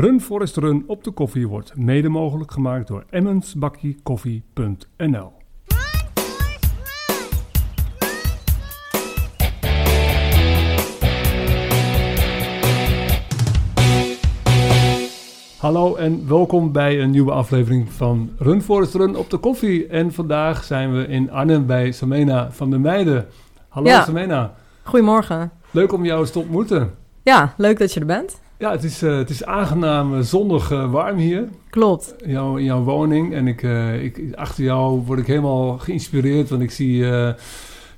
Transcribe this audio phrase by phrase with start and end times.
[0.00, 5.32] Run Forest Run op de koffie wordt mede mogelijk gemaakt door emmensbakkiekoffie.nl.
[15.58, 19.86] Hallo en welkom bij een nieuwe aflevering van Run Forest Run op de koffie.
[19.86, 23.26] En vandaag zijn we in Arnhem bij Samena van der Meijden.
[23.68, 24.04] Hallo Ja.
[24.04, 25.50] Samena, Goedemorgen.
[25.70, 26.90] leuk om jou eens te ontmoeten.
[27.22, 28.40] Ja, leuk dat je er bent.
[28.58, 32.14] Ja, het is, eh, het is aangenaam eh, zonnig eh, warm hier Klopt.
[32.24, 33.34] in jouw, in jouw woning.
[33.34, 33.62] En ik,
[34.02, 37.06] ik, achter jou word ik helemaal geïnspireerd, want ik zie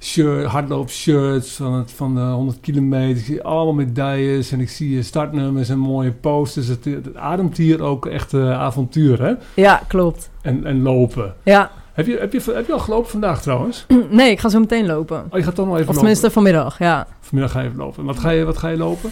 [0.00, 3.16] shirt, hardloopshirts van, het, van de 100 kilometer.
[3.16, 6.66] Ik zie allemaal medailles en ik zie startnummers en mooie posters.
[6.66, 9.32] Het, het ademt hier ook echt avontuur, hè?
[9.54, 10.30] Ja, klopt.
[10.42, 11.34] En, en lopen.
[11.42, 11.70] Ja.
[11.92, 13.86] Heb je, heb, je, heb je al gelopen vandaag trouwens?
[14.10, 15.24] Nee, ik ga zo meteen lopen.
[15.30, 15.94] Oh, je gaat toch nog even Of lopen?
[15.94, 17.06] tenminste vanmiddag, ja.
[17.20, 18.04] Vanmiddag ga je even lopen.
[18.04, 19.10] Wat ga je, wat ga je lopen?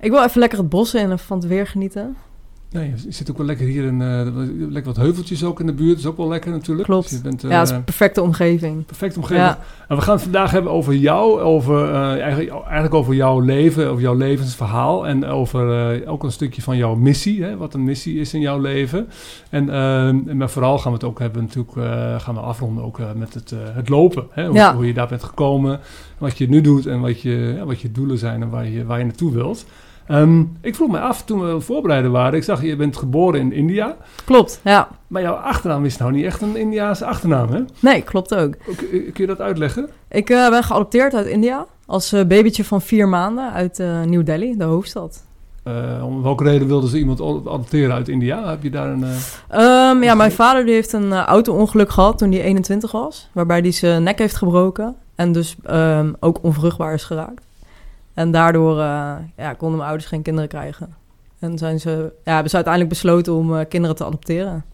[0.00, 2.16] Ik wil even lekker het bos in en van het weer genieten.
[2.70, 4.02] Nee, je zit ook wel lekker hier in...
[4.02, 4.26] eh,
[4.58, 5.90] lekker wat heuveltjes ook in de buurt.
[5.90, 6.88] Dat is ook wel lekker natuurlijk.
[6.88, 7.08] Klopt.
[7.08, 8.86] Dus je bent, eh, ja, het is een perfecte omgeving.
[8.86, 9.46] perfect omgeving.
[9.46, 9.58] Ja.
[9.88, 13.88] En we gaan het vandaag hebben over jou, over, eh, eigenlijk, eigenlijk over jouw leven,
[13.88, 17.84] over jouw levensverhaal en over eh, ook een stukje van jouw missie, hè, wat een
[17.84, 19.08] missie is in jouw leven.
[19.50, 22.84] En, eh, en maar vooral gaan we het ook hebben natuurlijk, eh, gaan we afronden
[22.84, 24.74] ook eh, met het, eh, het lopen, hè, hoe, Ja.
[24.74, 25.80] hoe je daar bent gekomen,
[26.18, 28.84] wat je nu doet en wat je, ja, wat je doelen zijn en waar je,
[28.84, 29.66] waar je naartoe wilt.
[30.08, 33.52] Ehm, ik vroeg me af toen we voorbereiden waren, ik zag je bent geboren in
[33.52, 34.88] India, Klopt, ja.
[35.06, 37.60] maar jouw achternaam is nou niet echt een Indiaanse achternaam, hè?
[37.80, 38.54] Nee, klopt ook.
[38.76, 39.88] Kun kun je dat uitleggen?
[40.08, 41.66] Ik eh, ben geadopteerd uit India.
[41.86, 45.24] Als eh, babytje van vier maanden uit eh, New Delhi, de hoofdstad.
[46.02, 48.48] Om welke reden wilden ze iemand ad- adopteren uit India?
[48.48, 49.04] Heb je daar een...
[49.04, 49.10] eh,
[49.90, 53.28] Ehm, ja, mijn vader die heeft een auto-ongeluk gehad toen hij 21 was.
[53.32, 54.94] Waarbij hij zijn nek heeft gebroken.
[55.14, 57.45] En dus ehm, ook onvruchtbaar is geraakt.
[58.16, 60.94] En daardoor eh, ja, konden mijn ouders geen kinderen krijgen.
[61.38, 64.64] En zijn ze, ja, hebben ze uiteindelijk besloten om eh, kinderen te adopteren.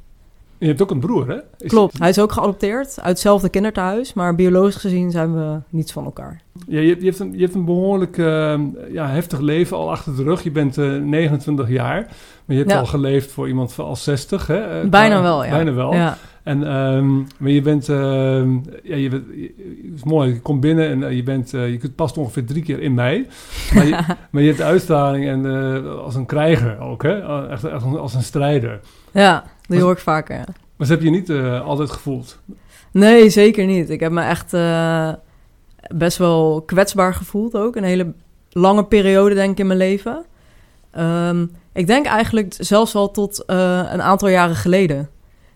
[0.59, 1.37] Je hebt ook een broer, hè?
[1.59, 4.13] Is- Klopt, hij is ook geadopteerd uit hetzelfde kinderthuis.
[4.13, 6.41] Maar biologisch gezien zijn we niets van elkaar.
[6.69, 8.61] Ja, je, je, hebt een, je hebt een behoorlijk eh,
[8.93, 10.43] ja, heftig leven al achter de rug.
[10.43, 12.79] Je bent eh, 29 jaar, maar je hebt Ja.
[12.79, 14.81] al geleefd voor iemand van al 60, hè?
[14.81, 15.51] Eh, Bijna wel, ja.
[15.51, 15.95] Bijna wel.
[15.95, 19.55] Ja, En, ehm, maar je bent, ehm, ja, je bent, je-
[19.91, 22.45] het is mooi, je komt binnen en eh, je bent, eh, je kunt past ongeveer
[22.45, 23.27] drie keer in mei.
[23.75, 23.99] Maar je,
[24.31, 27.47] maar je hebt de uitstraling en, eh, als een krijger ook, hè?
[27.49, 28.81] Echt, echt als een strijder.
[29.13, 30.37] ja die hoor ik vaker.
[30.37, 30.45] ja.
[30.47, 31.31] Maar dat heb je niet
[31.65, 32.39] altijd gevoeld.
[32.93, 33.91] Nee, zeker niet.
[33.91, 34.51] Ik heb me echt
[35.95, 37.77] best wel kwetsbaar gevoeld ook.
[37.77, 38.13] Een hele
[38.51, 40.25] lange periode, denk ik, in mijn leven.
[40.91, 45.09] Ehm, ik denk eigenlijk zelfs wel tot een aantal jaren geleden.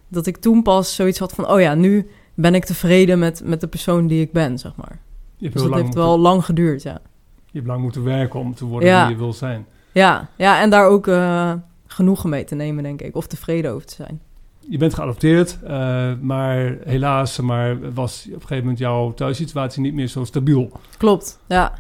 [0.09, 1.49] Dat ik toen pas zoiets had van...
[1.49, 4.99] oh ja, nu ben ik tevreden met, met de persoon die ik ben, zeg maar.
[5.39, 7.01] Dus dat heeft moeten, wel lang geduurd, ja.
[7.47, 9.07] je hebt lang moeten werken om te worden Ja.
[9.07, 9.67] wie je wil zijn.
[9.93, 11.53] Ja, ja en daar ook eh,
[11.87, 13.17] genoegen mee te nemen, denk ik.
[13.17, 14.21] Of tevreden over te zijn.
[14.69, 19.95] Je bent geadopteerd, eh, maar helaas maar was op een gegeven moment jouw thuissituatie niet
[19.95, 20.71] meer zo stabiel.
[20.97, 21.73] Klopt, ja.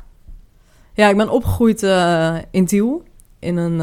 [0.93, 3.03] Ja, ik ben opgegroeid eh, in Tiel.
[3.39, 3.77] In een,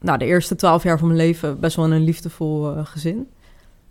[0.00, 3.28] nou, de eerste twaalf jaar van mijn leven best wel in een liefdevol gezin.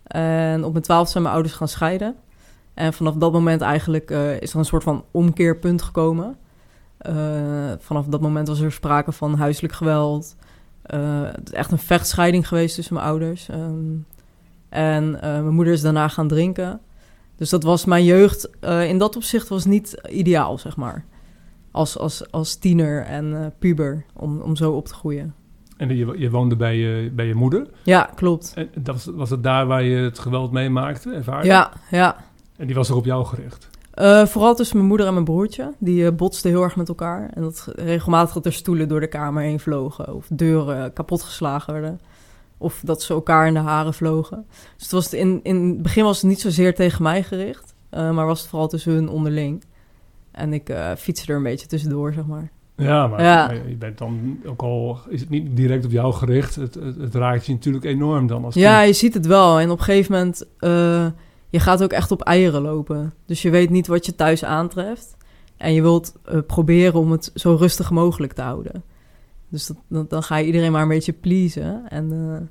[0.08, 2.16] En op mijn twaalf zijn mijn ouders gaan scheiden.
[2.78, 6.38] En vanaf dat moment eigenlijk eh, is er een soort van omkeerpunt gekomen.
[6.98, 10.36] Eh, vanaf dat moment was er sprake van huiselijk geweld.
[10.82, 13.50] Eh, het is echt een vechtscheiding geweest tussen mijn ouders.
[13.50, 13.96] Ehm,
[14.70, 16.80] en mijn moeder is daarna gaan drinken.
[17.36, 18.50] Dus dat was mijn jeugd.
[18.62, 21.06] in dat opzicht was niet ideaal, zeg maar.
[21.72, 25.36] Als, als, als tiener en puber, om, om zo op te groeien.
[25.78, 27.68] En je, je woonde bij je, bij je moeder.
[27.84, 28.52] Ja, klopt.
[28.56, 31.48] En dat was, was het daar waar je het geweld meemaakte, ervaarde?
[31.48, 32.16] Ja, ja.
[32.58, 33.70] En die was er op jou gericht.
[33.94, 35.74] Eh, vooral tussen mijn moeder en mijn broertje.
[35.78, 37.30] Die eh, botsten heel erg met elkaar.
[37.34, 40.16] En dat regelmatig dat er stoelen door de kamer heen vlogen.
[40.16, 42.00] Of deuren kapotgeslagen werden.
[42.58, 44.46] Of dat ze elkaar in de haren vlogen.
[44.50, 47.74] Dus het was in, in het begin was het niet zozeer tegen mij gericht.
[47.90, 49.64] eh, maar was het vooral tussen hun onderling.
[50.32, 52.52] En ik fietste er een beetje tussendoor, zeg maar.
[52.78, 53.52] Ja, maar Ja.
[53.52, 56.56] je bent dan ook al, is het niet direct op jou gericht.
[56.56, 58.88] Het, het, het raakt je natuurlijk enorm dan als Ja, kind.
[58.88, 59.60] je ziet het wel.
[59.60, 61.08] En op een gegeven moment, eh,
[61.50, 63.14] je gaat ook echt op eieren lopen.
[63.26, 65.18] Dus je weet niet wat je thuis aantreft.
[65.58, 68.84] En je wilt eh, proberen om het zo rustig mogelijk te houden.
[69.50, 71.82] Dus dat, dan, dan ga je iedereen maar een beetje pleasen.
[71.90, 72.48] En eh,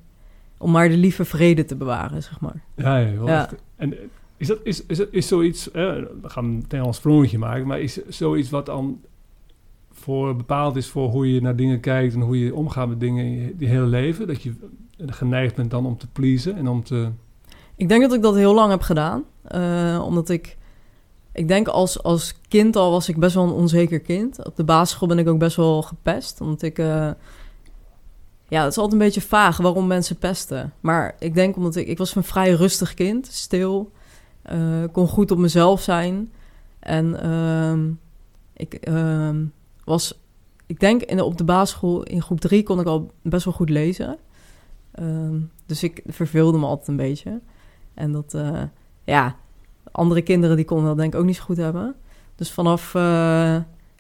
[0.58, 2.62] om maar de lieve vrede te bewaren, zeg maar.
[2.76, 3.42] Ja, ja, wel Ja.
[3.42, 3.54] echt.
[3.76, 3.94] En
[4.36, 5.82] is dat is, is, is zoiets, eh,
[6.22, 9.00] we gaan meteen een sprongetje maken, maar is zoiets wat dan
[10.06, 13.24] voor bepaald is voor hoe je naar dingen kijkt en hoe je omgaat met dingen
[13.24, 14.26] in je hele leven?
[14.26, 14.54] Dat je
[15.06, 17.10] geneigd bent dan om te pleasen en om te...
[17.76, 19.24] Ik denk dat ik dat heel lang heb gedaan.
[19.42, 20.56] eh, omdat ik...
[21.32, 24.46] Ik denk als, als kind al was ik best wel een onzeker kind.
[24.46, 26.40] Op de basisschool ben ik ook best wel gepest.
[26.40, 26.78] Omdat ik...
[26.78, 27.10] eh,
[28.48, 30.72] ja, het is altijd een beetje vaag waarom mensen pesten.
[30.80, 33.90] Maar ik denk omdat ik, ik was een vrij rustig kind, stil,
[34.52, 36.32] uh, kon goed op mezelf zijn.
[36.78, 37.90] En ehm,
[38.52, 39.36] ik ehm,
[39.86, 40.20] was,
[40.66, 43.70] ik denk in op de basisschool in groep drie kon ik al best wel goed
[43.70, 44.18] lezen.
[44.92, 47.40] Ehm, dus ik verveelde me altijd een beetje.
[47.94, 48.62] En dat, uh,
[49.04, 49.36] ja,
[49.92, 51.94] andere kinderen die konden dat denk ik ook niet zo goed hebben.
[52.34, 53.02] Dus vanaf, uh,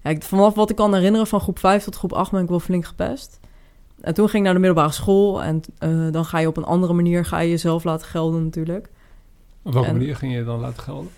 [0.02, 2.60] ja, vanaf wat ik kan herinneren, van groep 5 tot groep 8 ben ik wel
[2.60, 3.40] flink gepest.
[4.00, 6.64] En toen ging ik naar de middelbare school en uh, dan ga je op een
[6.64, 8.88] andere manier ga je jezelf laten gelden natuurlijk.
[9.62, 11.10] Op welke en, manier ging je dan laten gelden?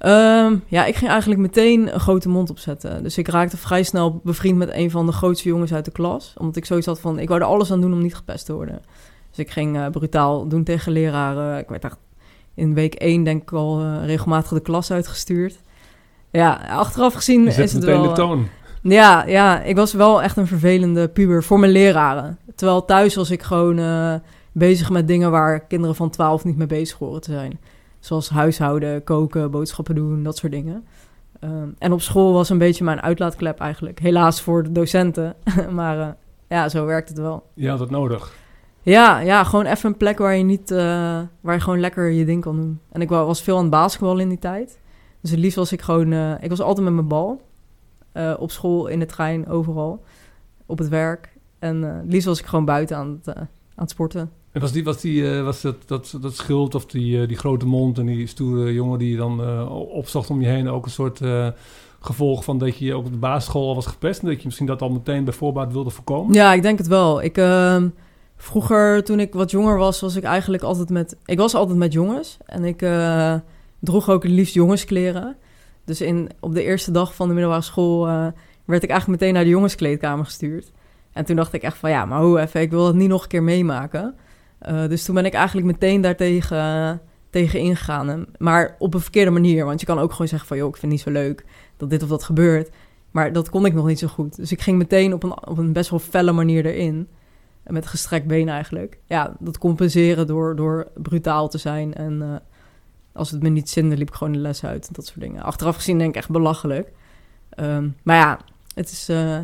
[0.00, 3.02] Um, ja, ik ging eigenlijk meteen een grote mond opzetten.
[3.02, 6.34] Dus ik raakte vrij snel bevriend met een van de grootste jongens uit de klas.
[6.36, 8.52] Omdat ik zoiets had van, ik wou er alles aan doen om niet gepest te
[8.52, 8.82] worden.
[9.30, 11.58] Dus ik ging uh, brutaal doen tegen leraren.
[11.58, 11.98] Ik werd echt
[12.54, 15.58] in week 1 denk ik al uh, regelmatig de klas uitgestuurd.
[16.30, 18.02] Ja, achteraf gezien is het wel...
[18.02, 18.48] de toon.
[18.82, 22.38] Ja, ja, ik was wel echt een vervelende puber voor mijn leraren.
[22.54, 24.14] Terwijl thuis was ik gewoon uh,
[24.52, 27.58] bezig met dingen waar kinderen van 12 niet mee bezig horen te zijn.
[28.00, 30.84] Zoals huishouden, koken, boodschappen doen, dat soort dingen.
[31.40, 33.98] Um, en op school was een beetje mijn uitlaatklep eigenlijk.
[33.98, 35.36] Helaas voor de docenten,
[35.70, 36.08] maar uh,
[36.48, 37.50] ja, zo werkt het wel.
[37.54, 38.34] Je had het nodig.
[38.82, 40.78] Ja, ja, gewoon even een plek waar je niet, uh,
[41.40, 42.80] waar je gewoon lekker je ding kan doen.
[42.92, 44.78] En ik was veel aan het basketbal in die tijd.
[45.20, 47.44] Dus het liefst was ik gewoon, uh, ik was altijd met mijn bal.
[48.38, 50.04] Op school, in de trein, overal.
[50.66, 51.36] Op het werk.
[51.58, 54.30] En het liefst was ik gewoon buiten aan het, aan het sporten.
[54.56, 57.98] En was, die, was, die, was dat, dat, dat schild of die, die grote mond
[57.98, 61.20] en die stoere jongen die je dan opzocht om je heen ook een soort
[62.00, 64.66] gevolg van dat je ook op de basisschool al was gepest en dat je misschien
[64.66, 66.34] dat al meteen bij voorbaat wilde voorkomen?
[66.34, 67.22] Ja, ik denk het wel.
[67.22, 67.82] Ik, uh,
[68.36, 71.16] vroeger, toen ik wat jonger was, was ik eigenlijk altijd met...
[71.24, 72.78] Ik was altijd met jongens en ik
[73.80, 75.36] droeg ook het liefst jongenskleren.
[75.84, 78.06] Dus in, op de eerste dag van de middelbare school
[78.64, 80.72] werd ik eigenlijk meteen naar de jongenskleedkamer gestuurd.
[81.12, 83.22] En toen dacht ik echt van ja, maar hoe even, ik wil dat niet nog
[83.22, 84.14] een keer meemaken.
[84.68, 88.26] Uh, dus toen ben ik eigenlijk meteen daartegen tegen ingegaan.
[88.38, 90.92] Maar op een verkeerde manier, want je kan ook gewoon zeggen van joh, ik vind
[90.92, 91.44] het niet zo leuk
[91.76, 92.70] dat dit of dat gebeurt.
[93.10, 94.36] Maar dat kon ik nog niet zo goed.
[94.36, 97.08] Dus ik ging meteen op een, op een best wel felle manier erin.
[97.64, 98.98] Met gestrekt been eigenlijk.
[99.04, 101.94] Ja, dat compenseren door, door brutaal te zijn.
[101.94, 102.34] En uh,
[103.12, 104.86] als het me niet zinde, liep ik gewoon de les uit.
[104.86, 105.42] En dat soort dingen.
[105.42, 106.92] Achteraf gezien denk ik echt belachelijk.
[107.60, 108.38] Um, maar ja,
[108.74, 109.38] het is, uh,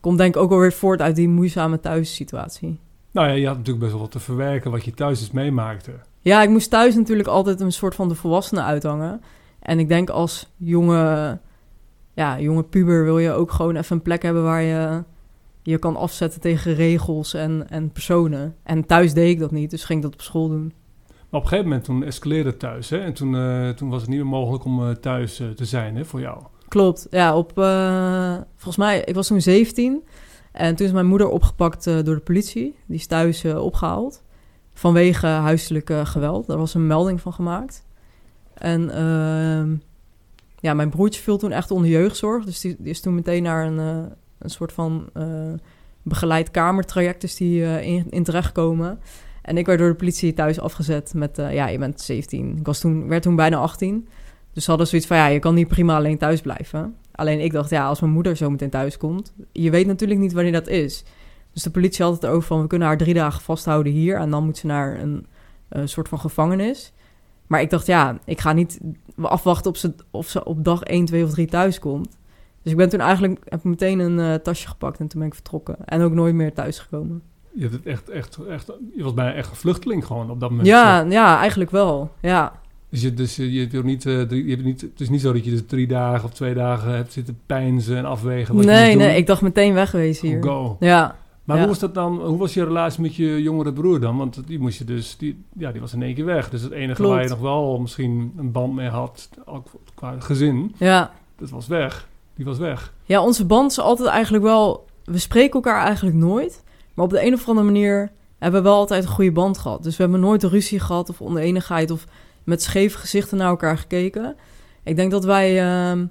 [0.00, 2.78] komt denk ik ook alweer voort uit die moeizame thuissituatie.
[3.16, 5.90] Nou ja, je had natuurlijk best wel wat te verwerken wat je thuis eens meemaakte.
[6.20, 9.20] Ja, ik moest thuis natuurlijk altijd een soort van de volwassenen uithangen.
[9.60, 11.38] En ik denk als jonge,
[12.14, 15.02] ja, jonge puber wil je ook gewoon even een plek hebben waar je
[15.62, 18.54] je kan afzetten tegen regels en, en personen.
[18.62, 20.72] En thuis deed ik dat niet, dus ging ik dat op school doen.
[21.06, 22.98] Maar op een gegeven moment toen escaleerde het thuis, hè?
[22.98, 25.96] En toen, uh, toen was het niet meer mogelijk om uh, thuis uh, te zijn,
[25.96, 26.42] hè, voor jou.
[26.68, 27.36] Klopt, ja.
[27.36, 27.52] Op,
[28.56, 30.02] volgens mij, ik was toen 17.
[30.56, 32.76] En toen is mijn moeder opgepakt door de politie.
[32.86, 34.22] Die is thuis opgehaald.
[34.74, 36.46] Vanwege huiselijke geweld.
[36.46, 37.84] Daar was een melding van gemaakt.
[38.54, 39.76] En ehm,
[40.60, 42.44] ja, mijn broertje viel toen echt onder jeugdzorg.
[42.44, 45.10] Dus die, is toen meteen naar een een soort van
[46.02, 47.80] begeleid kamertraject is die
[48.10, 48.98] in, terechtkomen.
[49.42, 52.56] En ik werd door de politie thuis afgezet met, ja, je bent 17.
[52.58, 54.08] Ik was toen, werd toen bijna 18.
[54.52, 56.96] Dus ze hadden zoiets van, ja, je kan niet prima alleen thuis blijven.
[57.16, 59.34] Alleen ik dacht, ja, als mijn moeder zo meteen thuis komt...
[59.52, 61.04] je weet natuurlijk niet wanneer dat is.
[61.52, 64.16] Dus de politie had het over van, we kunnen haar drie dagen vasthouden hier...
[64.16, 65.26] en dan moet ze naar een
[65.88, 66.92] soort van gevangenis.
[67.46, 68.80] Maar ik dacht, ja, ik ga niet
[69.20, 72.18] afwachten of ze, of ze op dag 1, 2 of 3 thuis komt.
[72.62, 75.34] Dus ik ben toen eigenlijk heb meteen een uh, tasje gepakt en toen ben ik
[75.34, 75.76] vertrokken.
[75.84, 77.22] En ook nooit meer thuis gekomen.
[77.52, 80.50] Je, hebt het echt, echt, echt, je was bijna echt een vluchteling gewoon op dat
[80.50, 80.68] moment.
[80.68, 82.10] Ja, ja eigenlijk wel.
[82.20, 82.52] Ja.
[82.88, 85.44] Dus je, dus je, je, niet, uh, je hebt niet, het is niet zo dat
[85.44, 88.54] je dus drie dagen of twee dagen hebt zitten pijnzen en afwegen.
[88.54, 90.42] Wat nee, je nee, ik dacht meteen wegwezen hier.
[90.42, 90.76] go.
[90.80, 91.16] Ja.
[91.44, 91.62] Maar ja.
[91.62, 92.20] hoe was dat dan?
[92.20, 94.16] Hoe was je relatie met je jongere broer dan?
[94.16, 96.50] Want die moest je dus, die, ja, die was in één keer weg.
[96.50, 97.14] Dus het enige Klopt.
[97.14, 101.12] waar je nog wel misschien een band mee had, ook qua gezin, Ja.
[101.38, 102.08] dat was weg.
[102.34, 102.92] Die was weg.
[103.04, 104.86] Ja, onze band is altijd eigenlijk wel...
[105.04, 106.62] We spreken elkaar eigenlijk nooit.
[106.94, 109.82] Maar op de een of andere manier hebben we wel altijd een goede band gehad.
[109.82, 111.90] Dus we hebben nooit ruzie gehad of oneenigheid...
[111.90, 112.06] of
[112.46, 114.36] met scheve gezichten naar elkaar gekeken.
[114.82, 116.04] Ik denk dat wij uh,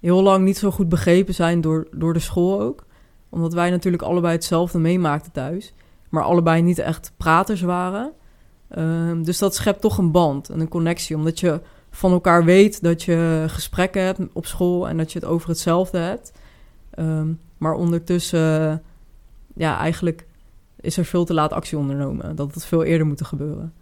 [0.00, 2.86] heel lang niet zo goed begrepen zijn door, door de school ook.
[3.28, 5.74] Omdat wij natuurlijk allebei hetzelfde meemaakten thuis.
[6.08, 8.12] Maar allebei niet echt praters waren.
[8.78, 11.16] Uh, dus dat schept toch een band en een connectie.
[11.16, 15.28] Omdat je van elkaar weet dat je gesprekken hebt op school en dat je het
[15.28, 16.32] over hetzelfde hebt.
[16.98, 18.82] Um, maar ondertussen,
[19.54, 20.26] ja, eigenlijk
[20.80, 22.36] is er veel te laat actie ondernomen.
[22.36, 23.72] Dat het veel eerder moet gebeuren.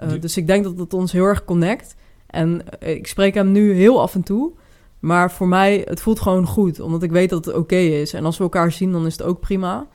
[0.00, 0.16] Uh, ja.
[0.16, 1.96] Dus ik denk dat het ons heel erg connect.
[2.26, 4.52] En uh, ik spreek hem nu heel af en toe.
[4.98, 6.80] Maar voor mij, het voelt gewoon goed.
[6.80, 8.12] Omdat ik weet dat het oké okay is.
[8.12, 9.86] En als we elkaar zien, dan is het ook prima.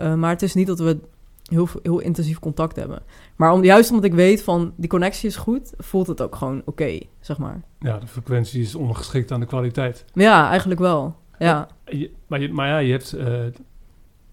[0.00, 0.98] Uh, maar het is niet dat we
[1.52, 3.02] heel, heel intensief contact hebben.
[3.36, 6.62] Maar om, juist omdat ik weet van die connectie is goed, voelt het ook gewoon
[6.64, 7.62] oké, zeg maar.
[7.78, 10.04] Ja, de frequentie is ondergeschikt aan de kwaliteit.
[10.12, 11.16] Ja, eigenlijk wel.
[11.38, 11.68] Ja,
[12.26, 13.40] maar, je, maar ja, je hebt eh,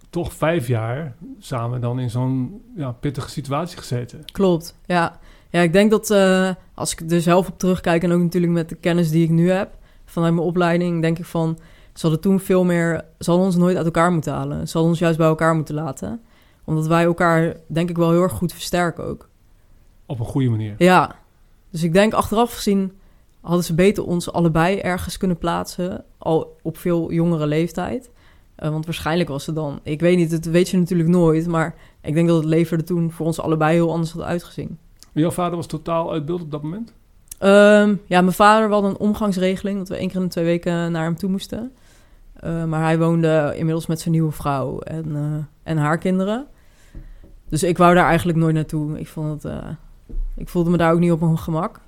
[0.09, 4.25] toch vijf jaar samen dan in zo'n ja, pittige situatie gezeten.
[4.31, 4.75] klopt.
[4.85, 8.53] Ja, ja ik denk dat eh, als ik er zelf op terugkijk en ook natuurlijk
[8.53, 11.57] met de kennis die ik nu heb vanuit mijn opleiding, denk ik van
[11.93, 14.67] ze hadden toen veel meer, ze hadden ons nooit uit elkaar moeten halen.
[14.67, 16.21] Ze hadden ons juist bij elkaar moeten laten,
[16.63, 19.29] omdat wij elkaar denk ik wel heel erg goed versterken ook.
[20.05, 20.75] Op een goede manier.
[20.77, 21.15] Ja,
[21.69, 22.91] dus ik denk achteraf gezien
[23.41, 28.09] hadden ze beter ons allebei ergens kunnen plaatsen, al op veel jongere leeftijd.
[28.59, 31.75] Eh, want waarschijnlijk was het dan, ik weet niet, dat weet je natuurlijk nooit, maar
[32.01, 34.77] ik denk dat het leven er toen voor ons allebei heel anders had uitgezien.
[35.13, 36.93] Jouw vader was totaal uit beeld op dat moment?
[37.37, 40.91] Ehm, ja, mijn vader hadden een omgangsregeling, dat we één keer in de twee weken
[40.91, 41.71] naar hem toe moesten.
[42.33, 46.47] Eh, maar hij woonde inmiddels met zijn nieuwe vrouw en, eh, en haar kinderen.
[47.49, 48.99] Dus ik wou daar eigenlijk nooit naartoe.
[48.99, 49.53] Ik, vond het,
[50.35, 51.79] ik voelde me daar ook niet op mijn gemak.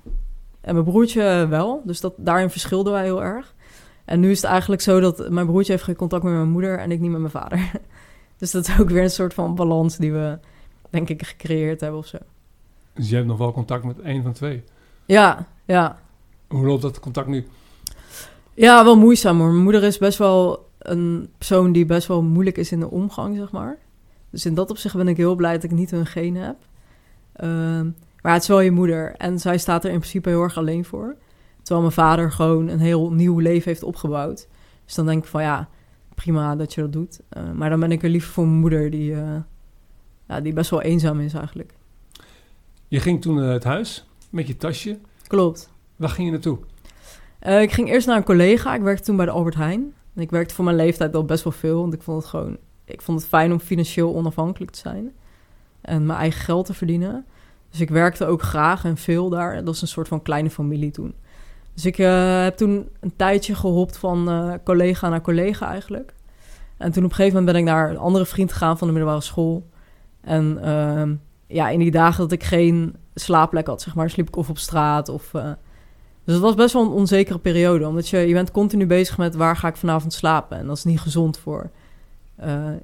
[0.60, 3.54] En mijn broertje wel, dus dat, daarin verschilden wij heel erg.
[4.04, 6.78] En nu is het eigenlijk zo dat mijn broertje heeft geen contact met mijn moeder
[6.78, 7.70] en ik niet met mijn vader.
[8.38, 10.38] Dus dat is ook weer een soort van balans die we,
[10.90, 12.18] denk ik, gecreëerd hebben of zo.
[12.94, 14.62] Dus je hebt nog wel contact met één van twee.
[15.04, 15.98] Ja, ja.
[16.48, 17.46] Hoe loopt dat contact nu?
[18.54, 19.50] Ja, wel moeizaam hoor.
[19.50, 23.36] Mijn moeder is best wel een persoon die best wel moeilijk is in de omgang,
[23.36, 23.78] zeg maar.
[24.30, 26.56] Dus in dat opzicht ben ik heel blij dat ik niet hun genen heb.
[27.32, 27.90] Ehm,
[28.22, 30.84] maar het is wel je moeder en zij staat er in principe heel erg alleen
[30.84, 31.16] voor.
[31.62, 34.48] Terwijl mijn vader gewoon een heel nieuw leven heeft opgebouwd.
[34.84, 35.68] Dus dan denk ik van ja,
[36.14, 37.20] prima dat je dat doet.
[37.28, 39.36] Eh, maar dan ben ik er liever voor mijn moeder die, eh,
[40.28, 41.74] ja, die best wel eenzaam is eigenlijk.
[42.88, 44.98] Je ging toen naar het huis met je tasje.
[45.26, 45.70] Klopt.
[45.96, 46.58] Waar ging je naartoe?
[47.38, 48.74] Eh, ik ging eerst naar een collega.
[48.74, 49.94] Ik werkte toen bij de Albert Heijn.
[50.14, 51.80] Ik werkte voor mijn leeftijd al best wel veel.
[51.80, 52.56] Want ik vond het gewoon...
[52.84, 55.12] Ik vond het fijn om financieel onafhankelijk te zijn.
[55.80, 57.26] En mijn eigen geld te verdienen.
[57.70, 59.54] Dus ik werkte ook graag en veel daar.
[59.54, 61.14] Dat was een soort van kleine familie toen.
[61.74, 66.14] Dus ik eh, heb toen een tijdje gehopt van eh, collega naar collega eigenlijk.
[66.76, 68.92] En toen op een gegeven moment ben ik naar een andere vriend gegaan van de
[68.92, 69.66] middelbare school.
[70.20, 71.14] En ehm,
[71.46, 74.58] ja, in die dagen dat ik geen slaapplek had, zeg maar, sliep ik of op
[74.58, 75.34] straat of...
[75.34, 75.50] eh,
[76.24, 77.86] dus het was best wel een onzekere periode.
[77.86, 80.58] Omdat je, je bent continu bezig met waar ga ik vanavond slapen.
[80.58, 81.70] En dat is niet gezond voor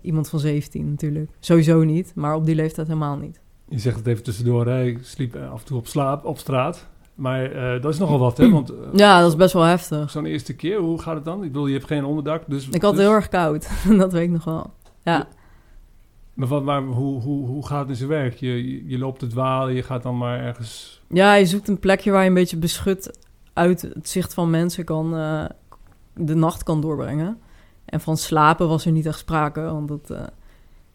[0.02, 1.30] iemand van 17 natuurlijk.
[1.40, 3.40] Sowieso niet, maar op die leeftijd helemaal niet.
[3.68, 6.87] Je zegt het even tussendoor, ik sliep af en toe op, slaap, op straat.
[7.18, 8.50] Maar eh, dat is nogal wat, hè?
[8.50, 10.10] Want eh, Ja, dat is best wel heftig.
[10.10, 11.42] zo'n eerste keer, hoe gaat het dan?
[11.42, 12.68] Ik bedoel, je hebt geen onderdak, dus...
[12.68, 13.68] Ik had het dus- heel erg koud.
[13.98, 14.72] dat weet ik nog wel.
[15.02, 15.28] Ja.
[16.34, 18.34] Maar, wat, maar hoe, hoe, hoe gaat het in zijn werk?
[18.34, 21.02] Je, je, je loopt te dwalen, je gaat dan maar ergens...
[21.08, 23.18] ja, je zoekt een plekje waar je een beetje beschut
[23.52, 25.44] uit het zicht van mensen kan, eh,
[26.14, 27.38] de nacht kan doorbrengen.
[27.84, 30.30] En van slapen was er niet echt sprake, want dat...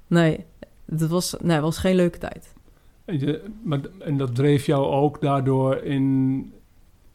[0.08, 0.46] nee,
[0.86, 2.54] het was, nee, het was geen leuke tijd.
[3.06, 6.54] En, dat dreef jou ook daardoor in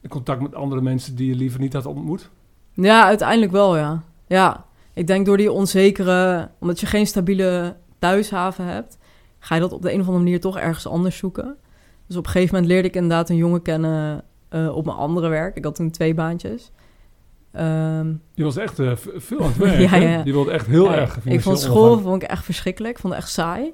[0.09, 2.31] contact met andere mensen die je liever niet had ontmoet?
[2.75, 4.03] Ja, uiteindelijk wel, ja.
[4.27, 4.65] Ja,
[4.95, 6.51] ik denk door die onzekere...
[6.59, 8.99] Omdat je geen stabiele thuishaven hebt...
[9.39, 11.57] ga je dat op de een of andere manier toch ergens anders zoeken.
[12.07, 14.25] Dus op een gegeven moment leerde ik inderdaad een jongen kennen...
[14.49, 15.57] eh, op mijn andere werk.
[15.57, 16.73] Ik had toen twee baantjes.
[17.53, 20.23] Ehm, Je was echt eh, veel aan het werk, Ja, ja, ja.
[20.25, 22.95] Je wilde echt heel erg Ik vond school vond ik echt verschrikkelijk.
[22.95, 23.73] Ik vond het echt saai.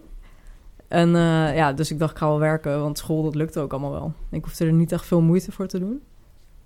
[0.89, 2.81] En eh, ja, dus ik dacht, ik ga wel werken.
[2.81, 4.13] Want school, dat lukte ook allemaal wel.
[4.31, 6.01] Ik hoefde er niet echt veel moeite voor te doen.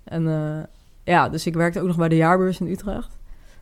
[0.03, 0.63] En eh,
[1.03, 3.17] ja, dus ik werkte ook nog bij de jaarbeurs in Utrecht.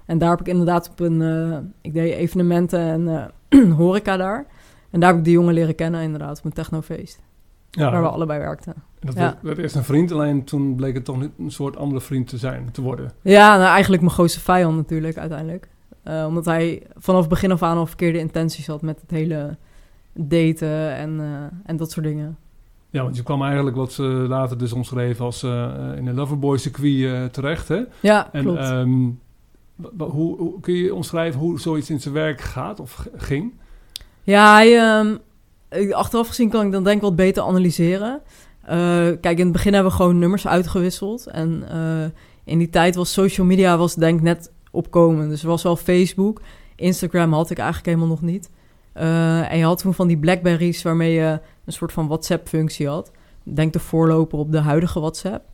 [0.06, 1.22] En daar heb ik inderdaad op een...
[1.22, 3.32] eh, ik deed evenementen en
[3.78, 4.46] horeca daar.
[4.90, 7.20] En daar heb ik die jongen leren kennen inderdaad op een technofeest.
[7.70, 8.74] Ja, Waar we allebei werkten.
[9.00, 9.38] dat ja.
[9.42, 12.72] werd, eerst een vriend, alleen toen bleek het toch een soort andere vriend te zijn,
[12.72, 13.12] te worden.
[13.22, 15.70] Ja, nou eigenlijk mijn grootste vijand natuurlijk uiteindelijk.
[16.28, 19.58] Omdat hij vanaf begin af aan al verkeerde intenties had met het hele
[20.18, 22.38] daten en, eh, en dat soort dingen.
[22.90, 26.58] Ja, want je kwam eigenlijk wat ze later dus omschreven als eh, in een loverboy
[26.58, 27.82] circuit eh, terecht, hè?
[28.00, 28.60] Ja, En klopt.
[28.60, 29.10] ehm,
[29.98, 33.54] hoe, hoe kun je omschrijven hoe zoiets in zijn werk gaat of ging?
[34.24, 35.16] Ja, hij, ehm,
[35.92, 38.22] achteraf gezien kan ik dan denk ik wat beter analyseren.
[38.68, 41.28] Eh, kijk, in het begin hebben we gewoon nummers uitgewisseld.
[41.28, 42.06] En eh,
[42.44, 45.30] in die tijd was social media was denk ik net opkomen.
[45.30, 46.42] Dus er was wel Facebook.
[46.76, 48.50] Instagram had ik eigenlijk helemaal nog niet.
[48.98, 53.12] Eh, en je had toen van die Blackberries waarmee je een soort van WhatsApp-functie had.
[53.44, 55.46] Denk de voorloper op de huidige WhatsApp.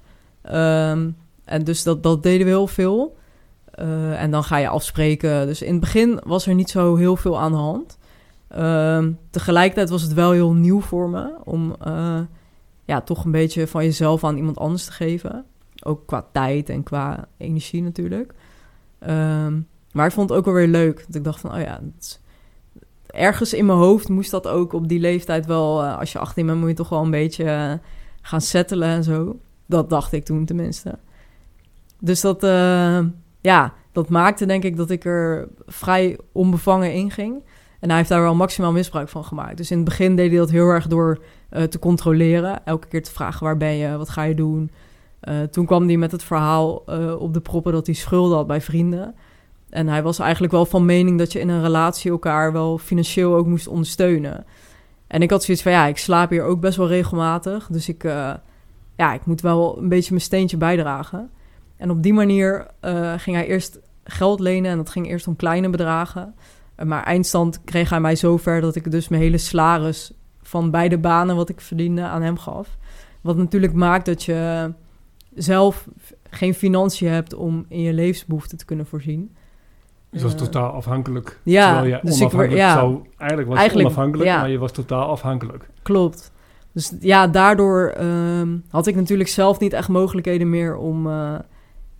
[0.42, 1.10] Ehm,
[1.46, 3.18] en dus dat, dat deden we heel veel.
[3.66, 5.46] Eh, en dan ga je afspreken.
[5.46, 7.98] Dus in het begin was er niet zo heel veel aan de hand.
[8.48, 12.20] Ehm, tegelijkertijd was het wel heel nieuw voor me om eh,
[12.86, 15.46] ja, toch een beetje van jezelf aan iemand anders te geven.
[15.84, 18.34] Ook qua tijd en qua energie natuurlijk.
[19.00, 19.60] Ehm,
[19.92, 21.04] maar ik vond het ook wel weer leuk.
[21.08, 21.80] Dat ik dacht van, oh ja,
[23.14, 25.84] ergens in mijn hoofd moest dat ook op die leeftijd wel...
[25.84, 27.74] eh, als je 18 bent, moet je toch wel een beetje eh,
[28.22, 29.40] gaan settelen en zo.
[29.66, 30.98] Dat dacht ik toen tenminste.
[32.00, 33.00] Dus dat, eh,
[33.42, 37.44] ja, dat maakte denk ik dat ik er vrij onbevangen in ging.
[37.80, 39.58] En hij heeft daar wel maximaal misbruik van gemaakt.
[39.58, 41.24] Dus in het begin deed hij dat heel erg door
[41.70, 42.66] te controleren.
[42.66, 43.98] Elke keer te vragen, waar ben je?
[43.98, 44.72] Wat ga je doen?
[45.52, 46.76] Toen kwam hij met het verhaal
[47.20, 49.16] op de proppen dat hij schulden had bij vrienden.
[49.74, 53.36] En hij was eigenlijk wel van mening dat je in een relatie elkaar wel financieel
[53.36, 54.46] ook moest ondersteunen.
[55.08, 57.68] En ik had zoiets van, ja, ik slaap hier ook best wel regelmatig.
[57.68, 58.34] Dus ik, eh,
[58.96, 61.30] ja, ik moet wel een beetje mijn steentje bijdragen.
[61.78, 64.72] En op die manier eh, ging hij eerst geld lenen.
[64.72, 66.34] En dat ging eerst om kleine bedragen.
[66.76, 70.98] Eh, maar eindstand kreeg hij mij zover dat ik dus mijn hele salaris van beide
[70.98, 72.78] banen wat ik verdiende aan hem gaf.
[73.22, 74.72] Wat natuurlijk maakt dat je
[75.36, 75.88] zelf
[76.30, 79.36] geen financiën hebt om in je levensbehoeften te kunnen voorzien.
[80.14, 81.40] Dus was totaal afhankelijk.
[81.44, 82.74] ja, terwijl je dus ik onafhankelijk ja.
[82.74, 83.02] zou...
[83.18, 84.40] Eigenlijk was Eigenlijk, onafhankelijk, ja.
[84.40, 85.70] maar je was totaal afhankelijk.
[85.82, 86.32] Klopt.
[86.72, 91.36] Dus ja, daardoor ehm, had ik natuurlijk zelf niet echt mogelijkheden meer om, eh,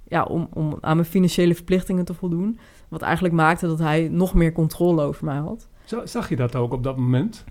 [0.08, 2.60] ja, om, om aan mijn financiële verplichtingen te voldoen.
[2.90, 5.68] Wat eigenlijk maakte dat hij nog meer controle over mij had.
[5.86, 7.44] Za- Zag je dat ook op dat moment?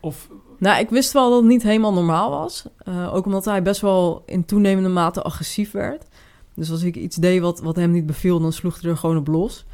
[0.00, 2.66] Of Nou, ik wist wel dat het niet helemaal normaal was.
[2.78, 6.06] Eh, ook omdat hij best wel in toenemende mate agressief werd.
[6.54, 9.16] Dus als ik iets deed wat, wat hem niet beviel, dan sloeg hij er gewoon
[9.16, 9.66] op los.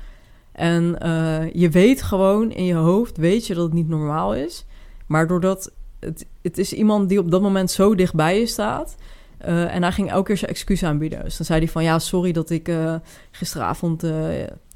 [0.56, 4.66] En eh, je weet gewoon in je hoofd, weet je dat het niet normaal is.
[5.06, 8.96] Maar doordat het, het is iemand die op dat moment zo dichtbij je staat.
[9.38, 11.24] eh, en hij ging elke keer zijn excuus aanbieden.
[11.24, 12.94] Dus dan zei hij van, ja, sorry dat ik eh,
[13.30, 14.04] gisteravond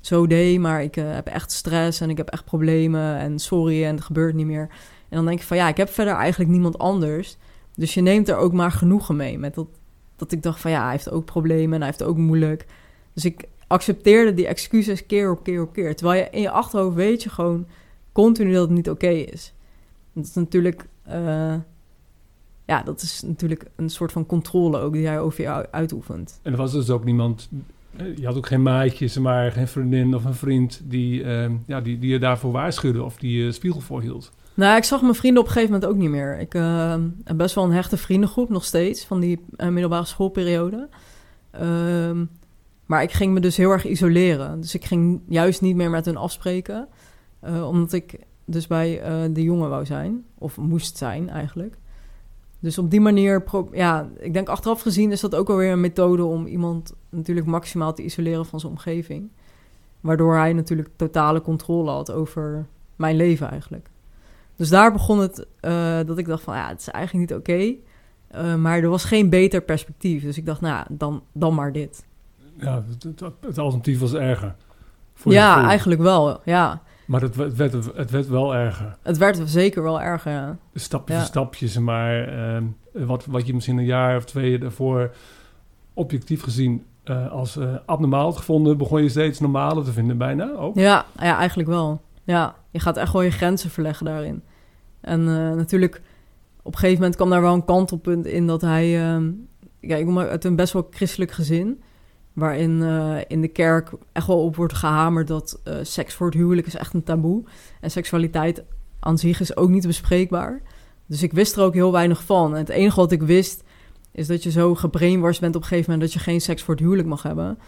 [0.01, 0.59] zo deed...
[0.59, 4.35] maar ik heb echt stress en ik heb echt problemen en sorry en het gebeurt
[4.35, 4.69] niet meer.
[5.09, 7.37] En dan denk ik van, ja, ik heb verder eigenlijk niemand anders.
[7.77, 9.39] Dus je neemt er ook maar genoegen mee.
[9.39, 9.67] Met dat,
[10.17, 12.67] dat ik dacht van, ja, hij heeft ook problemen en hij heeft ook moeilijk.
[13.13, 15.97] Dus ik accepteerde die excuses keer op keer op keer.
[15.97, 17.67] Terwijl je in je achterhoofd weet je gewoon
[18.13, 19.53] continu dat het niet oké is.
[20.13, 20.87] Dat is natuurlijk...
[21.03, 21.55] eh,
[22.67, 26.41] ja, dat is natuurlijk een soort van controle ook die hij over je uitoefent.
[26.43, 27.49] En er was dus ook niemand...
[27.97, 30.81] eh, Je had ook geen maatjes, maar geen vriendin of een vriend...
[30.85, 34.33] die, eh, ja, die, die je daarvoor waarschuwde of die je spiegel voor hield.
[34.55, 36.39] Nou, ik zag mijn vrienden op een gegeven moment ook niet meer.
[36.39, 36.95] Ik eh,
[37.25, 40.89] heb best wel een hechte vriendengroep nog steeds van die eh, middelbare schoolperiode.
[41.51, 42.25] Ehm,
[42.91, 44.61] maar ik ging me dus heel erg isoleren.
[44.61, 46.89] Dus ik ging juist niet meer met hun afspreken.
[47.41, 50.25] eh, omdat ik dus bij eh, de jongen wou zijn.
[50.39, 51.77] Of moest zijn eigenlijk.
[52.59, 56.25] Dus op die manier, ja, ik denk achteraf gezien is dat ook alweer een methode
[56.25, 59.31] om iemand natuurlijk maximaal te isoleren van zijn omgeving.
[60.01, 63.91] Waardoor hij natuurlijk totale controle had over mijn leven eigenlijk.
[64.57, 67.75] Dus daar begon het eh, dat ik dacht van ja, het is eigenlijk niet oké.
[68.57, 70.23] Maar er was geen beter perspectief.
[70.23, 72.09] Dus ik dacht, nou dan, dan maar dit.
[72.61, 74.55] Ja, het, het, alternatief was erger.
[75.15, 76.41] Voor Ja, eigenlijk wel.
[76.45, 78.97] Ja, Maar het, werd- het, werd, het werd wel erger.
[79.03, 80.33] het werd zeker wel erger.
[80.33, 80.57] Ja.
[80.75, 81.19] Stapje Ja.
[81.21, 82.29] voor stapje, zeg maar.
[82.29, 85.11] ehm, wat, wat je misschien een jaar of twee daarvoor
[85.95, 90.51] objectief gezien eh, als eh, abnormaal had gevonden, begon je steeds normaler te vinden bijna
[90.53, 90.75] ook.
[90.75, 92.01] Ja, ja, eigenlijk wel.
[92.25, 94.43] Ja, je gaat echt wel je grenzen verleggen daarin.
[95.01, 96.03] En eh, natuurlijk,
[96.63, 99.03] op een gegeven moment kwam daar wel een kantelpunt in dat hij...
[99.13, 99.31] ehm,
[99.81, 101.83] ja, ik kom uit een best wel christelijk gezin...
[102.33, 105.27] waarin eh, in de kerk echt wel op wordt gehamerd...
[105.27, 107.45] dat eh, seks voor het huwelijk is echt een taboe.
[107.81, 108.65] En seksualiteit
[109.01, 110.63] aan zich is ook niet bespreekbaar.
[111.07, 112.55] Dus ik wist er ook heel weinig van.
[112.55, 113.65] Het enige wat ik wist...
[114.13, 116.13] is dat je zo gebrainwashed bent op een gegeven moment...
[116.13, 117.59] dat je geen seks voor het huwelijk mag hebben...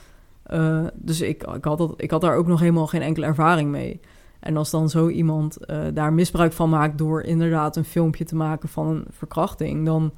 [0.53, 3.71] Uh, dus ik, ik, had dat, ik had daar ook nog helemaal geen enkele ervaring
[3.71, 4.01] mee.
[4.41, 5.59] En als dan zo iemand
[5.95, 10.13] daar misbruik van maakt door inderdaad een filmpje te maken van een verkrachting, dan,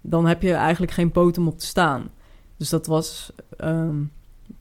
[0.00, 2.10] dan heb je eigenlijk geen poot om op te staan.
[2.60, 3.32] Dus dat was.
[3.64, 4.12] Um,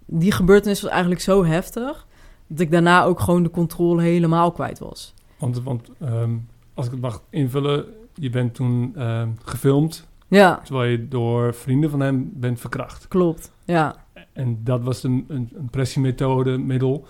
[0.05, 2.07] die gebeurtenis was eigenlijk zo heftig
[2.47, 5.13] dat ik daarna ook gewoon de controle helemaal kwijt was.
[5.37, 10.07] Want, want um, als ik het mag invullen, je bent toen uh, gefilmd.
[10.27, 10.59] Ja.
[10.63, 13.07] Terwijl je door vrienden van hem bent verkracht.
[13.07, 13.95] Klopt, ja.
[14.33, 17.07] En dat was een, een, een pressiemethode, middel,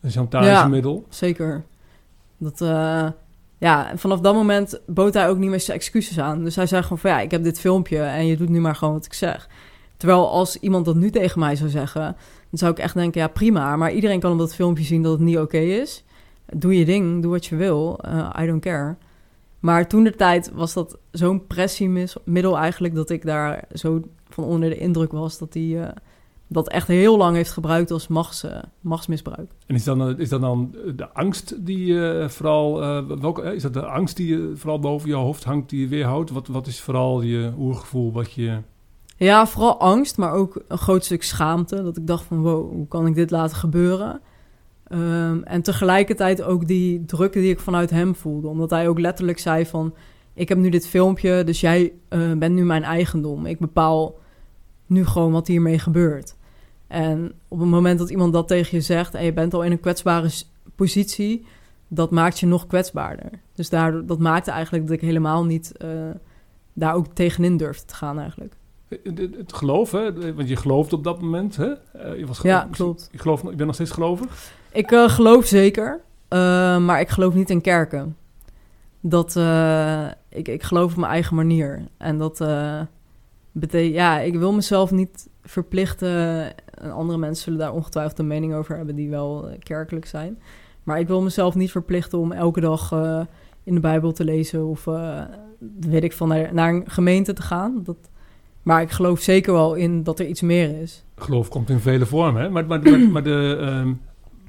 [0.00, 1.04] een chantagemiddel.
[1.08, 1.64] Ja, zeker.
[2.36, 3.08] Dat, uh,
[3.58, 6.44] ja, en vanaf dat moment bood hij ook niet meer zijn excuses aan.
[6.44, 8.76] Dus hij zei gewoon van ja, ik heb dit filmpje en je doet nu maar
[8.76, 9.48] gewoon wat ik zeg.
[9.98, 12.02] Terwijl als iemand dat nu tegen mij zou zeggen,
[12.50, 15.12] dan zou ik echt denken, ja prima, maar iedereen kan op dat filmpje zien dat
[15.12, 16.04] het niet oké is.
[16.46, 18.96] Doe je ding, doe wat je wil, uh, I don't care.
[19.58, 24.68] Maar toen de tijd was dat zo'n pressiemiddel eigenlijk dat ik daar zo van onder
[24.68, 25.88] de indruk was dat hij uh,
[26.46, 29.50] dat echt heel lang heeft gebruikt als machts, uh, machtsmisbruik.
[29.66, 32.78] En is, dan, is dat dan de angst die uh, vooral,
[33.20, 36.30] welke, is dat de angst die je vooral boven je hoofd hangt, die je weerhoudt?
[36.30, 38.58] Wat, wat is vooral je oergevoel wat je...
[39.18, 41.82] Ja, vooral angst, maar ook een groot stuk schaamte.
[41.82, 44.20] Dat ik dacht van, wow, hoe kan ik dit laten gebeuren?
[44.84, 48.48] Ehm, en tegelijkertijd ook die druk die ik vanuit hem voelde.
[48.48, 49.94] Omdat hij ook letterlijk zei van...
[50.34, 53.46] ik heb nu dit filmpje, dus jij eh, bent nu mijn eigendom.
[53.46, 54.18] Ik bepaal
[54.86, 56.36] nu gewoon wat hiermee gebeurt.
[56.86, 59.14] En op het moment dat iemand dat tegen je zegt...
[59.14, 60.30] en je bent al in een kwetsbare
[60.74, 61.46] positie...
[61.88, 63.30] dat maakt je nog kwetsbaarder.
[63.54, 65.72] Dus daardoor, dat maakte eigenlijk dat ik helemaal niet...
[65.84, 65.90] Uh,
[66.72, 68.57] daar ook tegenin durfde te gaan eigenlijk.
[68.88, 70.34] Het geloof, hè?
[70.34, 71.72] Want je geloofde op dat moment, hè?
[72.16, 73.08] Je was ja, klopt.
[73.12, 74.52] Je, geloof, je bent nog steeds gelovig?
[74.72, 76.38] Ik uh, geloof zeker, uh,
[76.78, 78.16] maar ik geloof niet in kerken.
[79.00, 81.88] Dat, uh, ik, ik geloof op mijn eigen manier.
[81.96, 82.44] En dat
[83.52, 86.10] betekent, ja, ik wil mezelf niet verplichten.
[86.74, 90.38] En andere mensen zullen daar ongetwijfeld een mening over hebben die wel kerkelijk zijn.
[90.82, 92.92] Maar ik wil mezelf niet verplichten om elke dag
[93.64, 94.84] in de Bijbel te lezen of
[95.80, 97.80] weet ik van naar, naar, een gemeente te gaan.
[97.84, 97.96] Dat,
[98.68, 101.04] maar ik geloof zeker wel in dat er iets meer is.
[101.16, 102.50] Geloof komt in vele vormen, hè?
[102.50, 104.00] Maar, maar, maar, maar de, um,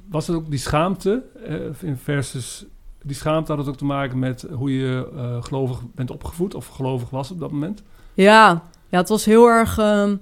[0.08, 2.66] was het ook die schaamte uh, in versus...
[3.02, 6.54] Die schaamte had het ook te maken met hoe je uh, gelovig bent opgevoed...
[6.54, 7.82] of gelovig was op dat moment?
[8.14, 9.78] Ja, ja het was heel erg...
[9.78, 10.12] Uh,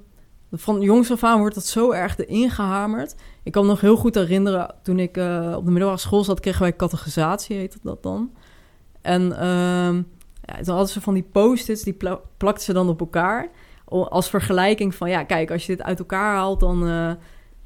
[0.53, 3.15] van jongs af aan wordt dat zo erg erin gehamerd.
[3.43, 4.75] Ik kan me nog heel goed herinneren...
[4.83, 6.41] toen ik uh, op de middelbare school zat...
[6.41, 8.31] kregen wij catechisatie, heette dat dan.
[9.01, 9.95] En ehm,
[10.45, 11.83] ja, toen hadden ze van die post-its...
[11.83, 13.51] die pla plakten ze dan op elkaar...
[13.89, 15.11] als vergelijking van...
[15.11, 16.61] ja, kijk, als je dit uit elkaar haalt...
[16.61, 17.17] dan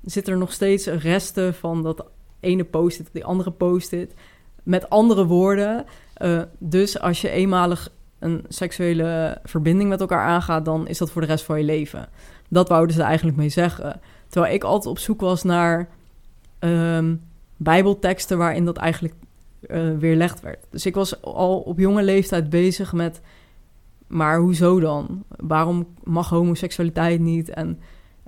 [0.05, 2.07] zit er nog steeds resten van dat
[2.41, 4.15] ene post-it, die andere post-it.
[4.63, 5.85] Met andere woorden,
[6.23, 11.21] uh, dus als je eenmalig een seksuele verbinding met elkaar aangaat, dan is dat voor
[11.21, 12.09] de rest van je leven.
[12.49, 14.01] Dat wouden ze eigenlijk mee zeggen.
[14.29, 15.89] Terwijl ik altijd op zoek was naar
[16.61, 17.23] um,
[17.57, 19.15] bijbelteksten waarin dat eigenlijk
[19.61, 20.67] uh, weerlegd werd.
[20.71, 23.21] Dus ik was al op jonge leeftijd bezig met,
[24.13, 25.25] maar hoezo dan?
[25.37, 27.49] Waarom mag homoseksualiteit niet?
[27.49, 27.79] En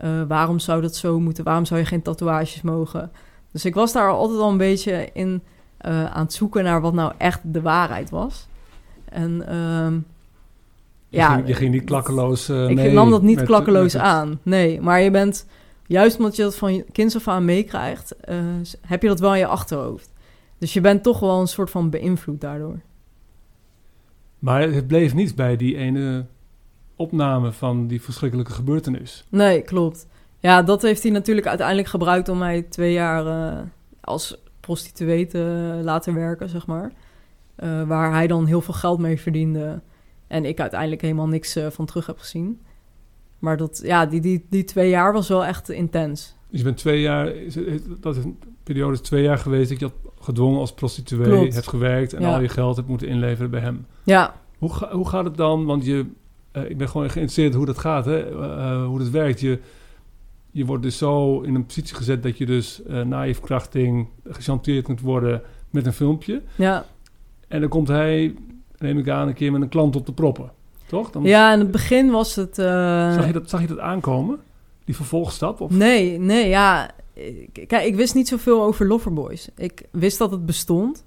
[0.04, 1.44] uh, waarom zou dat zo moeten?
[1.44, 3.10] Waarom zou je geen tatoeages mogen?
[3.52, 5.42] Dus ik was daar altijd al een beetje in
[5.86, 8.48] uh, aan het zoeken naar wat nou echt de waarheid was.
[9.04, 10.06] En um,
[11.08, 12.48] je ja, ging, je ging niet klakkeloos.
[12.48, 14.40] Uh, ik nam dat niet klakkeloos aan.
[14.42, 15.46] Nee, maar je bent
[15.86, 18.14] juist omdat je dat van je kind af aan meekrijgt,
[18.80, 20.12] heb je dat wel in je achterhoofd.
[20.58, 22.80] Dus je bent toch wel een soort van beïnvloed daardoor.
[24.44, 26.26] Maar het bleef niet bij die ene
[26.96, 29.24] opname van die verschrikkelijke gebeurtenis.
[29.28, 30.07] Nee, klopt.
[30.38, 33.61] Ja, dat heeft hij natuurlijk uiteindelijk gebruikt om mij twee jaar uh,
[34.00, 36.92] als prostituee te laten werken, zeg maar.
[37.64, 39.80] Uh, waar hij dan heel veel geld mee verdiende.
[40.26, 42.61] En ik uiteindelijk helemaal niks uh, van terug heb gezien.
[43.38, 46.37] Maar dat, ja, die, die, die twee jaar was wel echt intens.
[46.48, 47.33] Dus je bent twee jaar,
[48.00, 51.54] dat is een periode is twee jaar geweest dat je had gedwongen als prostituee, Klopt.
[51.54, 53.87] hebt gewerkt en al je geld hebt moeten inleveren bij hem.
[54.02, 54.34] Ja.
[54.58, 55.64] Hoe, ga, hoe gaat het dan?
[55.64, 56.06] Want je,
[56.52, 58.30] uh, ik ben gewoon geïnteresseerd hoe dat gaat, hè?
[58.30, 59.40] Uh, hoe dat werkt.
[59.40, 59.58] Je,
[60.50, 64.08] je wordt dus zo in een positie gezet dat je dus uh, na je verkrachting
[64.28, 66.42] gechanteerd kunt worden met een filmpje.
[66.54, 66.84] Ja.
[67.48, 68.34] En dan komt hij,
[68.78, 70.50] neem ik aan, een keer met een klant op te proppen.
[70.87, 71.10] Toch?
[71.10, 72.54] Dan ja, in het begin was het...
[72.54, 74.38] Zag, je dat, zag je dat aankomen?
[74.84, 75.60] Die vervolgstap?
[75.60, 75.70] Of?
[75.70, 76.90] Nee, nee, ja.
[77.66, 79.48] Kijk, ik wist niet zoveel over Loverboys.
[79.57, 81.05] Ik wist dat het bestond.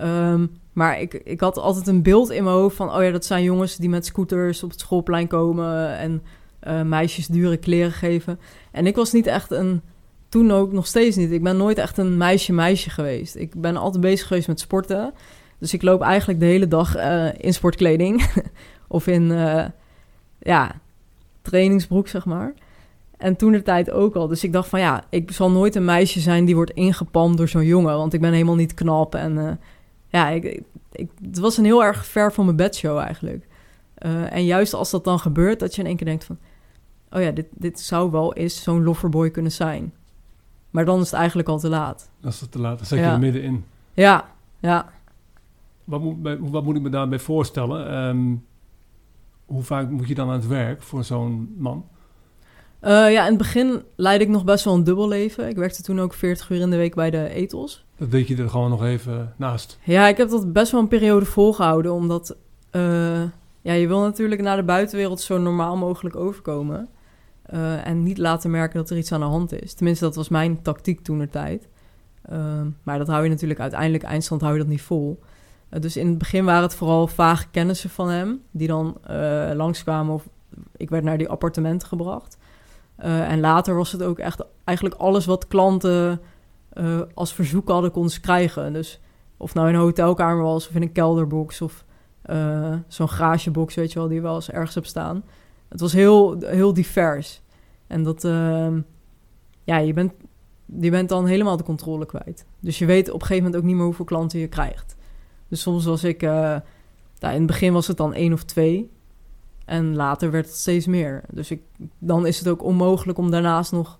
[0.00, 2.94] Um, maar ik, ik had altijd een beeld in mijn hoofd van...
[2.94, 5.96] oh ja, dat zijn jongens die met scooters op het schoolplein komen...
[5.96, 6.22] en
[6.68, 8.40] uh, meisjes dure kleren geven.
[8.70, 9.80] En ik was niet echt een...
[10.28, 11.30] Toen ook nog steeds niet.
[11.30, 13.34] Ik ben nooit echt een meisje-meisje geweest.
[13.34, 15.12] Ik ben altijd bezig geweest met sporten.
[15.58, 18.30] Dus ik loop eigenlijk de hele dag uh, in sportkleding.
[18.88, 19.64] of in, uh,
[20.38, 20.80] ja,
[21.42, 22.54] trainingsbroek, zeg maar.
[23.22, 24.28] En toen de tijd ook al.
[24.28, 27.48] Dus ik dacht van ja, ik zal nooit een meisje zijn die wordt ingepand door
[27.48, 27.96] zo'n jongen.
[27.96, 29.14] Want ik ben helemaal niet knap.
[29.14, 29.60] En
[30.08, 33.46] ja, ik, ik, het was een heel erg ver van mijn bedshow eigenlijk.
[34.30, 36.38] en juist als dat dan gebeurt, dat je in één keer denkt van
[37.12, 39.92] oh ja, dit, dit zou wel eens zo'n loverboy kunnen zijn.
[40.70, 42.10] Maar dan is het eigenlijk al te laat.
[42.20, 43.64] Dat is het te laat, dan zet je er middenin.
[43.94, 44.92] Ja, ja.
[45.84, 48.06] Wat moet, wat moet ik me daarbij voorstellen?
[48.06, 48.44] Um,
[49.46, 51.84] hoe vaak moet je dan aan het werk voor zo'n man?
[52.84, 55.48] Uh, ja, in het begin leidde ik nog best wel een dubbel leven.
[55.48, 57.84] Ik werkte toen ook 40 uur in de week bij de etels.
[57.96, 59.78] Dat deed je er gewoon nog even naast?
[59.82, 62.36] Ja, ik heb dat best wel een periode volgehouden, omdat...
[62.72, 63.22] Uh,
[63.60, 66.88] ja, je wil natuurlijk naar de buitenwereld zo normaal mogelijk overkomen.
[67.54, 69.74] Uh, en niet laten merken dat er iets aan de hand is.
[69.74, 71.68] Tenminste, dat was mijn tactiek toen de tijd.
[72.32, 75.20] Uh, maar dat hou je natuurlijk uiteindelijk, eindstand hou je dat niet vol.
[75.68, 79.00] Dus in het begin waren het vooral vage kennissen van hem, die dan
[79.54, 80.28] langskwamen of
[80.76, 82.36] ik werd naar die appartementen gebracht.
[82.96, 86.20] En later was het ook echt eigenlijk alles wat klanten
[87.14, 88.72] als verzoek hadden, konden krijgen.
[88.72, 89.00] Dus
[89.36, 91.84] of nou in een hotelkamer was of in een kelderbox of
[92.88, 95.24] zo'n garagebox, weet je wel, die wel eens ergens heb staan.
[95.68, 97.42] Het was heel, heel divers.
[97.86, 98.68] En dat, uh,
[99.64, 100.12] ja, je bent
[100.80, 102.46] je bent dan helemaal de controle kwijt.
[102.60, 104.96] Dus je weet op een gegeven moment ook niet meer hoeveel klanten je krijgt.
[105.48, 106.62] Dus soms was ik, nou,
[107.20, 108.90] in het begin was het dan één of twee.
[109.64, 111.22] En later werd het steeds meer.
[111.30, 111.62] Dus ik,
[111.98, 113.98] dan is het ook onmogelijk om daarnaast nog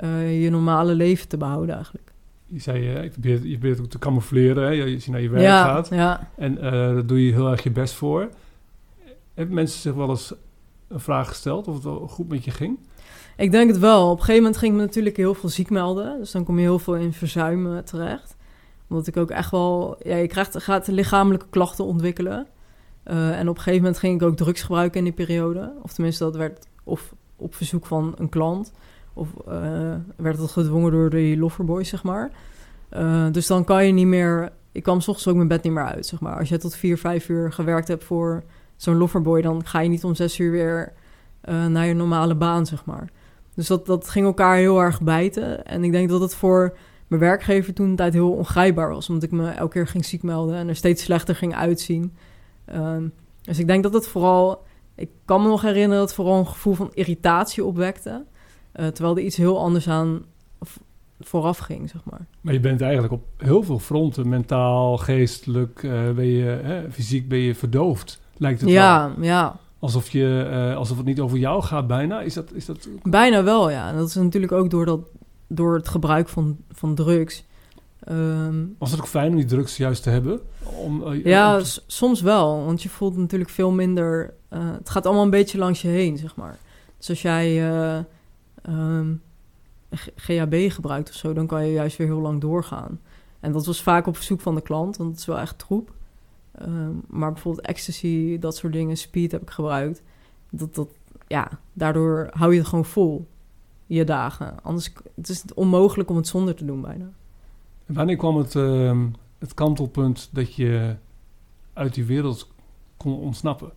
[0.00, 2.12] uh, je normale leven te behouden eigenlijk.
[2.46, 4.94] Je zei, uh, je, probeert, je probeert ook te camoufleren, hè?
[4.94, 5.88] als je naar je werk ja, gaat.
[5.88, 6.30] Ja.
[6.36, 8.28] En uh, daar doe je heel erg je best voor.
[9.34, 10.34] Hebben mensen zich wel eens
[10.88, 12.78] een vraag gesteld of het wel goed met je ging?
[13.36, 14.04] Ik denk het wel.
[14.04, 16.18] Op een gegeven moment ging ik me natuurlijk heel veel ziek melden.
[16.18, 18.36] Dus dan kom je heel veel in verzuim terecht.
[18.88, 19.96] Omdat ik ook echt wel...
[20.02, 22.46] Ja, je krijgt, gaat lichamelijke klachten ontwikkelen.
[23.06, 25.72] Uh, en op een gegeven moment ging ik ook drugs gebruiken in die periode.
[25.82, 28.72] Of tenminste, dat werd of op verzoek van een klant...
[29.12, 32.30] of uh, werd het gedwongen door de Loverboys, zeg maar.
[32.96, 34.52] Uh, dus dan kan je niet meer...
[34.72, 36.38] Ik kwam s ochtends ook mijn bed niet meer uit, zeg maar.
[36.38, 38.42] Als je tot vier, vijf uur gewerkt hebt voor
[38.76, 39.42] zo'n Loverboy...
[39.42, 40.92] dan ga je niet om zes uur weer
[41.68, 43.10] naar je normale baan, zeg maar.
[43.54, 45.64] Dus dat, dat ging elkaar heel erg bijten.
[45.64, 49.08] En ik denk dat het voor mijn werkgever toen een tijd heel ongrijpbaar was.
[49.08, 52.16] Omdat ik me elke keer ging ziek melden en er steeds slechter ging uitzien.
[52.74, 54.62] Um, dus ik denk dat het vooral...
[54.94, 58.24] Ik kan me nog herinneren dat het vooral een gevoel van irritatie opwekte.
[58.76, 60.24] Uh, terwijl er iets heel anders aan
[61.20, 62.26] vooraf ging, zeg maar.
[62.40, 67.28] Maar je bent eigenlijk op heel veel fronten, mentaal, geestelijk, uh, ben je, hè, fysiek
[67.28, 69.24] ben je verdoofd, lijkt het ja, wel.
[69.24, 72.20] Ja, Alsof, je, uh, alsof het niet over jou gaat, bijna.
[72.20, 72.88] Is dat, is dat...
[73.02, 73.88] Bijna wel, ja.
[73.88, 75.00] En dat is natuurlijk ook door, dat,
[75.46, 77.44] door het gebruik van, van drugs.
[78.10, 80.40] Um, Was het ook fijn om die drugs juist te hebben?
[80.62, 81.82] Om, uh, ja, om te...
[81.86, 82.64] soms wel.
[82.64, 84.34] Want je voelt natuurlijk veel minder...
[84.50, 86.58] Uh, het gaat allemaal een beetje langs je heen, zeg maar.
[86.98, 87.66] Dus als jij
[88.68, 89.22] um,
[90.16, 91.32] GHB gebruikt of zo...
[91.32, 93.00] dan kan je juist weer heel lang doorgaan.
[93.40, 95.92] En dat was vaak op verzoek van de klant, want het is wel echt troep.
[96.62, 100.02] Um, maar bijvoorbeeld ecstasy, dat soort dingen, speed heb ik gebruikt.
[100.50, 100.88] Dat, dat,
[101.26, 103.28] ja, daardoor hou je het gewoon vol,
[103.86, 104.62] je dagen.
[104.62, 107.12] Anders het is het onmogelijk om het zonder te doen bijna.
[107.92, 109.00] Wanneer kwam het, uh,
[109.38, 110.96] het kantelpunt dat je
[111.72, 112.48] uit die wereld
[112.96, 113.70] kon ontsnappen?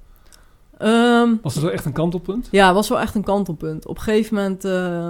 [0.81, 2.47] Um, was het wel echt een kantelpunt?
[2.51, 3.87] Ja, het was wel echt een kantelpunt.
[3.87, 4.65] Op een gegeven moment...
[4.65, 5.09] Uh,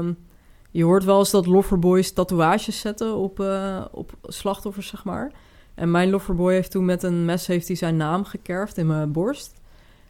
[0.72, 5.32] je hoort wel eens dat loverboys tatoeages zetten op, uh, op slachtoffers, zeg maar.
[5.76, 9.12] En mijn loverboy heeft toen met een mes heeft hij zijn naam gekerfd in mijn
[9.12, 9.62] borst.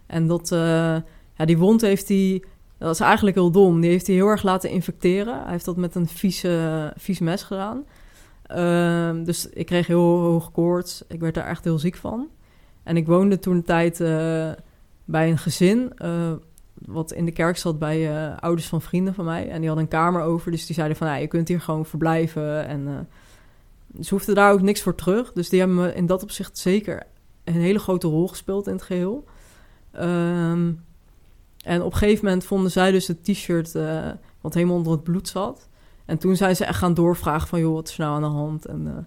[0.06, 0.60] En dat, uh,
[1.36, 2.44] ja, die wond heeft hij,
[2.78, 5.42] dat is eigenlijk heel dom, die heeft hij heel erg laten infecteren.
[5.42, 7.84] Hij heeft dat met een vieze, vies mes gedaan.
[8.52, 11.04] Uh, dus ik kreeg heel hoog koorts.
[11.08, 12.28] Ik werd daar echt heel ziek van.
[12.84, 14.52] En ik woonde toen een tijd uh,
[15.06, 15.94] bij een gezin...
[16.74, 19.50] wat in de kerk zat bij ouders van vrienden van mij.
[19.50, 21.08] En die hadden een kamer over, dus die zeiden van...
[21.08, 23.08] Ja, je kunt hier gewoon verblijven en...
[24.02, 25.34] Ze hoefden daar ook niks voor terug.
[25.34, 27.04] Dus die hebben me in dat opzicht zeker
[27.44, 29.24] een hele grote rol gespeeld in het geheel.
[30.00, 30.84] Um,
[31.64, 33.72] en op een gegeven moment vonden zij dus het t-shirt
[34.42, 35.68] wat helemaal onder het bloed zat.
[36.06, 37.60] En toen zijn ze echt gaan doorvragen van...
[37.60, 38.66] joh, wat is er nou aan de hand?
[38.66, 38.98] En uh,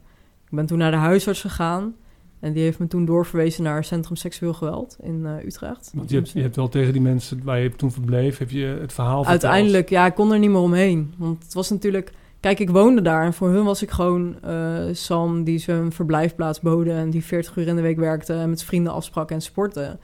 [0.44, 1.94] ik ben toen naar de huisarts gegaan.
[2.40, 5.90] En die heeft me toen doorverwezen naar Centrum Seksueel Geweld in uh, Utrecht.
[5.94, 8.38] Want je hebt, je hebt wel tegen die mensen waar je toen verbleef...
[8.38, 10.00] heb je het verhaal Uiteindelijk, verteld.
[10.00, 11.14] ja, ik kon er niet meer omheen.
[11.16, 12.12] Want het was natuurlijk...
[12.40, 16.60] Kijk, ik woonde daar en voor hun was ik gewoon uh, Sam die zijn verblijfplaats
[16.60, 20.00] boden en die 40 uur in de week werkte en met vrienden afsprak en sporten.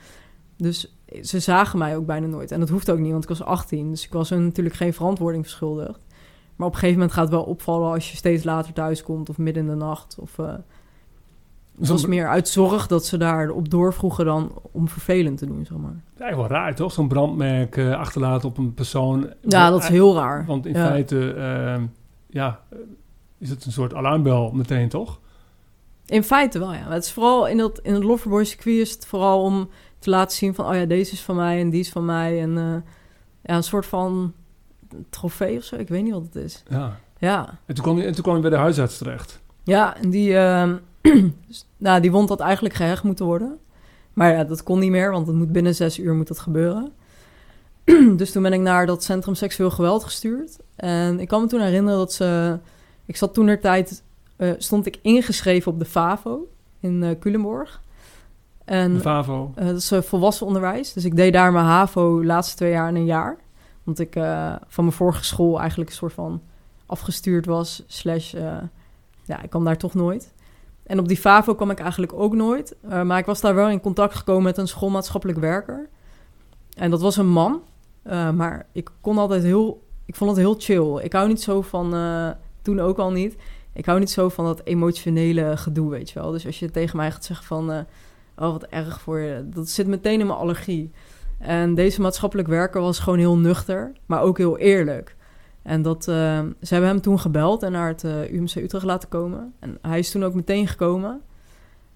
[0.57, 2.51] Dus ze zagen mij ook bijna nooit.
[2.51, 4.93] En dat hoeft ook niet, want ik was 18, dus ik was hun natuurlijk geen
[4.93, 6.04] verantwoording verschuldigd.
[6.57, 9.29] Maar op een gegeven moment gaat het wel opvallen als je steeds later thuis komt
[9.29, 10.17] of midden in de nacht.
[10.21, 10.55] Of, uh,
[11.79, 15.67] het was meer uit zorg dat ze daar op doorvroegen dan om vervelend te doen,
[15.67, 16.03] zeg maar.
[16.17, 16.93] Ja, wel raar toch?
[16.93, 19.33] Zo'n brandmerk uh, achterlaten op een persoon.
[19.41, 20.45] Ja, dat is heel raar.
[20.47, 20.87] Want in ja.
[20.87, 21.83] feite uh,
[22.27, 22.61] ja,
[23.39, 25.21] is het een soort alarmbel meteen, toch?
[26.07, 26.91] In feite wel, ja.
[26.91, 30.37] Het is vooral in, dat, in het Loverboy circuit is het vooral om te laten
[30.37, 30.67] zien van...
[30.67, 32.43] oh ja, deze is van mij en die is van mij.
[32.43, 32.75] En uh,
[33.43, 34.33] ja, een soort van
[35.11, 35.77] trofee of zo.
[35.77, 36.63] Ik weet niet wat het is.
[36.69, 36.99] Ja.
[37.19, 37.59] Ja.
[37.67, 39.41] En toen kwam je, en toen kwam je bij de huisarts terecht.
[39.63, 40.73] Ja, en die, uh,
[41.77, 43.59] nou, die wond dat eigenlijk gehecht moeten worden.
[44.13, 46.93] Maar ja, dat kon niet meer, want het moet binnen zes uur moet dat gebeuren.
[48.17, 50.59] dus toen ben ik naar dat Centrum Seksueel Geweld gestuurd.
[50.77, 52.59] En ik kan me toen herinneren dat ze...
[53.07, 54.03] Ik zat toen er tijd...
[54.39, 56.49] Uh, stond ik ingeschreven op de FAVO
[56.81, 57.81] in uh, Culemborg.
[58.65, 59.53] En, de FAVO?
[59.59, 60.93] Uh, dat is volwassen onderwijs.
[60.93, 63.37] Dus ik deed daar mijn HAVO de laatste twee jaar in een jaar.
[63.85, 64.13] Want ik
[64.69, 66.43] van mijn vorige school eigenlijk een soort van
[66.87, 67.83] afgestuurd was.
[67.87, 68.33] Slash,
[69.25, 70.33] ja, ik kwam daar toch nooit.
[70.83, 72.77] En op die FAVO kwam ik eigenlijk ook nooit.
[72.83, 75.89] maar ik was daar wel in contact gekomen met een schoolmaatschappelijk werker.
[76.77, 77.63] En dat was een man.
[78.35, 79.87] Maar ik kon altijd heel...
[80.05, 81.05] Ik vond het heel chill.
[81.05, 81.95] Ik hou niet zo van...
[82.63, 83.37] Toen ook al niet.
[83.73, 86.31] Ik hou niet zo van dat emotionele gedoe, weet je wel.
[86.31, 87.71] Dus als je tegen mij gaat zeggen van...
[88.37, 89.49] Oh, wat erg voor je.
[89.49, 90.93] Dat zit meteen in mijn allergie.
[91.45, 93.93] En deze maatschappelijk werker was gewoon heel nuchter.
[94.07, 95.17] Maar ook heel eerlijk.
[95.63, 96.15] En dat, uh,
[96.61, 99.53] ze hebben hem toen gebeld en naar het uh, UMC Utrecht laten komen.
[99.59, 101.21] En hij is toen ook meteen gekomen.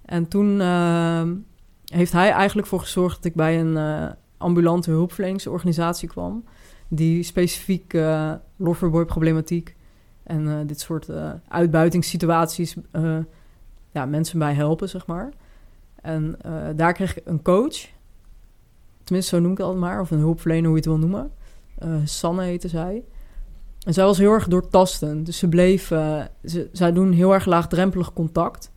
[0.05, 1.23] En toen uh,
[1.85, 6.45] heeft hij eigenlijk voor gezorgd dat ik bij een ambulante hulpverleningsorganisatie kwam.
[6.89, 9.77] Die specifiek uh, loverboy-problematiek
[10.23, 11.11] en dit soort
[11.49, 12.77] uitbuitingssituaties
[13.91, 15.33] ja, mensen bij helpen, zeg maar.
[16.01, 16.39] En
[16.77, 17.97] daar kreeg ik een coach.
[19.09, 20.01] Tenminste, zo noem ik altijd maar.
[20.01, 21.33] Of een hulpverlener, hoe je het wil noemen.
[22.05, 23.05] Sanne heette zij.
[23.87, 25.27] En zij was heel erg doortastend.
[25.27, 25.91] Dus ze bleef...
[25.91, 28.71] Uh, ze, zij doen heel erg laagdrempelig contact.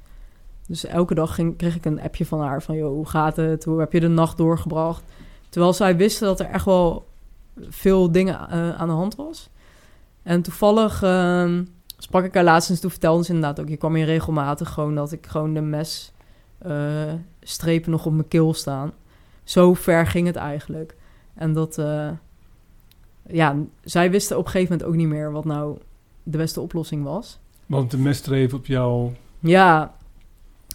[0.68, 2.76] Dus elke dag ging, kreeg ik een appje van haar van...
[2.76, 3.64] Joh, hoe gaat het?
[3.64, 5.04] Hoe heb je de nacht doorgebracht?
[5.50, 7.08] Terwijl zij wisten dat er echt wel
[7.70, 9.50] veel dingen uh, aan de hand was.
[10.24, 11.60] En toevallig uh,
[11.98, 13.70] sprak ik haar laatst en toen vertelde ze inderdaad ook...
[13.70, 16.14] Je kwam hier regelmatig gewoon dat ik gewoon de mes
[17.42, 18.92] strepen nog op mijn keel staan.
[19.44, 20.96] Zo ver ging het eigenlijk.
[21.34, 21.76] En dat
[23.28, 25.78] ja, zij wisten op een gegeven moment ook niet meer wat nou
[26.24, 27.40] de beste oplossing was.
[27.66, 29.12] Want de messtreep op jou.
[29.40, 29.96] Ja,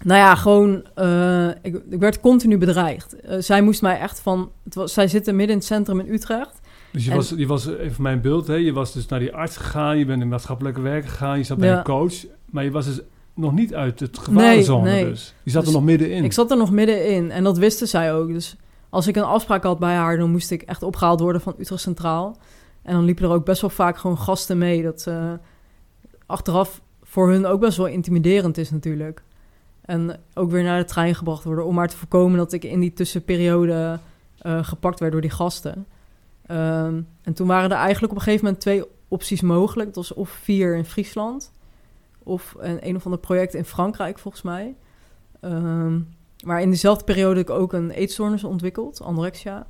[0.02, 3.16] nou ja, gewoon, uh, ik, ik, werd continu bedreigd.
[3.24, 6.12] Uh, zij moest mij echt van, het was, zij zitten midden in het centrum in
[6.12, 6.60] Utrecht.
[6.90, 9.56] Dus je, was, je was, even mijn beeld, hè, je was dus naar die arts
[9.56, 11.78] gegaan, je bent in maatschappelijke werk gegaan, je zat bij ja.
[11.78, 12.14] een coach,
[12.50, 13.00] maar je was dus
[13.36, 15.10] nog niet uit het gevarenzone nee, nee.
[15.10, 15.34] dus.
[15.42, 16.24] Je zat dus er nog middenin.
[16.24, 18.28] Ik zat er nog middenin en dat wisten zij ook.
[18.28, 18.56] Dus
[18.88, 21.82] als ik een afspraak had bij haar, dan moest ik echt opgehaald worden van Utrecht
[21.82, 22.36] Centraal.
[22.82, 24.82] En dan liepen er ook best wel vaak gewoon gasten mee.
[24.82, 25.32] Dat uh,
[26.26, 29.22] achteraf voor hun ook best wel intimiderend is natuurlijk.
[29.80, 32.80] En ook weer naar de trein gebracht worden om maar te voorkomen dat ik in
[32.80, 33.98] die tussenperiode
[34.42, 35.86] uh, gepakt werd door die gasten.
[36.50, 39.86] Um, en toen waren er eigenlijk op een gegeven moment twee opties mogelijk.
[39.86, 41.50] Dat was of vier in Friesland
[42.26, 44.76] of een, een of ander project in Frankrijk volgens mij.
[45.40, 46.08] Um,
[46.44, 49.66] maar in dezelfde periode ik ook een eetstoornis ontwikkeld, anorexia.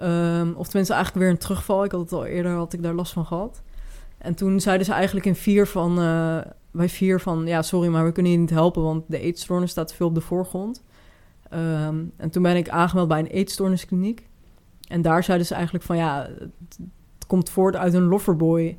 [0.00, 1.84] Um, of tenminste eigenlijk weer een terugval.
[1.84, 3.62] Ik had het al eerder, had ik daar last van gehad.
[4.18, 7.46] En toen zeiden ze eigenlijk in vier van, uh, bij vier van...
[7.46, 8.82] ja, sorry, maar we kunnen je niet helpen...
[8.82, 10.82] want de eetstoornis staat veel op de voorgrond.
[11.54, 14.28] Um, en toen ben ik aangemeld bij een eetstoorniskliniek.
[14.88, 15.96] En daar zeiden ze eigenlijk van...
[15.96, 16.78] ja, het,
[17.14, 18.78] het komt voort uit een loverboy...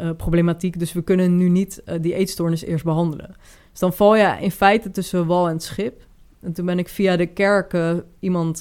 [0.00, 3.34] Uh, problematiek, dus we kunnen nu niet uh, die eetstoornis eerst behandelen.
[3.70, 6.06] Dus dan val je in feite tussen wal en schip.
[6.40, 8.60] En toen ben ik via de kerk uh, iemand...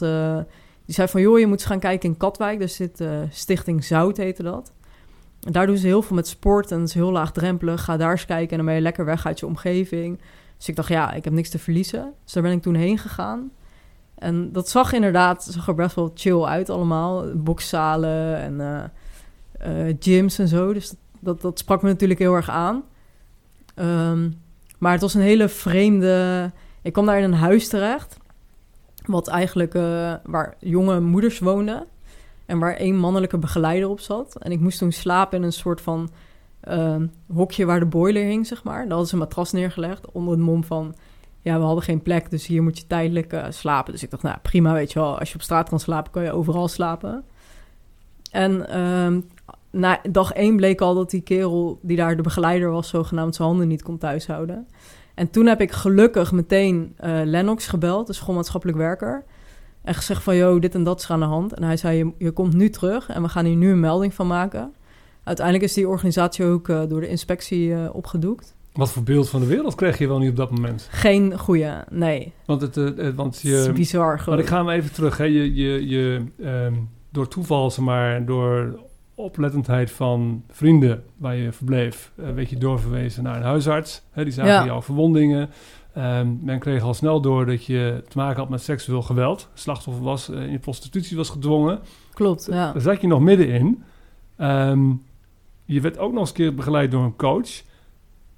[0.85, 2.59] Die zei van, joh, je moet eens gaan kijken in Katwijk.
[2.59, 4.73] Daar zit Stichting Zout, heette dat.
[5.41, 7.83] En daar doen ze heel veel met sport en het is heel laagdrempelig.
[7.83, 10.19] Ga daar eens kijken en dan ben je lekker weg uit je omgeving.
[10.57, 12.13] Dus ik dacht, ja, ik heb niks te verliezen.
[12.23, 13.51] Dus daar ben ik toen heen gegaan.
[14.15, 17.35] En dat zag inderdaad, zag er best wel chill uit allemaal.
[17.35, 18.91] Bokszalen en
[19.99, 20.73] gyms en zo.
[20.73, 22.83] Dus dat, dat, dat, sprak me natuurlijk heel erg aan.
[23.75, 24.33] Um,
[24.77, 26.51] maar het was een hele vreemde
[26.87, 28.17] ik kwam daar in een huis terecht,
[29.05, 31.85] wat eigenlijk uh, waar jonge moeders woonden
[32.45, 34.37] en waar één mannelijke begeleider op zat.
[34.39, 36.09] En ik moest toen slapen in een soort van
[36.67, 36.95] uh,
[37.33, 38.79] hokje waar de boiler hing, zeg maar.
[38.79, 40.95] Daar hadden ze een matras neergelegd onder het mom van...
[41.41, 43.91] ja, we hadden geen plek, dus hier moet je tijdelijk uh, slapen.
[43.91, 46.23] Dus ik dacht, nou prima, weet je wel, als je op straat kan slapen, kan
[46.23, 47.23] je overal slapen.
[48.31, 49.21] En uh,
[49.77, 52.89] na dag één bleek al dat die kerel die daar de begeleider was...
[52.89, 54.67] zogenaamd zijn handen niet kon thuishouden.
[55.13, 59.23] En toen heb ik gelukkig meteen uh, Lennox gebeld, de schoolmaatschappelijk werker.
[59.81, 61.53] En gezegd van, joh, dit en dat is aan de hand.
[61.53, 64.13] En hij zei, je, je komt nu terug en we gaan hier nu een melding
[64.13, 64.73] van maken.
[65.23, 68.55] Uiteindelijk is die organisatie ook uh, door de inspectie uh, opgedoekt.
[68.73, 70.87] Wat voor beeld van de wereld kreeg je wel niet op dat moment?
[70.91, 72.33] Geen goede, nee.
[72.45, 74.23] Want het, uh, want je, het is bizar.
[74.27, 75.17] Maar ik ga hem even terug.
[75.17, 75.23] Hè.
[75.23, 78.79] Je, je, je, um, door toeval, zeg maar, door
[79.17, 84.01] oplettendheid van vrienden waar je verbleef, uh, werd je doorverwezen naar een huisarts.
[84.11, 84.65] Hè, die zagen ja.
[84.65, 85.49] jouw verwondingen.
[85.97, 89.49] Um, men kreeg al snel door dat je te maken had met seksueel geweld.
[89.53, 91.79] Slachtoffer was uh, in prostitutie was gedwongen.
[92.13, 92.71] Klopt, ja.
[92.71, 93.83] Daar zat je nog middenin.
[94.37, 95.03] Um,
[95.65, 97.61] je werd ook nog eens een keer begeleid door een coach.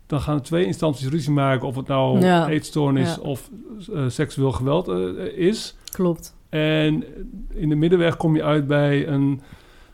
[0.06, 2.48] Dan gaan twee instanties ruzie maken of het nou ja.
[2.48, 3.22] eetstoornis ja.
[3.22, 3.50] of
[3.90, 4.88] uh, seksueel geweld
[5.36, 5.76] is.
[5.92, 6.36] Klopt.
[6.50, 7.04] En
[7.50, 9.42] in de middenweg kom je uit bij een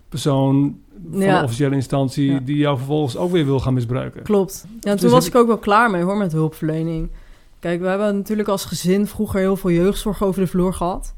[0.09, 0.79] persoon
[1.11, 1.37] van ja.
[1.37, 2.39] de officiële instantie ja.
[2.39, 4.23] die jou vervolgens ook weer wil gaan misbruiken.
[4.23, 4.65] Klopt.
[4.67, 7.09] Ja, en toen dus was ik ook wel klaar mee hoor met hulpverlening.
[7.59, 11.13] Kijk, we hebben natuurlijk als gezin vroeger heel veel jeugdzorg over de vloer gehad.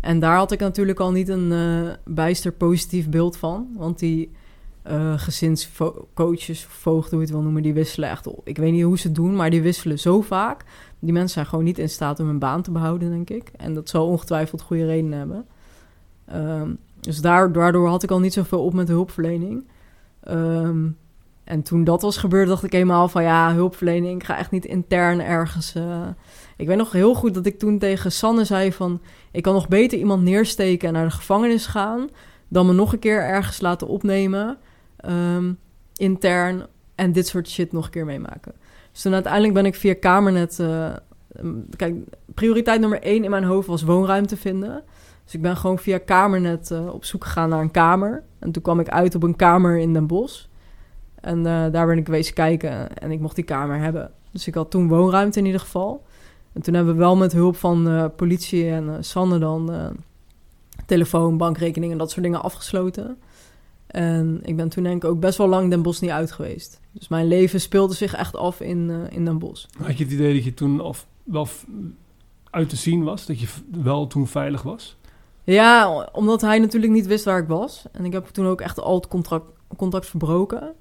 [0.00, 3.68] En daar had ik natuurlijk al niet een uh, bijster positief beeld van.
[3.76, 4.30] Want die
[4.90, 8.48] uh, gezinscoaches, voogden, hoe je het wil noemen, die wisselen echt op.
[8.48, 10.64] Ik weet niet hoe ze het doen, maar die wisselen zo vaak.
[10.98, 13.50] Die mensen zijn gewoon niet in staat om hun baan te behouden, denk ik.
[13.56, 15.46] En dat zal ongetwijfeld goede redenen hebben.
[16.34, 19.68] Um, dus daar, daardoor had ik al niet zoveel op met hulpverlening.
[20.30, 20.96] Um,
[21.44, 24.64] en toen dat was gebeurd, dacht ik eenmaal van ja, hulpverlening, ik ga echt niet
[24.64, 25.74] intern ergens.
[25.76, 26.06] Uh...
[26.56, 29.00] Ik weet nog heel goed dat ik toen tegen Sanne zei van
[29.32, 32.08] ik kan nog beter iemand neersteken en naar de gevangenis gaan
[32.48, 34.58] dan me nog een keer ergens laten opnemen.
[35.08, 35.58] Um,
[35.96, 38.52] intern en dit soort shit nog een keer meemaken.
[38.92, 40.60] Dus toen uiteindelijk ben ik via Kamernet...
[40.60, 40.92] eh,
[41.76, 41.94] kijk,
[42.34, 44.82] prioriteit nummer één in mijn hoofd was woonruimte vinden.
[45.24, 48.22] Dus ik ben gewoon via Kamernet eh, op zoek gegaan naar een kamer.
[48.38, 50.44] En toen kwam ik uit op een kamer in Den Bosch.
[51.20, 54.10] En eh, daar ben ik geweest kijken en ik mocht die kamer hebben.
[54.30, 56.04] Dus ik had toen woonruimte in ieder geval.
[56.52, 59.72] En toen hebben we wel met hulp van eh, politie en uh, Sanne dan
[60.86, 63.16] telefoon, bankrekening en dat soort dingen afgesloten.
[63.86, 66.80] En ik ben toen denk ik ook best wel lang Den Bosch niet uit geweest.
[66.90, 69.66] Dus mijn leven speelde zich echt af in, in Den Bosch.
[69.82, 71.48] Had je het idee dat je toen of wel
[72.50, 73.26] uit te zien was?
[73.26, 73.46] Dat je
[73.82, 74.96] wel toen veilig was?
[75.44, 77.84] Ja, omdat hij natuurlijk niet wist waar ik was.
[77.92, 80.74] En ik heb toen ook echt al het contract, contact verbroken.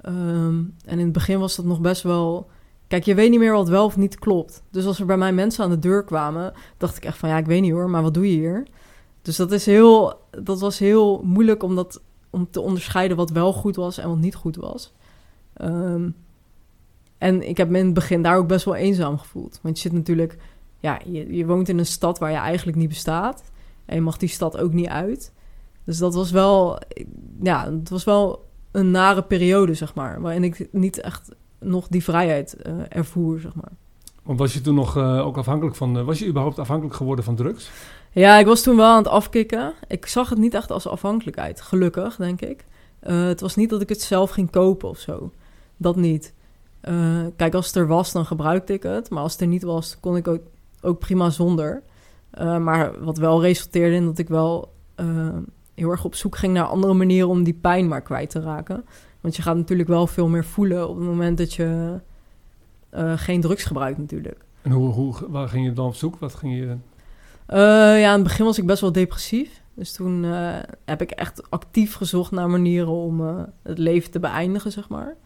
[0.00, 2.50] Ehm, en in het begin was dat nog best wel...
[2.86, 4.62] Kijk, je weet niet meer wat wel of niet klopt.
[4.70, 6.52] Dus als er bij mij mensen aan de deur kwamen...
[6.76, 8.66] dacht ik echt van, ja, ik weet niet hoor, maar wat doe je hier?
[9.22, 12.00] Dus dat, is heel, dat was heel moeilijk om, dat,
[12.30, 14.92] om te onderscheiden wat wel goed was en wat niet goed was.
[15.52, 16.10] Ehm,
[17.18, 19.58] en ik heb me in het begin daar ook best wel eenzaam gevoeld.
[19.62, 20.38] Want je zit natuurlijk...
[20.78, 23.42] Ja, je, je woont in een stad waar je eigenlijk niet bestaat...
[23.84, 25.32] En je mag die stad ook niet uit.
[25.84, 26.78] Dus dat was wel,
[27.42, 30.20] ja, het was wel een nare periode, zeg maar.
[30.20, 33.72] Waarin ik niet echt nog die vrijheid eh, ervoer, zeg maar.
[34.22, 36.04] Want was je toen nog eh, ook afhankelijk van...
[36.04, 37.70] was je überhaupt afhankelijk geworden van drugs?
[38.12, 39.72] Ja, ik was toen wel aan het afkicken.
[39.88, 42.64] Ik zag het niet echt als afhankelijkheid, gelukkig, denk ik.
[43.00, 45.30] Eh, het was niet dat ik het zelf ging kopen of zo.
[45.76, 46.34] Dat niet.
[47.36, 49.10] Kijk, als het er was, dan gebruikte ik het.
[49.10, 50.40] Maar als het er niet was, kon ik ook,
[50.80, 51.82] ook prima zonder.
[52.32, 55.36] Eh, maar wat wel resulteerde in dat ik wel eh,
[55.74, 58.84] heel erg op zoek ging naar andere manieren om die pijn maar kwijt te raken.
[59.20, 62.00] Want je gaat natuurlijk wel veel meer voelen op het moment dat je
[62.90, 64.44] eh, geen drugs gebruikt natuurlijk.
[64.62, 66.16] En hoe, hoe, waar ging je dan op zoek?
[66.18, 66.76] Wat ging je...
[67.46, 69.62] Ja, in het begin was ik best wel depressief.
[69.74, 70.22] Dus toen
[70.84, 73.20] heb ik echt actief gezocht naar manieren om
[73.62, 75.16] het leven te beëindigen, zeg maar.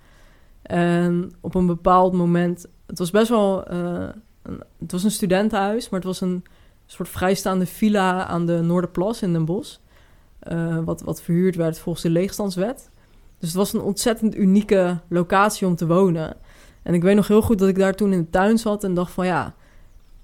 [0.62, 2.66] En op een bepaald moment...
[2.86, 3.70] Het was best wel...
[3.70, 6.44] een, het was een studentenhuis, maar het was een
[6.86, 9.76] soort vrijstaande villa aan de Noorderplas in Den Bosch.
[10.38, 12.90] eh, wat, wat verhuurd werd volgens de leegstandswet.
[13.38, 16.36] Dus het was een ontzettend unieke locatie om te wonen.
[16.82, 18.94] En ik weet nog heel goed dat ik daar toen in de tuin zat en
[18.94, 19.54] dacht van ja...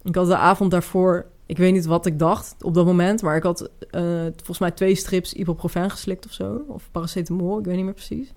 [0.02, 3.36] Ik had de avond daarvoor ik weet niet wat ik dacht op dat moment, maar
[3.36, 6.64] ik had eh, volgens mij twee strips ibuprofen geslikt of zo.
[6.68, 8.32] Of paracetamol, ik weet niet meer precies.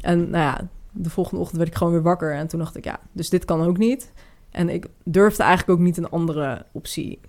[0.00, 2.34] En nou ja, de volgende ochtend werd ik gewoon weer wakker.
[2.34, 4.12] En toen dacht ik, ja, dus dit kan ook niet.
[4.52, 7.20] En ik durfde eigenlijk ook niet een andere optie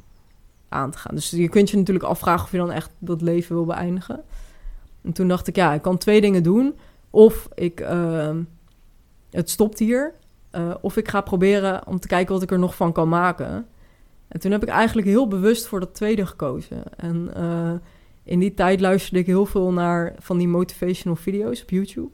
[0.69, 1.15] aan te gaan.
[1.15, 4.23] Dus je kunt je natuurlijk afvragen of je dan echt dat leven wil beëindigen.
[5.01, 6.75] En toen dacht ik, ja, ik kan twee dingen doen.
[7.09, 8.35] Of ik, eh,
[9.29, 10.13] het stopt hier.
[10.49, 13.67] eh, of ik ga proberen om te kijken wat ik er nog van kan maken.
[14.27, 16.83] En toen heb ik eigenlijk heel bewust voor dat tweede gekozen.
[16.97, 17.71] En uh,
[18.23, 22.11] in die tijd luisterde ik heel veel naar van die motivational video's op YouTube.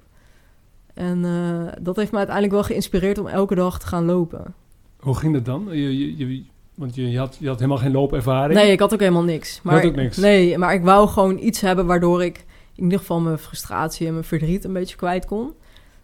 [0.94, 4.54] En uh, dat heeft me uiteindelijk wel geïnspireerd om elke dag te gaan lopen.
[5.00, 5.68] Hoe ging dat dan?
[5.72, 6.44] Je, je,
[6.76, 8.60] want je, had, je had helemaal geen loopervaring.
[8.60, 9.62] Nee, ik had ook helemaal niks.
[9.64, 10.18] Maar, had ook niks?
[10.18, 12.46] Nee, maar ik wou gewoon iets hebben waardoor ik
[12.76, 15.52] in ieder geval mijn frustratie en mijn verdriet een beetje kwijt kon.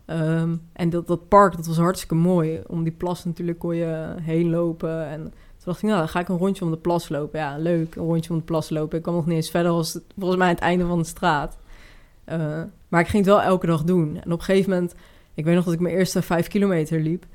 [0.08, 2.62] Um, en dat, dat park, dat was hartstikke mooi.
[2.68, 5.34] Om die plas natuurlijk kon je heen lopen en...
[5.58, 7.40] Toen dacht ik, nou, dan ga ik een rondje om de plas lopen.
[7.40, 8.98] Ja, leuk, een rondje om de plas lopen.
[8.98, 11.58] Ik kwam nog niet eens verder als het, volgens mij het einde van de straat.
[12.30, 14.16] Uh, maar ik ging het wel elke dag doen.
[14.16, 14.96] En op een gegeven moment,
[15.34, 17.26] ik weet nog dat ik mijn eerste vijf kilometer liep.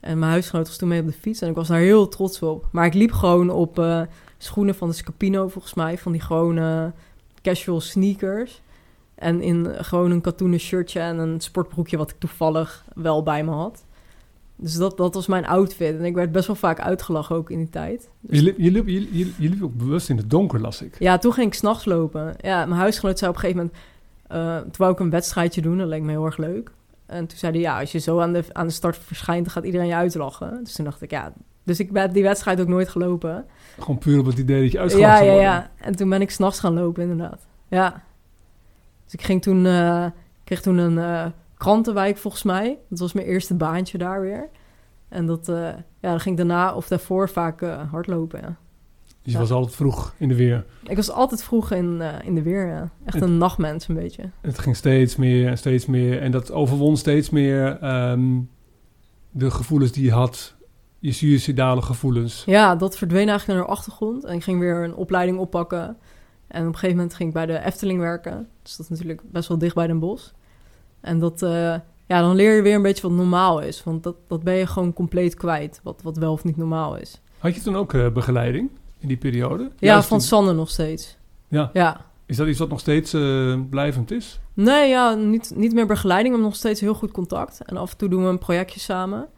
[0.00, 2.42] En mijn huisgenoot was toen mee op de fiets en ik was daar heel trots
[2.42, 2.68] op.
[2.72, 4.02] Maar ik liep gewoon op uh,
[4.38, 5.98] schoenen van de Scapino, volgens mij.
[5.98, 6.92] Van die gewone
[7.42, 8.60] casual sneakers.
[9.14, 13.50] En in gewoon een katoenen shirtje en een sportbroekje wat ik toevallig wel bij me
[13.50, 13.84] had.
[14.56, 15.98] Dus dat, dat was mijn outfit.
[15.98, 18.08] En ik werd best wel vaak uitgelachen ook in die tijd.
[18.20, 20.82] Dus je, liep, je, liep, je, je, je, liep ook bewust in het donker, las
[20.82, 20.96] ik.
[20.98, 22.34] Ja, toen ging ik s'nachts lopen.
[22.40, 23.88] Ja, mijn huisgenoot zei op een gegeven moment...
[24.32, 26.70] Uh, toen wou ik een wedstrijdje doen, dat leek me heel erg leuk.
[27.10, 29.44] En toen zei hij, ja, als je zo aan de, aan de start verschijnt...
[29.44, 30.64] dan gaat iedereen je uitlachen.
[30.64, 31.32] Dus toen dacht ik, ja...
[31.64, 33.46] Dus ik ben die wedstrijd ook nooit gelopen.
[33.78, 35.50] Gewoon puur op het idee dat je uitgelachen Ja, ja, worden.
[35.50, 35.70] ja.
[35.80, 37.46] En toen ben ik s'nachts gaan lopen, inderdaad.
[37.68, 38.02] Ja.
[39.04, 39.64] Dus ik ging toen...
[39.64, 40.06] Uh,
[40.44, 42.78] kreeg toen een uh, krantenwijk, volgens mij.
[42.88, 44.48] Dat was mijn eerste baantje daar weer.
[45.08, 45.56] En dat, uh,
[46.00, 48.40] ja, dan ging ik daarna of daarvoor vaak hardlopen.
[48.40, 48.56] Ja.
[49.22, 50.64] Dus je was altijd vroeg in de weer?
[50.82, 52.90] Ik was altijd vroeg in, uh, in de weer, ja.
[53.04, 54.30] Echt het, een nachtmens een beetje.
[54.40, 56.20] Het ging steeds meer en steeds meer.
[56.20, 58.50] En dat overwon steeds meer um,
[59.30, 60.54] de gevoelens die je had.
[60.98, 62.42] Je suicidale gevoelens.
[62.46, 64.24] Ja, dat verdween eigenlijk naar de achtergrond.
[64.24, 65.96] En ik ging weer een opleiding oppakken.
[66.46, 68.48] En op een gegeven moment ging ik bij de Efteling werken.
[68.62, 70.30] Dus dat is natuurlijk best wel dicht bij Den Bosch.
[71.00, 71.50] En dat uh,
[72.06, 73.84] ja, dan leer je weer een beetje wat normaal is.
[73.84, 77.20] Want dat, dat ben je gewoon compleet kwijt, wat, wat wel of niet normaal is.
[77.38, 79.62] Had je toen ook uh, begeleiding in die periode?
[79.62, 80.20] Ja, Juist van.
[80.20, 81.16] Sanne nog steeds.
[81.48, 81.70] Ja.
[81.72, 82.08] Ja.
[82.30, 84.40] Is dat iets wat nog steeds eh, blijvend is?
[84.54, 87.60] Nee, ja, niet, niet meer begeleiding, maar nog steeds heel goed contact.
[87.64, 89.28] En af en toe doen we een projectje samen.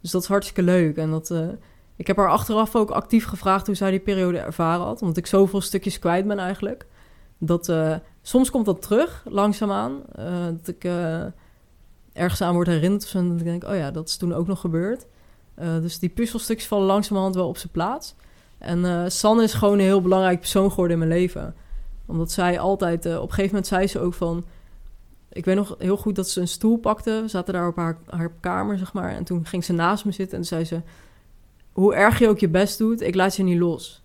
[0.00, 0.96] Dus dat is hartstikke leuk.
[0.96, 1.48] En dat, eh,
[1.96, 5.02] ik heb haar achteraf ook actief gevraagd hoe zij die periode ervaren had.
[5.02, 6.86] Omdat ik zoveel stukjes kwijt ben eigenlijk.
[7.38, 10.02] Dat, eh, soms komt dat terug, langzaamaan.
[10.56, 10.84] Dat ik
[12.12, 13.12] ergens aan word herinnerd.
[13.14, 15.06] En dat ik denk, oh ja, dat is toen ook nog gebeurd.
[15.54, 18.14] dus die puzzelstukjes vallen langzamerhand wel op zijn plaats.
[18.62, 21.54] En Sanne is gewoon een heel belangrijk persoon geworden in mijn leven
[22.12, 24.44] omdat zij altijd, uh, op een gegeven moment zei ze ook van...
[25.28, 27.20] Ik weet nog heel goed dat ze een stoel pakte.
[27.22, 29.10] We zaten daar op haar, haar kamer, zeg maar.
[29.10, 30.80] En toen ging ze naast me zitten en zei ze...
[31.72, 34.02] Hoe erg je ook je best doet, ik laat je niet los.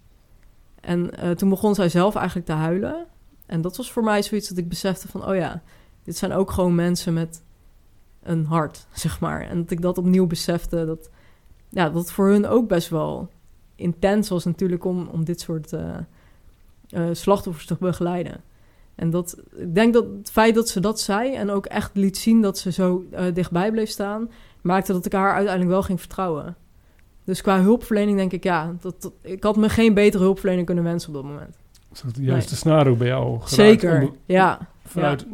[0.82, 3.05] En uh, toen begon zij zelf eigenlijk te huilen.
[3.45, 5.28] En dat was voor mij zoiets dat ik besefte van...
[5.28, 5.62] Oh ja,
[6.03, 7.43] dit zijn ook gewoon mensen met
[8.24, 9.41] een hart, zeg maar.
[9.41, 10.86] En dat ik dat opnieuw besefte.
[10.86, 11.10] Dat,
[11.70, 13.30] ja, dat voor hun ook best wel
[13.78, 15.71] intens was natuurlijk om, om dit soort...
[15.73, 15.97] Uh,
[16.89, 18.41] uh, slachtoffers te begeleiden.
[18.95, 22.17] En dat, ik denk dat het feit dat ze dat zei en ook echt liet
[22.17, 24.30] zien dat ze zo uh, dichtbij bleef staan,
[24.61, 26.55] maakte dat ik haar uiteindelijk wel ging vertrouwen.
[27.23, 31.09] Dus qua hulpverlening denk ik, ja, dat, ik had me geen betere hulpverlening kunnen wensen
[31.09, 31.57] op dat moment.
[31.93, 32.41] Is dat de nee.
[32.41, 33.49] snaar ook bij jou geraakt?
[33.49, 34.67] Zeker, ja.
[34.86, 35.25] Vanuit,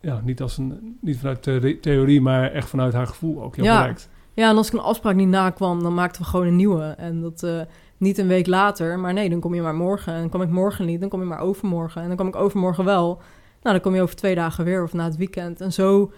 [0.00, 0.12] ja.
[0.14, 0.20] ja.
[0.24, 1.42] niet, als een, niet vanuit
[1.82, 3.78] theorie, maar echt vanuit haar gevoel ook heel ja.
[3.78, 4.08] bereikt.
[4.36, 6.82] Ja, en als ik een afspraak niet nakwam, dan maakten we gewoon een nieuwe.
[6.82, 7.60] En dat, uh,
[7.96, 10.12] niet een week later, maar nee, dan kom je maar morgen.
[10.12, 12.02] En dan kom ik morgen niet, dan kom je maar overmorgen.
[12.02, 13.06] En dan kom ik overmorgen wel.
[13.62, 15.60] Nou, dan kom je over twee dagen weer of na het weekend.
[15.60, 16.12] En zo,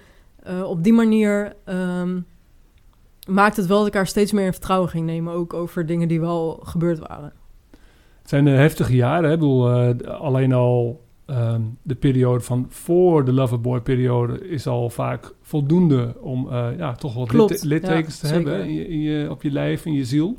[0.49, 2.27] uh, op die manier um,
[3.29, 5.33] maakt het wel dat ik haar steeds meer in vertrouwen ging nemen.
[5.33, 7.33] Ook over dingen die wel gebeurd waren.
[8.21, 9.25] Het zijn uh, heftige jaren.
[9.25, 9.33] Hè?
[9.33, 9.69] Ik bedoel,
[10.05, 11.01] alleen al
[11.31, 17.33] um, de periode van voor de Loverboy-periode is al vaak voldoende om ja, toch wat
[17.33, 18.53] lit littekens ja, te zeker.
[18.53, 20.37] hebben in je, in je, op je lijf, in je ziel.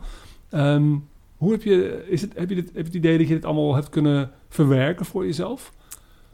[0.52, 3.34] Um, hoe heb je, is het, heb, je dit, heb je het idee dat je
[3.34, 5.74] dit allemaal hebt kunnen verwerken voor jezelf?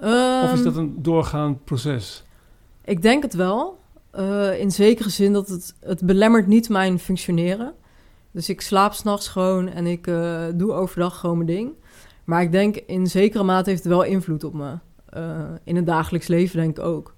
[0.04, 2.24] Um, of is dat een doorgaand proces?
[2.86, 3.78] Ik denk het wel.
[4.20, 7.74] Uh, in zekere zin dat het, het belemmert niet mijn functioneren.
[8.32, 11.72] Dus ik slaap s'nachts gewoon en ik uh, doe overdag gewoon mijn ding.
[12.26, 14.78] Maar ik denk in zekere mate heeft het wel invloed op me.
[15.18, 17.16] Uh, in het dagelijks leven denk ik ook.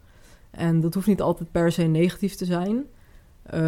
[0.51, 2.85] En dat hoeft niet altijd per se negatief te zijn.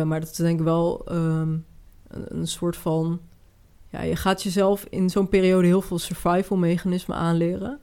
[0.06, 1.66] maar dat is denk ik wel um,
[2.08, 3.20] een, soort van
[3.90, 7.80] ja, je gaat jezelf in zo'n periode heel veel survival mechanismen aanleren.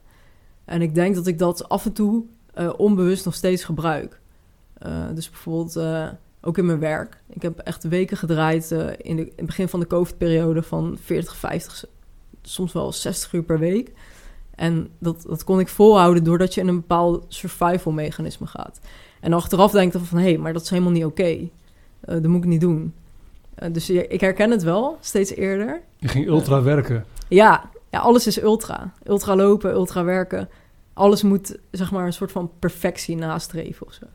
[0.65, 2.23] En ik denk dat ik dat af en toe
[2.57, 4.21] uh, onbewust nog steeds gebruik.
[5.13, 5.79] Dus bijvoorbeeld
[6.41, 7.23] ook in mijn werk.
[7.29, 11.35] Ik heb echt weken gedraaid in, de, in het begin van de COVID-periode van 40,
[11.35, 11.85] 50,
[12.49, 13.91] soms wel 60 uur per week.
[14.55, 18.79] En dat, dat kon ik volhouden doordat je in een bepaald survival mechanisme gaat.
[19.19, 21.21] En achteraf denk ik van, hé, hey, maar dat is helemaal niet oké.
[21.21, 21.51] Okay.
[21.99, 22.93] dat moet ik niet doen.
[23.63, 25.81] Uh, dus ik herken het wel steeds eerder.
[25.97, 27.05] Je ging ultra werken.
[27.27, 28.93] Ja, ja, alles is ultra.
[29.03, 30.49] Ultra lopen, ultra werken.
[30.93, 34.05] Alles moet zeg maar een soort van perfectie nastreven of zo.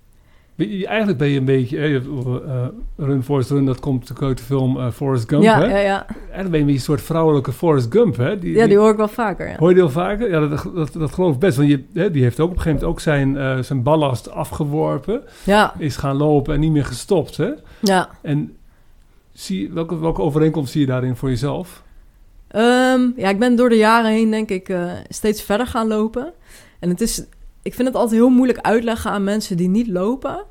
[0.57, 1.77] Eigenlijk ben je een beetje...
[1.79, 5.67] Uh, Run Forrest Run, dat komt natuurlijk uit de film uh, Forrest Gump, ja, hè?
[5.67, 6.07] Ja, ja.
[6.07, 8.39] Eigenlijk ben je een soort vrouwelijke Forrest Gump, hè?
[8.39, 9.57] Die, ja, die hoor ik wel vaker, ja.
[9.57, 10.31] Hoor je die vaker?
[10.31, 11.57] Ja, dat, dat, dat geloof ik best.
[11.57, 14.31] Want je, hè, die heeft ook op een gegeven moment ook zijn, uh, zijn ballast
[14.31, 15.23] afgeworpen.
[15.45, 15.75] Ja.
[15.79, 17.51] Is gaan lopen en niet meer gestopt, hè?
[17.81, 18.09] Ja.
[18.21, 18.57] En
[19.33, 21.83] zie, welke, welke overeenkomst zie je daarin voor jezelf?
[22.57, 24.77] Um, ja, ik ben door de jaren heen, denk ik,
[25.09, 26.33] steeds verder gaan lopen.
[26.79, 27.25] En het is,
[27.63, 30.45] ik vind het altijd heel moeilijk uitleggen aan mensen die niet lopen.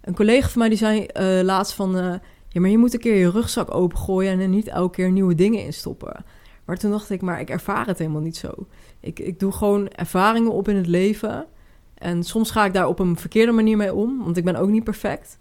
[0.00, 1.96] Een collega van mij die zei uh, laatst van...
[1.96, 2.14] Uh,
[2.48, 4.32] ja, maar je moet een keer je rugzak opengooien...
[4.32, 6.24] en er niet elke keer nieuwe dingen in stoppen.
[6.64, 8.52] Maar toen dacht ik, maar ik ervaar het helemaal niet zo.
[9.00, 11.46] Ik, ik doe gewoon ervaringen op in het leven...
[11.94, 14.68] En soms ga ik daar op een verkeerde manier mee om, want ik ben ook
[14.68, 15.38] niet perfect.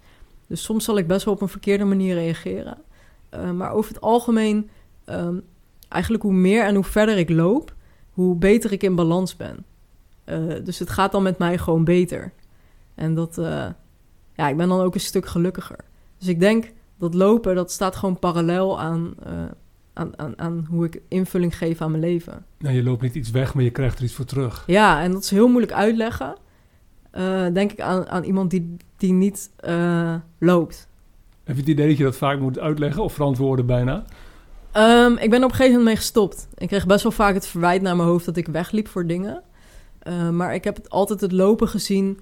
[0.47, 2.77] Dus soms zal ik best wel op een verkeerde manier reageren.
[3.33, 4.69] Uh, maar over het algemeen,
[5.05, 5.43] um,
[5.89, 7.75] eigenlijk hoe meer en hoe verder ik loop,
[8.11, 9.65] hoe beter ik in balans ben.
[10.25, 12.33] Uh, dus het gaat dan met mij gewoon beter.
[12.95, 13.65] En dat, uh,
[14.33, 15.79] ja, ik ben dan ook een stuk gelukkiger.
[16.17, 19.13] Dus ik denk dat lopen, dat staat gewoon parallel aan,
[19.93, 22.45] aan, aan, aan hoe ik invulling geef aan mijn leven.
[22.57, 24.63] Nou, je loopt niet iets weg, maar je krijgt er iets voor terug.
[24.67, 26.35] Ja, en dat is heel moeilijk uitleggen.
[27.53, 29.51] Denk ik aan, aan iemand die, die niet
[30.39, 30.87] loopt.
[31.43, 34.05] Heb je het idee dat je dat vaak moet uitleggen of verantwoorden bijna?
[34.77, 36.47] Um, ik ben op een gegeven moment mee gestopt.
[36.57, 39.43] Ik kreeg best wel vaak het verwijt naar mijn hoofd dat ik wegliep voor dingen.
[40.07, 42.19] Uh, maar ik heb het altijd het lopen gezien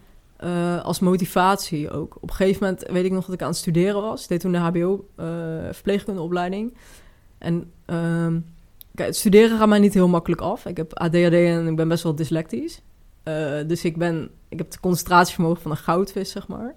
[0.84, 2.16] als motivatie ook.
[2.16, 4.24] Op een gegeven moment weet ik nog dat ik aan het studeren was.
[4.24, 5.08] Ik deed toen de HBO
[5.72, 6.74] verpleegkundeopleiding.
[7.38, 7.54] En
[7.86, 8.46] um,
[8.96, 10.66] kijk, het studeren gaat mij niet heel makkelijk af.
[10.66, 12.82] Ik heb ADHD en ik ben best wel dyslectisch.
[13.68, 16.76] Dus ik ben, ik heb het concentratievermogen van een goudvis, zeg maar.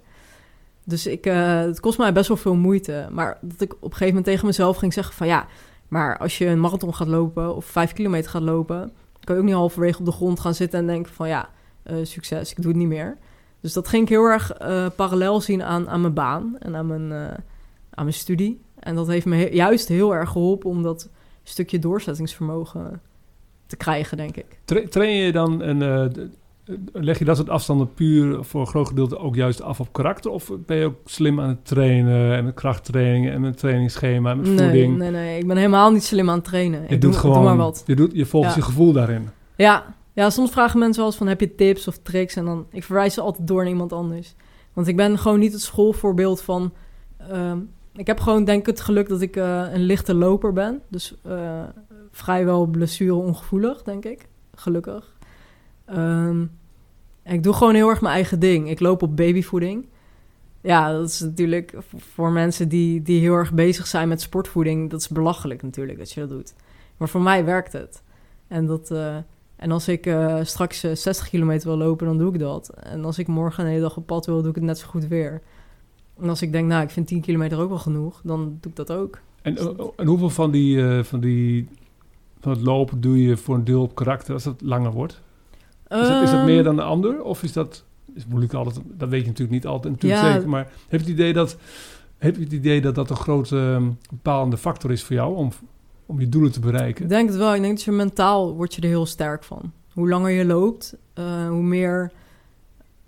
[0.85, 3.09] Dus ik, het kost mij best wel veel moeite.
[3.11, 5.47] Maar dat ik op een gegeven moment tegen mezelf ging zeggen van ja,
[5.89, 8.93] maar als je een marathon gaat lopen of vijf kilometer gaat lopen,
[9.25, 11.49] kan ook niet halverwege op de grond gaan zitten en denken van ja,
[11.83, 13.19] eh, succes, ik doe het niet meer.
[13.61, 16.87] Dus dat ging ik heel erg eh, parallel zien aan, aan mijn baan en aan
[16.87, 17.39] mijn, eh,
[17.91, 18.63] aan mijn studie.
[18.79, 21.09] En dat heeft me juist heel erg geholpen om dat
[21.43, 23.01] stukje doorzettingsvermogen
[23.67, 24.59] te krijgen, denk ik.
[24.65, 25.79] Tra- train je dan en
[26.13, 26.19] d-
[26.93, 30.31] leg je dat soort afstanden puur voor een groot gedeelte ook juist af op karakter?
[30.31, 34.37] Of ben je ook slim aan het trainen en met krachttrainingen en met trainingsschema en
[34.37, 34.97] met Nee, voeding?
[34.97, 36.81] nee, nee, ik ben helemaal niet slim aan het trainen.
[36.83, 37.83] Je ik doet doe, gewoon, doe maar wat.
[37.87, 38.55] Je, doet, je volgt Ja.
[38.55, 39.29] je gevoel daarin.
[39.57, 42.37] Ja, ja, soms vragen mensen wel eens van heb je tips of tricks?
[42.37, 44.35] En dan, ik verwijs ze altijd door naar iemand anders.
[44.73, 46.73] Want ik ben gewoon niet het schoolvoorbeeld van...
[47.19, 47.59] ehm,
[47.97, 50.81] ik heb gewoon denk ik het geluk dat ik eh, een lichte loper ben.
[50.89, 51.63] Dus eh,
[52.11, 54.27] vrijwel blessure ongevoelig, denk ik.
[54.55, 55.14] Gelukkig.
[55.87, 56.45] Ehm,
[57.25, 58.71] ik doe gewoon heel erg mijn eigen ding.
[58.71, 59.87] Ik loop op babyvoeding.
[60.61, 64.91] Ja, dat is natuurlijk voor- mensen die, die heel erg bezig zijn met sportvoeding...
[64.91, 66.55] dat is belachelijk natuurlijk dat je dat doet.
[66.97, 68.03] Maar voor mij werkt het.
[68.49, 68.91] En dat...
[68.91, 69.17] eh,
[69.57, 72.69] en als ik eh, straks eh, 60 kilometer wil lopen, dan doe ik dat.
[72.69, 74.87] En als ik morgen een hele dag op pad wil, doe ik het net zo
[74.87, 75.43] goed weer.
[76.21, 78.77] En als ik denk, nou, ik vind 10 kilometer ook wel genoeg, dan doe ik
[78.77, 79.19] dat ook.
[79.43, 81.69] En, eh, en hoeveel van, die, eh, van, die,
[82.41, 85.23] van het lopen doe je voor een deel op karakter als het langer wordt?
[86.03, 87.23] Is dat, is dat Ehm, meer dan de ander?
[87.23, 87.85] Of is dat...
[88.15, 90.33] Is moeilijk altijd, dat weet je natuurlijk niet altijd natuurlijk Ja.
[90.33, 90.49] zeker.
[90.49, 91.57] Maar heb je het idee dat,
[92.19, 95.51] heb je het idee dat dat een grote ehm, bepalende factor is voor jou om,
[96.07, 97.03] om je doelen te bereiken?
[97.05, 97.55] Ik denk het wel.
[97.55, 99.73] Ik denk dat je mentaal word je er heel sterk van.
[99.93, 102.13] Hoe langer je loopt, eh, hoe meer...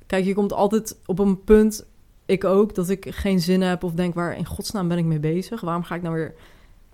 [0.07, 1.87] Kijk, je komt altijd op een punt,
[2.26, 5.20] ik ook, dat ik geen zin heb of denk, waar in godsnaam ben ik mee
[5.20, 5.61] bezig?
[5.61, 6.34] Waarom ga ik nou weer...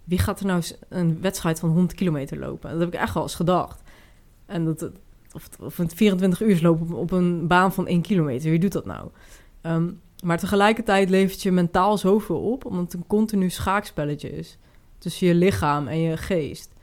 [0.04, 2.70] Wie gaat er nou een wedstrijd van 100 kilometer lopen?
[2.70, 3.82] Dat heb ik echt wel eens gedacht.
[4.46, 4.90] En dat,
[5.34, 8.50] of, of een 24 uur lopen op, op een baan van 1 kilometer.
[8.50, 9.08] Wie doet dat nou?
[9.60, 9.90] Ehm,
[10.24, 14.58] maar tegelijkertijd levert je mentaal zoveel op, omdat het een continu schaakspelletje is.
[14.98, 16.74] Tussen je lichaam en je geest.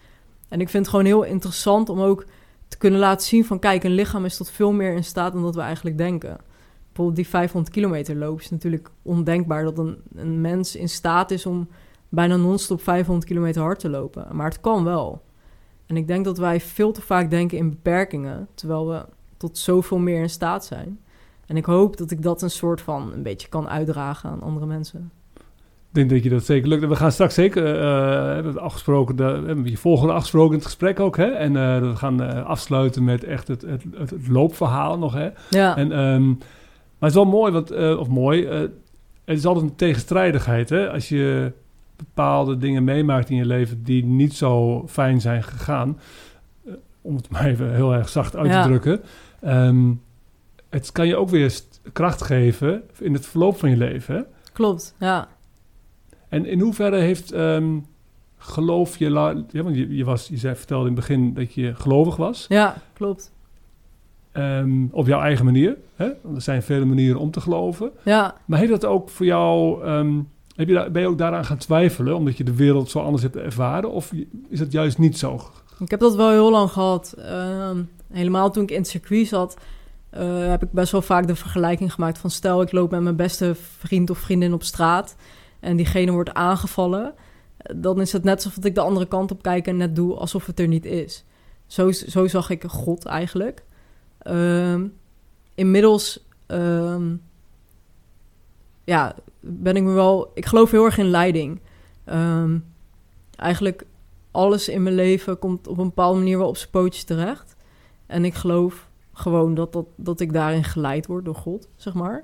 [0.48, 2.26] En ik vind het gewoon heel interessant om ook
[2.68, 3.60] te kunnen laten zien van...
[3.60, 6.38] kijk, een lichaam is tot veel meer in staat dan dat we eigenlijk denken.
[6.86, 9.64] Bijvoorbeeld die 500 kilometer loop is natuurlijk ondenkbaar...
[9.64, 11.68] dat een, een mens in staat is om
[12.10, 14.28] bijna non-stop 500 kilometer hard te lopen.
[14.32, 15.22] Maar het kan wel.
[15.90, 18.48] En ik denk dat wij veel te vaak denken in beperkingen...
[18.54, 19.06] terwijl we
[19.38, 21.00] tot zoveel meer in staat zijn.
[21.46, 24.66] En ik hoop dat ik dat een soort van een beetje kan uitdragen aan andere
[24.66, 25.12] mensen.
[25.36, 26.88] Ik denk dat je dat zeker lukt.
[26.88, 27.72] We gaan straks zeker, eh,
[28.28, 31.18] we hebben het afgesproken, de, we hebben je volgende afgesproken in het gesprek ook.
[31.18, 31.26] Hè?
[31.26, 35.14] En eh, we gaan eh, afsluiten met echt het, het, het, het loopverhaal nog.
[35.14, 35.30] Hè?
[35.50, 36.28] Ja, En, ehm,
[37.00, 38.60] maar het is wel mooi, want, eh, of mooi, eh,
[39.26, 40.70] het is altijd een tegenstrijdigheid.
[40.70, 40.92] Hè?
[40.92, 41.52] Als je
[42.00, 46.00] bepaalde dingen meemaakt in je leven die niet zo fijn zijn gegaan,
[46.66, 48.62] eh, om het maar even heel erg zacht uit Ja.
[48.62, 49.02] te drukken.
[49.42, 49.92] ehm,
[50.70, 51.60] het kan je ook weer
[51.94, 54.16] kracht geven in het verloop van je leven.
[54.16, 54.22] Hè?
[54.54, 54.96] klopt.
[55.00, 55.28] Ja.
[56.30, 57.78] En in hoeverre heeft ehm,
[58.38, 59.10] geloof je...
[59.10, 62.46] Ja, want je, je, was, je zei, vertelde in het begin dat je gelovig was.
[62.50, 63.32] ja, klopt.
[64.32, 65.78] ehm, op jouw eigen manier.
[65.96, 66.10] Hè?
[66.22, 67.92] Want er zijn vele manieren om te geloven.
[68.04, 69.84] Ja, Maar heeft dat ook voor jou...
[70.60, 72.16] heb je ben je ook daaraan gaan twijfelen...
[72.16, 73.92] omdat je de wereld zo anders hebt ervaren?
[73.92, 74.12] Of
[74.50, 75.42] is het juist niet zo?
[75.80, 77.16] Ik heb dat wel heel lang gehad.
[77.18, 79.58] Ehm, helemaal toen ik in het circuit zat,
[80.10, 83.16] eh, heb ik best wel vaak de vergelijking gemaakt van stel ik loop met mijn
[83.16, 85.16] beste vriend of vriendin op straat
[85.60, 87.14] en diegene wordt aangevallen,
[87.76, 90.46] dan is het net alsof ik de andere kant op kijk en net doe alsof
[90.46, 91.24] het er niet is.
[91.68, 93.64] Zo, zo zag ik God eigenlijk.
[94.18, 94.88] Ehm,
[95.56, 97.16] inmiddels ehm,
[98.84, 100.32] ja, ben ik me wel.
[100.34, 101.62] Ik geloof heel erg in leiding.
[102.06, 102.58] Ehm,
[103.36, 103.86] eigenlijk
[104.32, 107.56] alles in mijn leven komt op een bepaalde manier wel op zijn pootjes terecht.
[108.06, 112.24] En ik geloof gewoon dat, dat, dat ik daarin geleid word door God, zeg maar.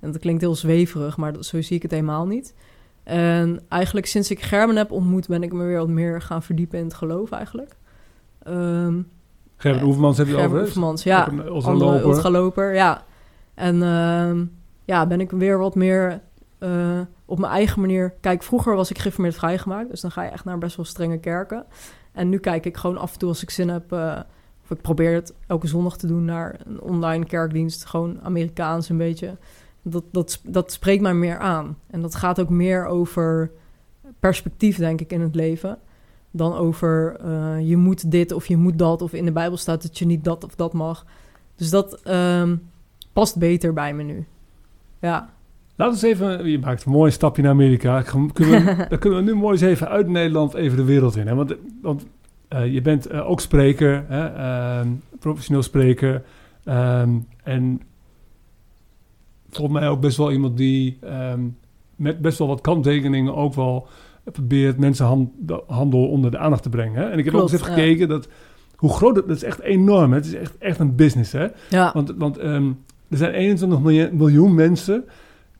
[0.00, 2.54] En dat klinkt heel zweverig, maar dat, zo zie ik het helemaal niet.
[3.02, 6.78] En eigenlijk sinds ik Gerben heb ontmoet, ben ik me weer wat meer gaan verdiepen
[6.78, 7.76] in het geloof eigenlijk.
[8.42, 9.00] Ehm
[9.56, 10.68] Gerben Eh, Oevermans heb je Gerben over?
[10.68, 11.28] Oefmans, ja.
[12.02, 12.74] Ultraloper.
[12.74, 13.04] ja.
[13.54, 14.44] En ehm,
[14.84, 16.20] ja, ben ik weer wat meer
[16.62, 18.14] eh, op mijn eigen manier...
[18.20, 21.18] Kijk, vroeger was ik geïnformeerd vrijgemaakt, dus dan ga je echt naar best wel strenge
[21.18, 21.64] kerken.
[22.12, 23.92] En nu kijk ik gewoon af en toe als ik zin heb...
[23.92, 24.20] eh,
[24.62, 27.84] of ik probeer het elke zondag te doen naar een online kerkdienst.
[27.84, 29.36] Gewoon Amerikaans een beetje.
[29.82, 31.78] Dat, dat, dat spreekt mij meer aan.
[31.86, 33.50] En dat gaat ook meer over
[34.20, 35.78] perspectief, denk ik, in het leven
[36.32, 39.02] dan over eh, je moet dit of je moet dat.
[39.02, 41.06] Of in de Bijbel staat dat je niet dat of dat mag.
[41.54, 42.56] Dus dat ehm,
[43.12, 44.26] past beter bij me nu.
[44.98, 45.32] Ja,
[45.76, 46.50] Laten we eens even...
[46.50, 48.02] Je maakt een mooi stapje naar Amerika.
[48.32, 51.26] Kunnen we, dan kunnen we nu mooi eens even uit Nederland even de wereld in.
[51.26, 51.34] Hè?
[51.34, 52.06] Want, want
[52.48, 54.26] eh, je bent eh, ook spreker, hè?
[54.26, 56.22] ehm, professioneel spreker.
[56.64, 57.10] ehm,
[57.44, 57.80] en
[59.50, 61.40] volgens mij ook best wel iemand die ehm,
[61.96, 63.86] met best wel wat kanttekeningen ook wel
[64.32, 67.02] probeert mensenhandel onder de aandacht te brengen.
[67.02, 67.10] Hè?
[67.10, 68.28] En ik heb ook eens even gekeken dat
[68.76, 70.10] hoe groot het dat is echt enorm.
[70.10, 70.16] hè.
[70.16, 71.46] Het is echt, echt een business, hè?
[71.68, 75.04] Ja, Want, want er zijn 21 miljoen, miljoen mensen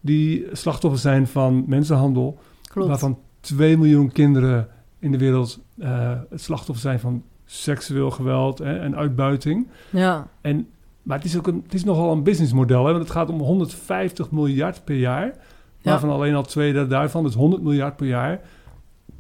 [0.03, 2.39] die slachtoffer zijn van mensenhandel.
[2.69, 2.89] klopt.
[2.89, 8.79] Waarvan 2 miljoen kinderen in de wereld eh, het slachtoffer zijn van seksueel geweld hè,
[8.79, 9.69] en uitbuiting.
[9.91, 10.69] Ja, En,
[11.03, 13.41] maar het is, ook een, het is nogal een businessmodel, hè, want het gaat om
[13.41, 15.35] 150 miljard per jaar.
[15.83, 18.41] Waarvan alleen al twee derde daarvan, dus 100 miljard per jaar,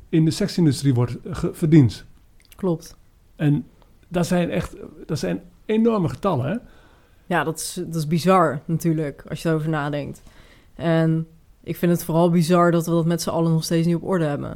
[0.08, 1.16] in de seksindustrie wordt
[1.52, 2.04] verdiend.
[2.56, 2.96] klopt.
[3.36, 3.66] En
[4.08, 4.76] dat zijn echt
[5.06, 6.46] dat zijn enorme getallen.
[6.46, 6.56] Hè?
[7.26, 10.22] Ja, dat is, dat is bizar natuurlijk, als je erover nadenkt.
[10.74, 11.26] En
[11.62, 14.04] ik vind het vooral bizar dat we dat met z'n allen nog steeds niet op
[14.04, 14.50] orde hebben.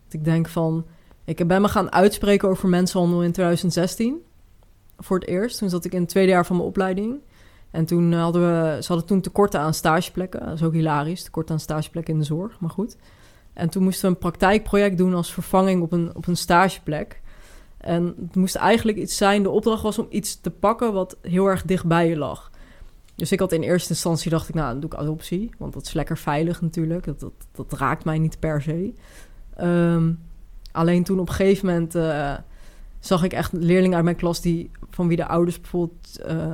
[0.00, 0.84] Want ik denk van...
[1.24, 4.22] Ik ben me gaan uitspreken over mensenhandel in 2016.
[4.98, 5.58] Voor het eerst.
[5.58, 7.20] Toen zat ik in het tweede jaar van mijn opleiding.
[7.70, 8.82] En toen hadden we...
[8.82, 10.40] Ze hadden toen tekorten aan stageplekken.
[10.40, 11.22] Dat is ook hilarisch.
[11.22, 12.96] Tekort aan stageplekken in de zorg, maar goed.
[13.52, 17.20] En toen moesten we een praktijkproject doen als vervanging op een, op een stageplek.
[17.76, 19.42] En het moest eigenlijk iets zijn.
[19.42, 22.50] De opdracht was om iets te pakken wat heel erg dichtbij je lag.
[23.14, 25.50] Dus ik had in eerste instantie dacht ik, nou, dan doe ik adoptie.
[25.58, 27.04] Want dat is lekker veilig natuurlijk.
[27.04, 28.92] Dat, dat, raakt mij niet per se.
[29.56, 30.12] Ehm,
[30.72, 32.34] alleen toen op een gegeven moment eh,
[33.00, 34.40] zag ik echt leerlingen uit mijn klas...
[34.40, 36.46] Die, van wie de ouders bijvoorbeeld eh,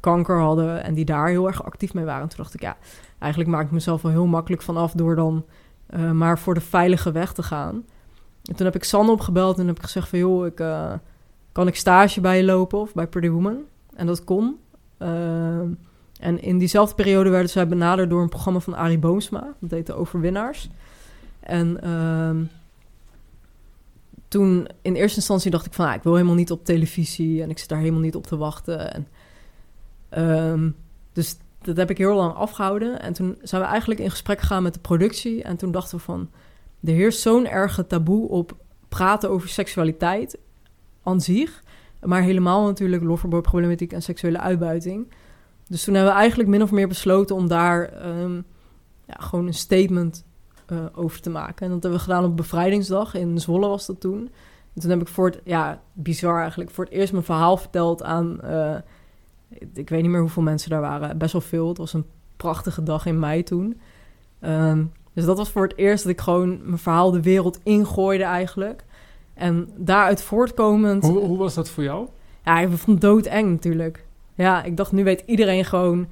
[0.00, 0.82] kanker hadden...
[0.82, 2.22] en die daar heel erg actief mee waren.
[2.22, 2.76] En toen dacht ik, ja,
[3.18, 4.92] eigenlijk maak ik mezelf wel heel makkelijk vanaf...
[4.92, 5.44] door dan
[5.86, 7.84] eh, maar voor de veilige weg te gaan.
[8.44, 10.18] En toen heb ik Sanne opgebeld en heb ik gezegd van...
[10.18, 10.64] joh, ik,
[11.52, 13.58] kan ik stage bij je lopen of bij Pretty Woman?
[13.94, 14.58] En dat kon.
[15.00, 15.68] Ehm,
[16.20, 19.54] en in diezelfde periode werden zij benaderd door een programma van Arie Boomsma.
[19.58, 20.68] Dat heette Overwinnaars.
[21.40, 22.44] En ehm,
[24.28, 25.86] toen in eerste instantie dacht ik van...
[25.86, 28.36] ah, ik wil helemaal niet op televisie en ik zit daar helemaal niet op te
[28.36, 28.92] wachten.
[28.92, 29.08] En,
[30.08, 30.70] ehm,
[31.12, 33.00] dus dat heb ik heel lang afgehouden.
[33.00, 35.42] En toen zijn we eigenlijk in gesprek gegaan met de productie.
[35.42, 36.30] En toen dachten we van...
[36.84, 38.56] er heerst zo'n erge taboe op
[38.88, 40.38] praten over seksualiteit
[41.02, 41.62] aan zich...
[42.04, 45.12] Maar helemaal natuurlijk loverboy-problematiek en seksuele uitbuiting.
[45.68, 48.34] Dus toen hebben we eigenlijk min of meer besloten om daar ehm,
[49.06, 50.24] ja, gewoon een statement
[50.66, 51.66] eh, over te maken.
[51.66, 53.14] En dat hebben we gedaan op Bevrijdingsdag.
[53.14, 54.30] In Zwolle was dat toen.
[54.74, 58.02] En toen heb ik voor het, ja, bizar eigenlijk, voor het eerst mijn verhaal verteld
[58.02, 58.76] aan, eh,
[59.74, 61.18] ik weet niet meer hoeveel mensen daar waren.
[61.18, 61.68] Best wel veel.
[61.68, 63.80] Het was een prachtige dag in mei toen.
[64.40, 68.24] Ehm, dus dat was voor het eerst dat ik gewoon mijn verhaal de wereld ingooide
[68.24, 68.84] eigenlijk.
[69.40, 71.02] En daaruit voortkomend...
[71.02, 72.08] Hoe, hoe was dat voor jou?
[72.44, 74.04] Ja, ik vond het doodeng natuurlijk.
[74.34, 76.06] Ja, ik dacht, nu weet iedereen gewoon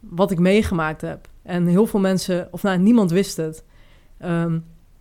[0.00, 1.28] wat ik meegemaakt heb.
[1.42, 3.64] En heel veel mensen, of nou, niemand wist het.
[4.18, 4.58] Ehm,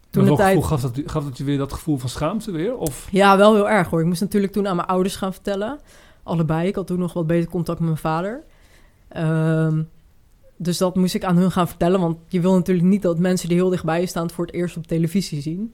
[0.10, 0.64] toen de tijd...
[0.64, 2.78] gaf, dat, gaf dat je weer dat gevoel van schaamte weer?
[2.78, 4.00] Of Ja, wel heel erg hoor.
[4.00, 5.80] Ik moest natuurlijk toen aan mijn ouders gaan vertellen.
[6.24, 6.68] Allebei.
[6.68, 8.44] Ik had toen nog wat beter contact met mijn vader.
[9.08, 9.84] Ehm,
[10.58, 12.00] dus dat moest ik aan hun gaan vertellen.
[12.00, 14.24] Want je wil natuurlijk niet dat mensen die heel dichtbij je staan...
[14.24, 15.74] het voor het eerst op televisie zien.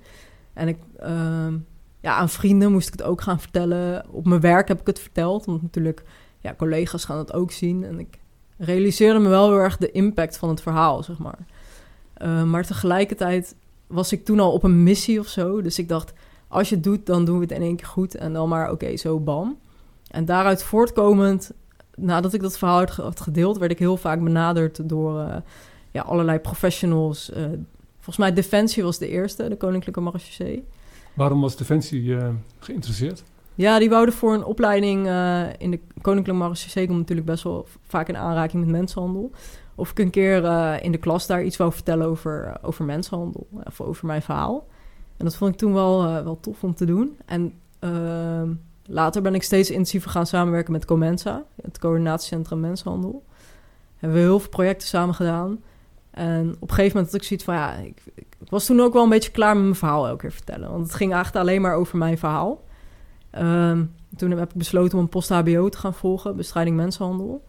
[0.54, 1.54] En ik, ehm,
[2.02, 4.06] ja, aan vrienden moest ik het ook gaan vertellen.
[4.10, 5.46] Op mijn werk heb ik het verteld.
[5.46, 6.04] Want natuurlijk,
[6.40, 7.84] ja, collega's gaan het ook zien.
[7.84, 8.20] En ik
[8.58, 11.40] realiseerde me wel heel erg de impact van het verhaal, zeg maar.
[12.14, 13.56] Eh, maar tegelijkertijd
[13.88, 15.62] was ik toen al op een missie of zo.
[15.62, 16.14] Dus ik dacht,
[16.48, 18.16] als je het doet, dan doen we het in één keer goed.
[18.16, 19.58] En dan maar, oké, zo bam.
[20.08, 21.52] En daaruit voortkomend,
[21.96, 23.58] nadat ik dat verhaal had ge- had gedeeld...
[23.58, 25.36] werd ik heel vaak benaderd door eh,
[25.92, 27.32] ja, allerlei professionals.
[27.32, 27.44] Eh,
[27.96, 30.68] volgens mij Defensie was de eerste, de Koninklijke Marechaussee.
[31.14, 33.24] Waarom was Defensie eh, geïnteresseerd?
[33.56, 36.86] Ja, die wouden voor een opleiding eh, in de Koninklijke Marechaussee...
[36.86, 39.32] komt natuurlijk best wel vaak in aanraking met mensenhandel.
[39.76, 43.48] Of ik een keer eh, in de klas daar iets wou vertellen over, over mensenhandel.
[43.66, 44.68] Of over mijn verhaal.
[45.18, 47.18] En dat vond ik toen wel, wel tof om te doen.
[47.26, 48.50] En ehm,
[48.86, 51.44] later ben ik steeds intensiever gaan samenwerken met Comensa...
[51.62, 53.24] het coördinatiecentrum mensenhandel.
[53.98, 55.60] Hebben we heel veel projecten samen gedaan...
[56.12, 57.56] En op een gegeven moment had ik zoiets van...
[57.56, 60.32] ja, ik, ik was toen ook wel een beetje klaar met mijn verhaal elke keer
[60.32, 60.72] vertellen.
[60.72, 62.64] Want het ging eigenlijk alleen maar over mijn verhaal.
[63.30, 63.86] Ehm,
[64.16, 67.44] toen heb ik besloten om een post-HBO te gaan volgen, bestrijding mensenhandel.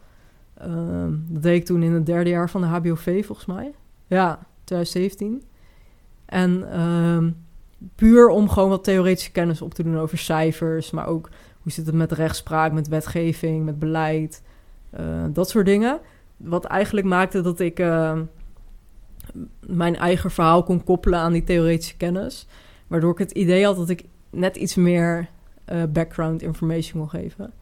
[0.57, 3.71] Ehm, dat deed ik toen in het derde jaar van de HBOV, volgens mij.
[4.07, 5.43] Ja, 2017.
[6.25, 7.31] En ehm,
[7.95, 11.29] puur om gewoon wat theoretische kennis op te doen over cijfers, maar ook
[11.61, 14.43] hoe zit het met rechtspraak, met wetgeving, met beleid,
[14.89, 15.99] eh, dat soort dingen.
[16.37, 17.79] Wat eigenlijk maakte dat ik
[19.59, 22.47] mijn eigen verhaal kon koppelen aan die theoretische kennis.
[22.87, 25.29] Waardoor ik het idee had dat ik net iets meer
[25.65, 27.53] eh, background information wil geven.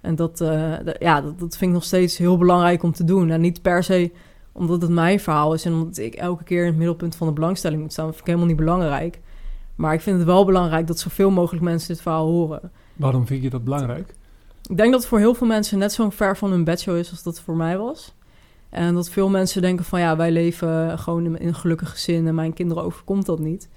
[0.00, 3.30] En dat, eh, ja, dat, dat vind ik nog steeds heel belangrijk om te doen.
[3.30, 4.10] En niet per se
[4.52, 7.32] omdat het mijn verhaal is en omdat ik elke keer in het middelpunt van de
[7.32, 8.04] belangstelling moet staan.
[8.04, 9.20] Dat vind ik helemaal niet belangrijk.
[9.74, 12.70] Maar ik vind het wel belangrijk dat zoveel mogelijk mensen dit verhaal horen.
[12.96, 14.14] Waarom vind je dat belangrijk?
[14.68, 17.10] Ik denk dat het voor heel veel mensen net zo ver van hun bedshow is
[17.10, 18.14] als dat voor mij was.
[18.70, 22.34] En dat veel mensen denken van ja, wij leven gewoon in een gelukkig gezin en
[22.34, 23.68] mijn kinderen overkomt dat niet.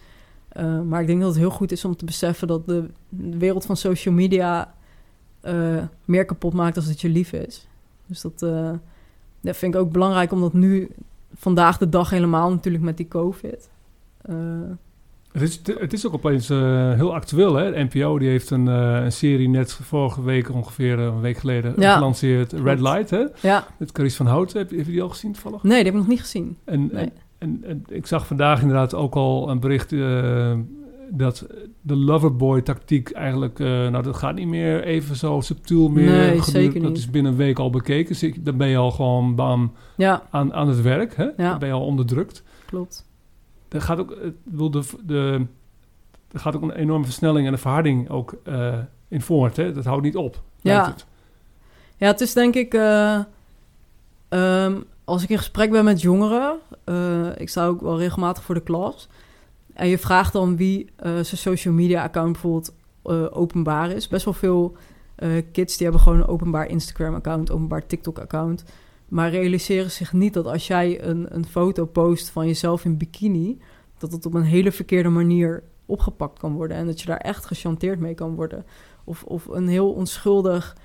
[0.50, 3.38] Eh, maar ik denk dat het heel goed is om te beseffen dat de, de
[3.38, 4.74] wereld van social media
[5.42, 7.68] eh, meer kapot maakt als het je lief is.
[8.06, 8.72] Dus dat, eh,
[9.42, 10.90] dat vind ik ook belangrijk, omdat nu
[11.34, 13.70] vandaag de dag helemaal natuurlijk met die COVID.
[15.32, 17.72] Het is, het is ook opeens eh, heel actueel, hè?
[17.72, 21.38] De NPO die heeft een, eh, een serie net vorige week, ongeveer eh, een week
[21.38, 21.94] geleden, Ja.
[21.94, 22.52] gelanceerd.
[22.54, 23.24] Red Light, hè?
[23.42, 24.58] ja, Met Carice van Houten.
[24.60, 25.64] Heb, heb je die al gezien toevallig?
[25.64, 26.58] nee, die heb ik nog niet gezien.
[26.66, 27.04] En, Nee.
[27.04, 29.90] en, en, en ik zag vandaag inderdaad ook al een bericht
[31.14, 31.48] dat
[31.82, 33.60] de loverboy-tactiek eigenlijk...
[33.60, 36.10] nou, dat gaat niet meer even zo subtiel meer.
[36.12, 36.98] Nee, zeker Dat niet.
[36.98, 38.08] is binnen een week al bekeken.
[38.08, 41.16] Dus ik- dan ben je al gewoon bam, Ja, aan, aan het werk.
[41.16, 41.24] Hè?
[41.24, 41.50] Ja.
[41.50, 42.44] Dan ben je al onderdrukt.
[42.66, 43.10] klopt.
[43.72, 45.46] Er gaat ook, ik bedoel, de, de,
[46.32, 49.56] er gaat ook een enorme versnelling en een verharding ook eh, in voort.
[49.58, 49.72] Hè?
[49.74, 50.42] Dat houdt niet op.
[50.62, 50.86] Ja.
[50.86, 51.06] het.
[51.98, 52.74] Ja, het is denk ik...
[52.74, 53.20] eh,
[54.30, 56.58] ehm, als ik in gesprek ben met jongeren...
[56.84, 59.10] eh, ik sta ook wel regelmatig voor de klas...
[59.74, 64.08] en je vraagt dan wie eh, zijn social media account bijvoorbeeld eh, openbaar is.
[64.08, 64.76] Best wel veel
[65.16, 67.52] eh, kids die hebben gewoon een openbaar Instagram account...
[67.52, 68.64] openbaar TikTok account...
[69.12, 73.60] maar realiseren zich niet dat als jij een, een foto post van jezelf in bikini...
[73.98, 76.78] dat het op een hele verkeerde manier opgepakt kan worden...
[76.78, 78.66] en dat je daar echt gechanteerd mee kan worden...
[79.04, 80.78] Of, of een heel onschuldig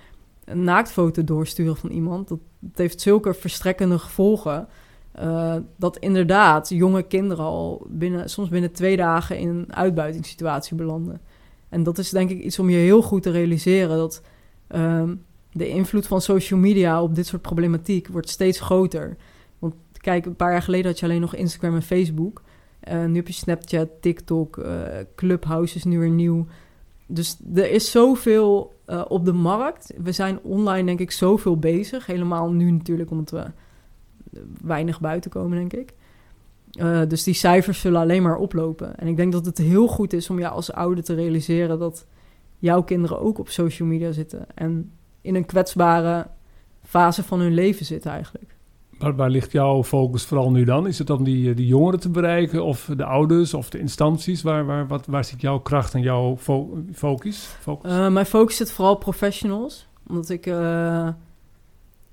[0.54, 2.28] naaktfoto doorsturen van iemand.
[2.28, 4.68] Dat, dat heeft zulke verstrekkende gevolgen.
[5.12, 11.20] eh, dat inderdaad jonge kinderen al binnen, soms binnen twee dagen in een uitbuitingssituatie belanden.
[11.68, 13.96] En dat is denk ik iets om je heel goed te realiseren.
[13.96, 14.22] Dat
[14.66, 15.14] ehm,
[15.56, 19.16] de invloed van social media op dit soort problematiek wordt steeds groter.
[19.58, 22.42] Want kijk, een paar jaar geleden had je alleen nog Instagram en Facebook.
[22.80, 24.82] Eh, nu heb je Snapchat, TikTok, eh,
[25.14, 26.46] Clubhouse is nu weer nieuw.
[27.06, 29.94] Dus er is zoveel eh, op de markt.
[30.02, 32.06] We zijn online denk ik zoveel bezig.
[32.06, 33.44] Helemaal nu natuurlijk omdat we
[34.62, 35.94] weinig buiten komen, denk ik.
[37.08, 38.98] Dus die cijfers zullen alleen maar oplopen.
[38.98, 41.78] En ik denk dat het heel goed is om jou als ouder te realiseren...
[41.78, 42.06] dat
[42.58, 44.46] jouw kinderen ook op social media zitten.
[44.54, 44.92] En
[45.26, 46.26] in een kwetsbare
[46.82, 48.54] fase van hun leven zitten eigenlijk.
[48.98, 50.86] Waar, waar ligt jouw focus vooral nu dan?
[50.86, 54.42] Is het dan die, die jongeren te bereiken of de ouders of de instanties?
[54.42, 57.56] Waar, waar, wat, waar zit jouw kracht en jouw fo- focus?
[57.60, 57.90] focus?
[57.90, 59.88] Eh, mijn focus zit vooral op professionals.
[60.08, 60.46] Omdat ik...
[60.46, 61.08] eh,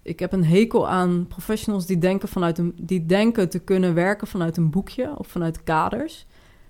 [0.01, 4.27] ik heb een hekel aan professionals die denken, vanuit een, die denken te kunnen werken
[4.27, 6.25] vanuit een boekje of vanuit kaders.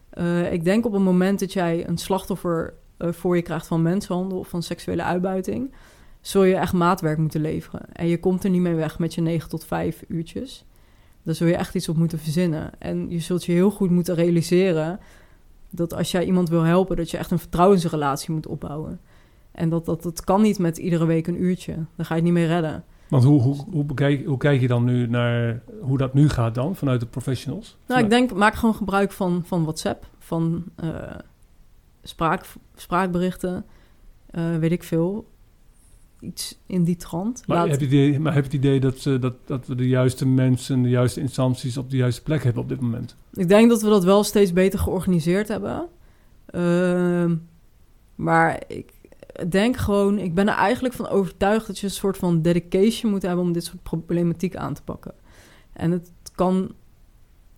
[0.10, 3.82] Eh, ik denk op het moment dat jij een slachtoffer eh, voor je krijgt van
[3.82, 5.74] mensenhandel of van seksuele uitbuiting,
[6.24, 7.94] zul je echt maatwerk moeten leveren.
[7.94, 10.66] En je komt er niet mee weg met je 9 tot 5 uurtjes.
[11.24, 12.72] Daar zul je echt iets op moeten verzinnen.
[12.80, 15.00] En je zult je heel goed moeten realiseren
[15.70, 19.00] dat als jij iemand wil helpen, dat je echt een vertrouwensrelatie moet opbouwen.
[19.52, 21.74] En dat, dat, dat kan niet met iedere week een uurtje.
[21.74, 22.84] Daar ga je het niet mee redden.
[23.08, 26.56] Want hoe, hoe, hoe, bekijk, hoe kijk je dan nu naar hoe dat nu gaat
[26.56, 27.78] dan vanuit de professionals?
[27.88, 30.90] Nou, ik denk, maak gewoon gebruik van, van WhatsApp, van eh,
[32.04, 32.46] spraak,
[32.76, 33.66] spraakberichten,
[34.32, 35.28] eh, weet ik veel.
[36.24, 37.44] Iets in die trant.
[37.48, 39.68] Maar Laat- heb je het idee, maar heb je het idee dat, eh, dat, dat
[39.68, 43.16] we de juiste mensen, de juiste instanties op de juiste plek hebben op dit moment?
[43.34, 45.88] Ik denk dat we dat wel steeds beter georganiseerd hebben.
[46.46, 47.36] Ehm,
[48.16, 48.94] maar ik
[49.50, 53.22] denk gewoon, ik ben er eigenlijk van overtuigd dat je een soort van dedication moet
[53.22, 55.14] hebben om dit soort problematiek aan te pakken.
[55.74, 56.72] En het kan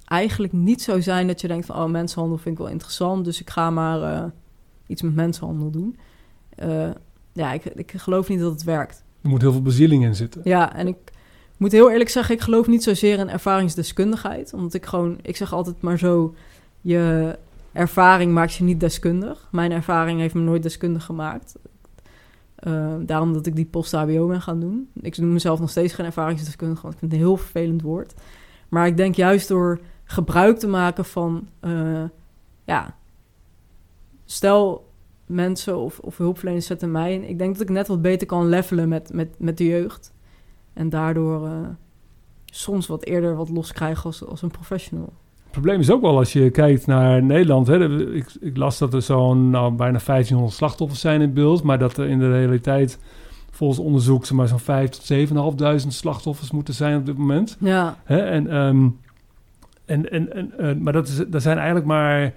[0.05, 3.41] eigenlijk niet zo zijn dat je denkt van, oh, mensenhandel vind ik wel interessant, dus
[3.41, 4.25] ik ga maar eh,
[4.87, 5.97] iets met mensenhandel doen.
[6.49, 6.89] Eh,
[7.35, 9.03] ja, ik, ik geloof niet dat het werkt.
[9.21, 10.41] Er moet heel veel bezieling in zitten.
[10.43, 10.97] Ja, en ik
[11.57, 14.53] moet heel eerlijk zeggen, ik geloof niet zozeer in ervaringsdeskundigheid.
[14.53, 16.35] Omdat ik gewoon, ik zeg altijd maar zo,
[16.81, 17.37] je
[17.71, 19.47] ervaring maakt je niet deskundig.
[19.51, 21.55] Mijn ervaring heeft me nooit deskundig gemaakt.
[22.55, 24.89] Eh, daarom dat ik die post-HBO ben gaan doen.
[25.01, 28.13] Ik noem mezelf nog steeds geen ervaringsdeskundige, want ik vind het een heel vervelend woord.
[28.69, 32.03] Maar ik denk juist door gebruik te maken van, eh,
[32.65, 32.95] ja,
[34.25, 34.93] stel
[35.25, 37.29] mensen of, of hulpverleners zetten mij in.
[37.29, 40.13] Ik denk dat ik net wat beter kan levelen met, met, met de jeugd.
[40.73, 41.51] En daardoor eh,
[42.45, 45.13] soms wat eerder wat los krijgen als, als een professional.
[45.43, 47.67] Het probleem is ook wel als je kijkt naar Nederland.
[47.67, 51.63] Hè, ik, ik las dat er zo'n nou, bijna 1500 slachtoffers zijn in beeld.
[51.63, 52.99] Maar dat er in de realiteit
[53.51, 57.57] volgens onderzoek maar zo'n 5 tot 7.500 slachtoffers moeten zijn op dit moment.
[57.59, 58.17] Ja, Hè?
[58.17, 58.87] En, ehm,
[59.85, 62.33] en, en, en, eh, maar dat, is, dat zijn eigenlijk maar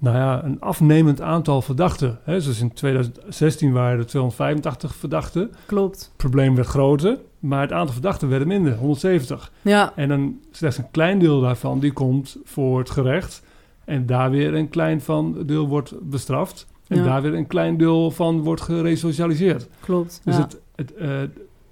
[0.00, 2.18] nou ja, een afnemend aantal verdachten.
[2.22, 2.32] Hè?
[2.32, 5.42] Dus in 2016 waren er 285 verdachten.
[5.42, 6.12] Het klopt.
[6.16, 9.52] probleem werd groter, maar het aantal verdachten werd minder, 170.
[9.62, 13.42] Ja, En dan slechts een klein deel daarvan die komt voor het gerecht.
[13.84, 16.66] En daar weer een klein van deel wordt bestraft.
[16.88, 17.04] En Ja.
[17.04, 19.68] daar weer een klein deel van wordt geresocialiseerd.
[19.80, 20.20] klopt.
[20.24, 20.42] Dus ja.
[20.42, 21.10] het, het, eh,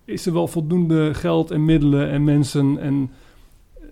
[0.04, 3.10] is er wel voldoende geld en middelen en mensen en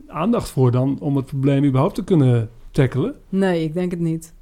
[0.08, 2.50] aandacht voor dan om het probleem überhaupt te kunnen
[3.28, 4.34] Nee, ik denk het niet.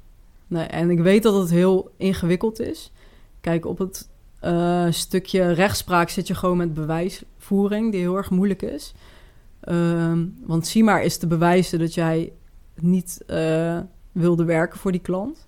[0.47, 2.91] Nee, en ik weet dat het heel ingewikkeld is.
[3.41, 4.09] Kijk, op het
[4.39, 8.93] eh, stukje rechtspraak zit je gewoon met bewijsvoering, die heel erg moeilijk is.
[9.59, 12.33] Ehm, want zie maar is te bewijzen dat jij
[12.79, 13.79] niet eh,
[14.11, 15.45] wilde werken voor die klant.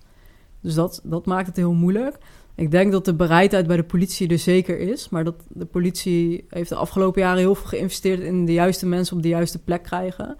[0.60, 2.18] Dus dat, dat maakt het heel moeilijk.
[2.54, 5.08] Ik denk dat de bereidheid bij de politie er zeker is.
[5.08, 9.16] Maar dat de politie heeft de afgelopen jaren heel veel geïnvesteerd in de juiste mensen
[9.16, 10.36] op de juiste plek krijgen.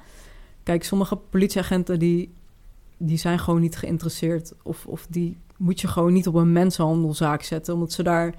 [0.62, 2.32] Kijk, sommige politieagenten die,
[2.99, 4.53] die zijn gewoon niet geïnteresseerd.
[4.62, 7.74] Of, of die moet je gewoon niet op een mensenhandelzaak zetten.
[7.74, 8.34] Omdat ze daar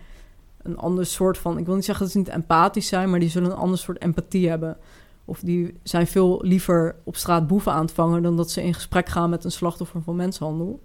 [0.62, 1.58] een ander soort van.
[1.58, 4.02] Ik wil niet zeggen dat ze niet empathisch zijn, maar die zullen een ander soort
[4.02, 4.78] empathie hebben.
[5.26, 8.74] Of die zijn veel liever op straat boeven aan het vangen dan dat ze in
[8.74, 10.80] gesprek gaan met een slachtoffer van mensenhandel.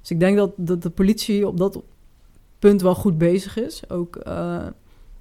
[0.00, 1.82] Dus ik denk dat, dat de politie op dat
[2.58, 3.90] punt wel goed bezig is.
[3.90, 4.66] Ook uh,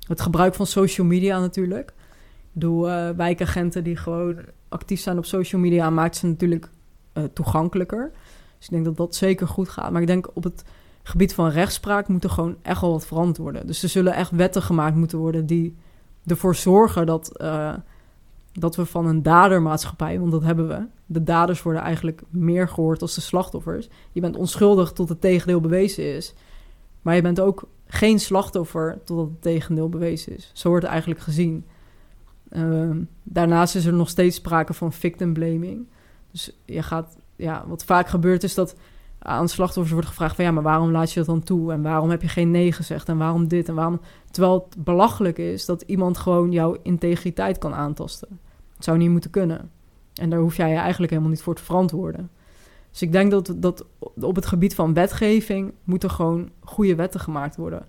[0.08, 1.93] het gebruik van social media natuurlijk.
[2.52, 4.38] Door uh, wijkagenten die gewoon
[4.70, 6.70] actief zijn op social media maakt ze natuurlijk
[7.18, 8.11] uh, toegankelijker.
[8.57, 9.91] Dus ik denk dat dat zeker goed gaat.
[9.91, 10.63] Maar ik denk op het
[11.03, 13.68] gebied van rechtspraak moet er gewoon echt wel wat veranderd worden.
[13.68, 15.76] Dus er zullen echt wetten gemaakt moeten worden die
[16.26, 17.74] ervoor zorgen dat, uh,
[18.53, 20.86] dat we van een dadermaatschappij, want dat hebben we.
[21.05, 23.89] De daders worden eigenlijk meer gehoord als de slachtoffers.
[24.11, 26.34] Je bent onschuldig tot het tegendeel bewezen is.
[27.01, 30.51] Maar je bent ook geen slachtoffer totdat het tegendeel bewezen is.
[30.53, 31.65] Zo wordt het eigenlijk gezien.
[32.51, 32.89] Uh,
[33.24, 35.88] daarnaast is er nog steeds sprake van victim blaming.
[36.38, 38.76] Dus je gaat, ja, wat vaak gebeurt is dat
[39.20, 41.72] aan slachtoffers wordt gevraagd van ja, maar waarom laat je dat dan toe?
[41.72, 43.10] En waarom heb je geen nee gezegd?
[43.10, 43.70] En waarom dit?
[43.70, 44.02] En waarom?
[44.32, 48.40] Terwijl het belachelijk is dat iemand gewoon jouw integriteit kan aantasten.
[48.76, 49.72] Het zou niet moeten kunnen.
[50.14, 52.30] En daar hoef jij je eigenlijk helemaal niet voor te verantwoorden.
[52.92, 53.86] Dus ik denk dat, dat
[54.20, 57.86] op het gebied van wetgeving moeten gewoon goede wetten gemaakt worden.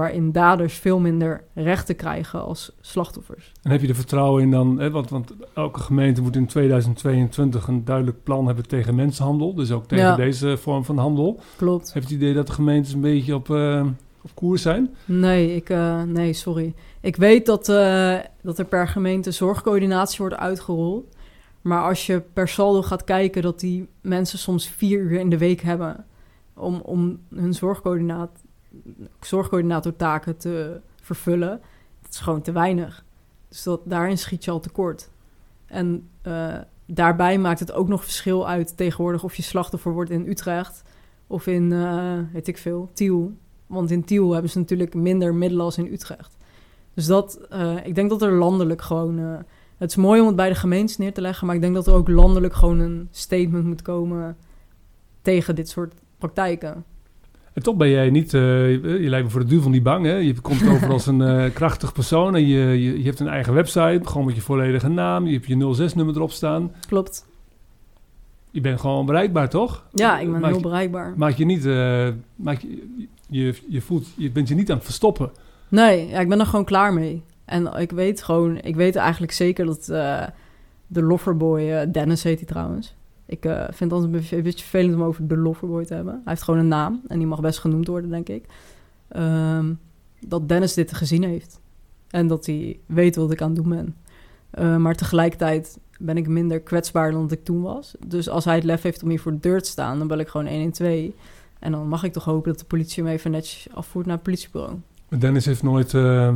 [0.00, 3.52] Waarin daders veel minder rechten krijgen als slachtoffers.
[3.62, 4.78] En heb je er vertrouwen in dan?
[4.78, 9.54] Hè, want, want elke gemeente moet in 2022 een duidelijk plan hebben tegen mensenhandel.
[9.54, 10.16] Dus ook tegen Ja.
[10.16, 11.40] deze vorm van handel.
[11.56, 11.92] Klopt.
[11.92, 13.86] Heb je het idee dat de gemeentes een beetje op, eh,
[14.22, 14.94] op koers zijn?
[15.04, 16.74] Nee, ik, eh, nee, sorry.
[17.00, 21.04] Ik weet dat, eh, dat er per gemeente zorgcoördinatie wordt uitgerold.
[21.60, 25.38] Maar als je per saldo gaat kijken dat die mensen soms vier uur in de
[25.38, 26.04] week hebben
[26.54, 28.30] om, om hun zorgcoördinaat,
[29.20, 31.60] zorgcoördinatortaken te vervullen,
[32.02, 33.04] dat is gewoon te weinig.
[33.48, 35.10] Dus dat, daarin schiet je al tekort.
[35.66, 36.56] En eh,
[36.86, 40.82] daarbij maakt het ook nog verschil uit tegenwoordig of je slachtoffer wordt in Utrecht
[41.26, 43.32] of in, eh, weet ik veel, Tiel.
[43.66, 46.36] Want in Tiel hebben ze natuurlijk minder middelen als in Utrecht.
[46.94, 49.18] Dus dat, eh, ik denk dat er landelijk gewoon.
[49.76, 51.86] het is mooi om het bij de gemeentes neer te leggen, maar ik denk dat
[51.86, 54.36] er ook landelijk gewoon een statement moet komen
[55.22, 56.84] tegen dit soort praktijken.
[57.60, 58.40] En toch ben jij niet, eh,
[58.72, 60.06] je lijkt me voor de duivel niet bang.
[60.06, 60.14] Hè?
[60.14, 63.54] Je komt over als een eh, krachtig persoon en je, je, je hebt een eigen
[63.54, 65.26] website, gewoon met je volledige naam.
[65.26, 66.72] Je hebt je 06-nummer erop staan.
[66.88, 67.26] Klopt.
[68.50, 69.84] Je bent gewoon bereikbaar, toch?
[69.92, 71.14] Ja, ik ben Maak heel bereikbaar.
[71.16, 72.86] Maak je niet, eh, maak je,
[73.28, 75.30] je, je voelt, je bent je niet aan het verstoppen.
[75.68, 77.22] Nee, ja, ik ben er gewoon klaar mee.
[77.44, 79.84] En ik weet gewoon, ik weet eigenlijk zeker dat
[80.86, 82.94] de Loverboy, Dennis heet hij trouwens.
[83.30, 86.12] Ik eh, vind het altijd een beetje- vervelend om over de Loverboy te hebben.
[86.12, 88.44] Hij heeft gewoon een naam en die mag best genoemd worden, denk ik.
[89.08, 89.72] Ehm,
[90.26, 91.60] dat Dennis dit gezien heeft.
[92.08, 93.96] En dat hij weet wat ik aan het doen ben.
[94.50, 97.94] Eh, maar tegelijkertijd ben ik minder kwetsbaar dan ik toen was.
[98.06, 100.18] Dus als hij het lef heeft om hier voor de deur te staan, dan bel
[100.18, 101.10] ik gewoon 112.
[101.58, 104.24] En dan mag ik toch hopen dat de politie hem even netjes afvoert naar het
[104.24, 104.74] politiebureau.
[105.08, 106.34] Maar Dennis heeft nooit eh,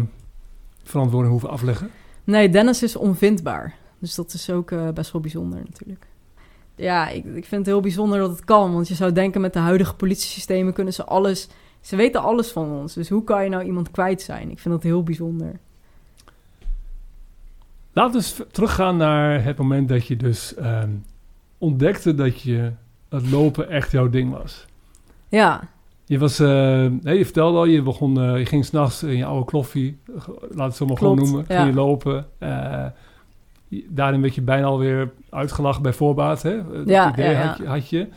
[0.82, 1.90] verantwoording hoeven afleggen.
[2.24, 3.74] Nee, Dennis is onvindbaar.
[3.98, 6.06] Dus dat is ook best wel bijzonder natuurlijk.
[6.76, 8.72] Ja, ik, ik vind het heel bijzonder dat het kan.
[8.72, 11.48] Want je zou denken met de huidige politiesystemen kunnen ze alles...
[11.80, 12.94] Ze weten alles van ons.
[12.94, 14.50] Dus hoe kan je nou iemand kwijt zijn?
[14.50, 15.58] Ik vind dat heel bijzonder.
[17.92, 20.90] Laten we eens teruggaan naar het moment dat je dus ehm,
[21.58, 22.72] ontdekte dat je
[23.08, 24.66] het lopen echt jouw ding was.
[25.28, 25.68] Ja,
[26.06, 26.48] Je, was, eh,
[27.00, 29.98] nee, je vertelde al, je, begon, eh, je ging s'nachts in je oude kloffie,
[30.50, 31.56] laat het zo maar gewoon noemen, ja.
[31.56, 32.26] ging je lopen.
[32.38, 32.86] Eh,
[33.68, 36.72] daarin werd je bijna alweer uitgelachen bij voorbaat, hè?
[36.72, 37.46] Dat Ja, idee ja.
[37.46, 38.08] Had, je, had je.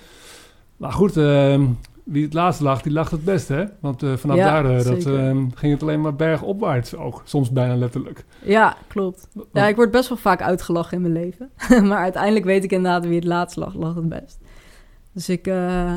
[0.77, 1.65] Maar goed, ehm,
[2.03, 3.65] wie het laatst lag, die lacht het best, hè?
[3.79, 7.21] Want eh, vanaf Ja, daar eh, dat, ehm, ging het alleen maar bergopwaarts ook.
[7.25, 8.25] Soms bijna letterlijk.
[8.43, 9.27] ja, klopt.
[9.53, 11.49] Ja, ik word best wel vaak uitgelachen in mijn leven.
[11.89, 14.37] maar uiteindelijk weet ik inderdaad wie het laatst lag, lag het best.
[15.11, 15.93] Dus ik, eh,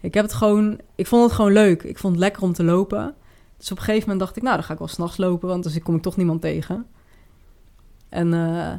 [0.00, 0.80] ik heb het gewoon...
[0.94, 1.82] Ik vond het gewoon leuk.
[1.82, 3.14] Ik vond het lekker om te lopen.
[3.56, 5.62] Dus op een gegeven moment dacht ik, nou, dan ga ik wel s'nachts lopen, want
[5.62, 6.86] dus kom ik toch niemand tegen.
[8.12, 8.72] En eh,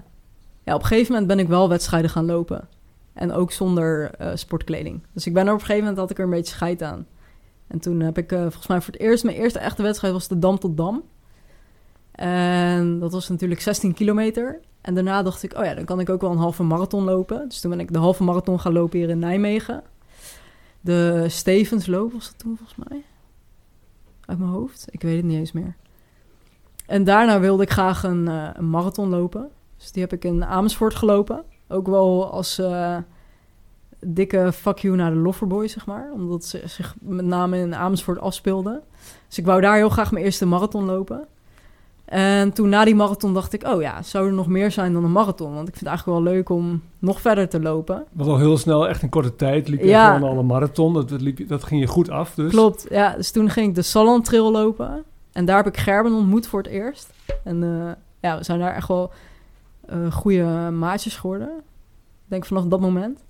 [0.63, 2.67] ja, op een gegeven moment ben ik wel wedstrijden gaan lopen.
[3.13, 5.03] En ook zonder eh, sportkleding.
[5.13, 7.07] Dus ik ben er op een gegeven moment had ik er een beetje scheid aan.
[7.67, 10.27] En toen heb ik eh, volgens mij voor het eerst, mijn eerste echte wedstrijd was
[10.27, 11.03] de Dam tot Dam.
[12.11, 14.59] En dat was natuurlijk 16 kilometer.
[14.81, 17.49] En daarna dacht ik, oh ja, dan kan ik ook wel een halve marathon lopen.
[17.49, 19.84] Dus toen ben ik de halve marathon gaan lopen hier in Nijmegen.
[20.81, 23.03] de Stevensloop was dat toen volgens mij.
[24.25, 24.88] Uit mijn hoofd.
[24.91, 25.75] Ik weet het niet eens meer.
[26.93, 29.49] En daarna wilde ik graag een, eh, een marathon lopen.
[29.77, 31.43] Dus die heb ik in Amersfoort gelopen.
[31.67, 32.97] Ook wel als eh,
[33.99, 36.09] dikke fuck you naar de Loverboy, zeg maar.
[36.13, 38.81] Omdat ze zich met name in Amersfoort afspeelde.
[39.27, 41.25] Dus ik wou daar heel graag mijn eerste marathon lopen.
[42.05, 45.03] En toen na die marathon dacht ik, oh ja, zou er nog meer zijn dan
[45.03, 45.53] een marathon?
[45.53, 48.03] Want ik vind het eigenlijk wel leuk om nog verder te lopen.
[48.11, 50.13] Was al heel snel, echt in korte tijd, liep je Ja.
[50.13, 50.93] gewoon al een marathon.
[50.93, 52.51] Dat, dat, liep, dat ging je goed af dus.
[52.51, 53.15] Klopt, ja.
[53.15, 55.03] Dus toen ging ik de Salon Trail lopen.
[55.34, 57.13] En daar heb ik Gerben ontmoet voor het eerst.
[57.43, 59.11] En eh, ja, we zijn daar echt wel
[59.86, 61.49] eh, goede maatjes geworden.
[61.57, 63.23] Ik denk vanaf dat moment.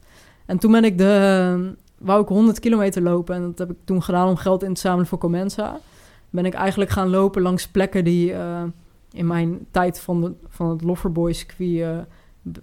[0.45, 1.75] En toen ben ik de...
[1.97, 3.35] wou ik 100 kilometer lopen.
[3.35, 5.79] En dat heb ik toen gedaan om geld in te zamelen voor Comensa.
[6.29, 8.63] Ben ik eigenlijk gaan lopen langs plekken die eh,
[9.11, 11.97] in mijn tijd van, de, van het Loverboy circuit eh,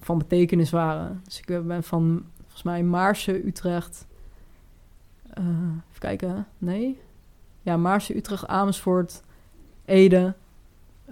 [0.00, 1.20] van betekenis waren.
[1.24, 4.06] Dus ik ben van volgens mij Maarsen, Utrecht...
[5.30, 5.44] eh,
[5.88, 7.00] even kijken, nee.
[7.62, 9.22] Ja, Maarsen, Utrecht, Amersfoort,
[9.90, 10.34] Ede,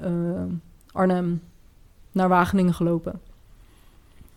[0.00, 0.10] eh,
[0.92, 1.42] Arnhem,
[2.12, 3.20] naar Wageningen gelopen.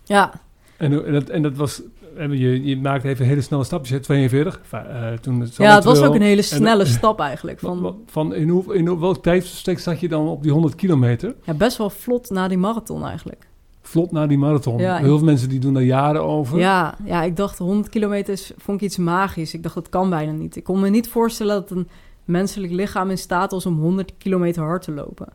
[0.03, 0.31] Ja,
[0.77, 1.81] En, en, dat, en dat was,
[2.17, 4.59] eh, je, je maakte even hele snelle stapjes, hè, 42.
[4.59, 7.59] Enfin, eh, toen het ja het was ook een hele En- snelle stap eigenlijk.
[7.59, 11.35] Van, Van, in, hoe, in hoe- welk tijdsbestek zat je dan op die 100 kilometer?
[11.43, 13.47] ja, best wel vlot na die marathon eigenlijk.
[13.81, 14.77] Vlot na die marathon.
[14.77, 16.59] Ja, Heel veel mensen die doen daar jaren over.
[16.59, 19.53] Ja, ja, ik dacht 100 kilometer is, vond ik iets magisch.
[19.53, 20.55] Ik dacht dat kan bijna niet.
[20.55, 21.87] Ik kon me niet voorstellen dat een
[22.25, 25.27] menselijk lichaam in staat was om 100 kilometer hard te lopen.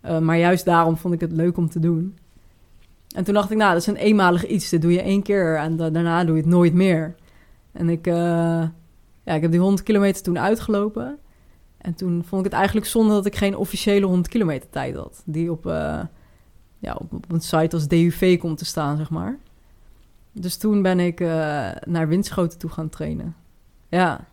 [0.00, 2.18] Eh, maar juist daarom vond ik het leuk om te doen.
[3.14, 4.68] En toen dacht ik, nou, dat is een eenmalig iets.
[4.68, 7.14] Dit doe je één keer en da- daarna doe je het nooit meer.
[7.72, 8.14] En ik, eh,
[9.24, 11.18] ja, ik heb die 100 kilometer toen uitgelopen.
[11.78, 15.22] En toen vond ik het eigenlijk zonde dat ik geen officiële 100 kilometer tijd had.
[15.24, 16.00] Die op, eh,
[16.78, 19.38] ja, op, een site als DUV komt te staan, zeg maar.
[20.32, 21.20] Dus toen ben ik
[21.84, 23.34] naar Winschoten toe gaan trainen.
[23.88, 24.24] Ja,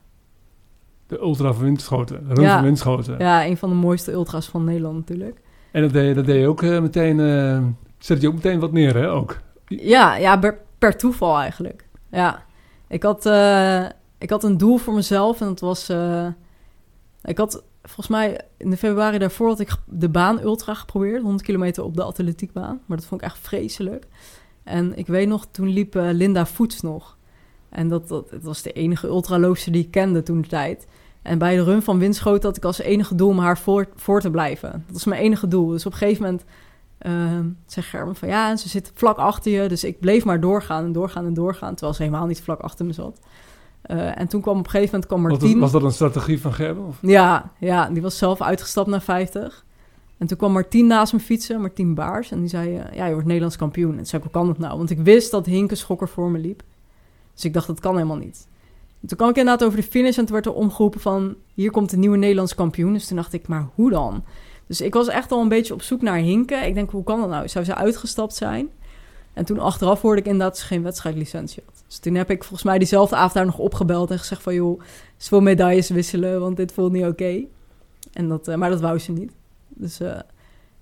[1.08, 2.28] De ultra van Winschoten.
[2.28, 2.76] De run Ja.
[2.76, 5.39] van ja, een van de mooiste ultra's van Nederland natuurlijk.
[5.72, 7.20] En dat deed, je- dat deed je ook eh, meteen...
[7.20, 7.64] eh,
[7.97, 9.12] zet je ook meteen wat neer, hè?
[9.12, 9.39] Ook.
[9.68, 11.88] Ja, ja per, per toeval eigenlijk.
[12.12, 12.43] Ja,
[12.88, 13.86] ik had, eh,
[14.18, 15.89] ik had een doel voor mezelf en dat was...
[17.24, 21.22] ik had volgens mij in de februari daarvoor had ik de baan ultra geprobeerd.
[21.22, 22.80] 100 kilometer op de atletiekbaan.
[22.86, 24.05] Maar dat vond ik echt vreselijk.
[24.64, 27.18] En ik weet nog, toen liep Linda Voets nog.
[27.70, 30.88] En dat, dat, was de enige ultraloopster die ik kende toen de tijd.
[31.28, 34.21] En bij de run van Winschoten had ik als enige doel om haar voor, voor
[34.21, 34.71] te blijven.
[34.71, 35.67] Dat was mijn enige doel.
[35.67, 36.43] Dus op een gegeven moment
[37.01, 39.67] uh, zegt Gerben van ja, en ze zit vlak achter je.
[39.67, 41.73] Dus ik bleef maar doorgaan en doorgaan en doorgaan.
[41.73, 43.19] Terwijl ze helemaal niet vlak achter me zat.
[43.86, 45.59] Uh, en toen kwam op een gegeven moment kwam Martien.
[45.59, 46.86] Was, was dat een strategie van Gerben?
[46.86, 46.97] Of?
[47.01, 49.65] Ja, ja, die was zelf uitgestapt naar 50.
[50.17, 52.32] En toen kwam Martien naast me fietsen, Martien Baars.
[52.32, 53.91] En die zei, uh, ja, je wordt Nederlands kampioen.
[53.91, 54.78] En toen zei ik, hoe kan dat nou?
[54.78, 56.63] Want ik wist dat Hinke Schokker voor me liep.
[57.34, 58.47] Dus ik dacht, dat kan helemaal niet.
[59.02, 61.36] En toen kwam ik inderdaad over de finish en toen werd er omgeroepen van...
[61.54, 62.93] hier komt de nieuwe Nederlands kampioen.
[62.93, 64.24] Dus toen dacht ik, maar hoe dan?
[64.68, 66.56] Dus ik was echt al een beetje op zoek naar Hinke.
[66.56, 67.48] Ik denk, hoe kan dat nou?
[67.48, 68.70] Zou ze uitgestapt zijn?
[69.34, 71.84] En toen achteraf hoorde ik inderdaad dat ze geen wedstrijdlicentie had.
[71.88, 74.54] Dus toen heb ik volgens mij diezelfde avond daar nog opgebeld en gezegd van...
[74.54, 74.82] joh,
[75.18, 77.43] ze medailles wisselen, want dit voelt niet oké.
[78.14, 79.32] En dat, uh, maar dat wou ze niet.
[79.68, 80.20] Dus uh,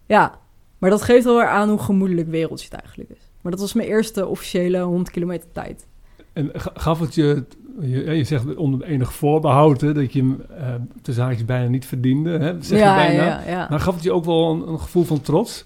[0.05, 0.39] ja,
[0.77, 3.29] maar dat geeft wel weer aan hoe gemoedelijk wereldje het eigenlijk is.
[3.41, 5.87] Maar dat was mijn eerste officiële 100 kilometer tijd.
[6.33, 7.43] En gaf het je,
[7.81, 10.67] je, je zegt onder enig voorbehoud, hè, dat je hem uh,
[11.01, 13.25] tussen haakjes bijna niet verdiende, hè, zeg ja, je bijna.
[13.25, 13.67] Ja, ja.
[13.69, 15.65] Maar gaf het je ook wel een, een gevoel van trots?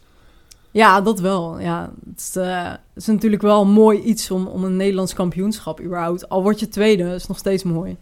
[0.71, 1.59] Ja, dat wel.
[1.59, 5.81] Ja, het, is, uh, het is natuurlijk wel mooi iets om, om een Nederlands kampioenschap
[5.81, 6.29] überhaupt.
[6.29, 7.97] Al word je tweede, is nog steeds mooi.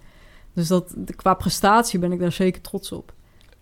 [0.53, 3.13] Dus dat, qua prestatie ben ik daar zeker trots op.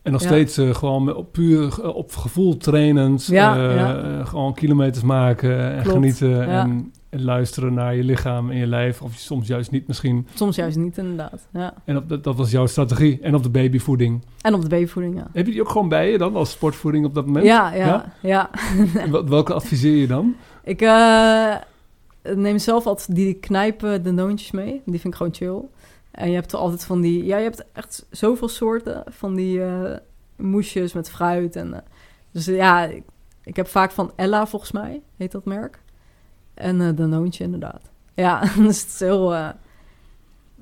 [0.01, 0.27] En nog Ja.
[0.27, 4.23] steeds uh, gewoon op puur op gevoel trainend, Ja, uh, ja.
[4.23, 9.01] gewoon kilometers maken en Klopt, genieten en, en luisteren naar je lichaam en je lijf.
[9.01, 10.27] Of soms juist niet misschien.
[10.33, 11.47] Soms juist niet, inderdaad.
[11.53, 11.73] Ja.
[11.85, 13.19] En op, dat, dat was jouw strategie.
[13.21, 14.21] En op de babyvoeding.
[14.41, 15.27] En op de babyvoeding, ja.
[15.33, 17.45] Heb je die ook gewoon bij je dan als sportvoeding op dat moment?
[17.45, 18.49] Ja, ja, ja.
[18.97, 20.35] En welke adviseer je dan?
[20.63, 21.55] Ik eh,
[22.35, 24.81] neem zelf altijd die knijpen de noontjes mee.
[24.85, 25.61] Die vind ik gewoon chill.
[26.11, 27.25] En je hebt er altijd van die...
[27.25, 29.97] Ja, je hebt echt zoveel soorten van die eh,
[30.35, 31.55] moesjes met fruit.
[31.55, 31.79] En, eh,
[32.31, 33.03] dus ja, ik,
[33.43, 35.83] ik heb vaak van Ella, volgens mij, heet dat merk.
[36.55, 37.91] En eh de noontje, inderdaad.
[38.13, 39.33] Ja, dus het is heel...
[39.35, 39.49] eh,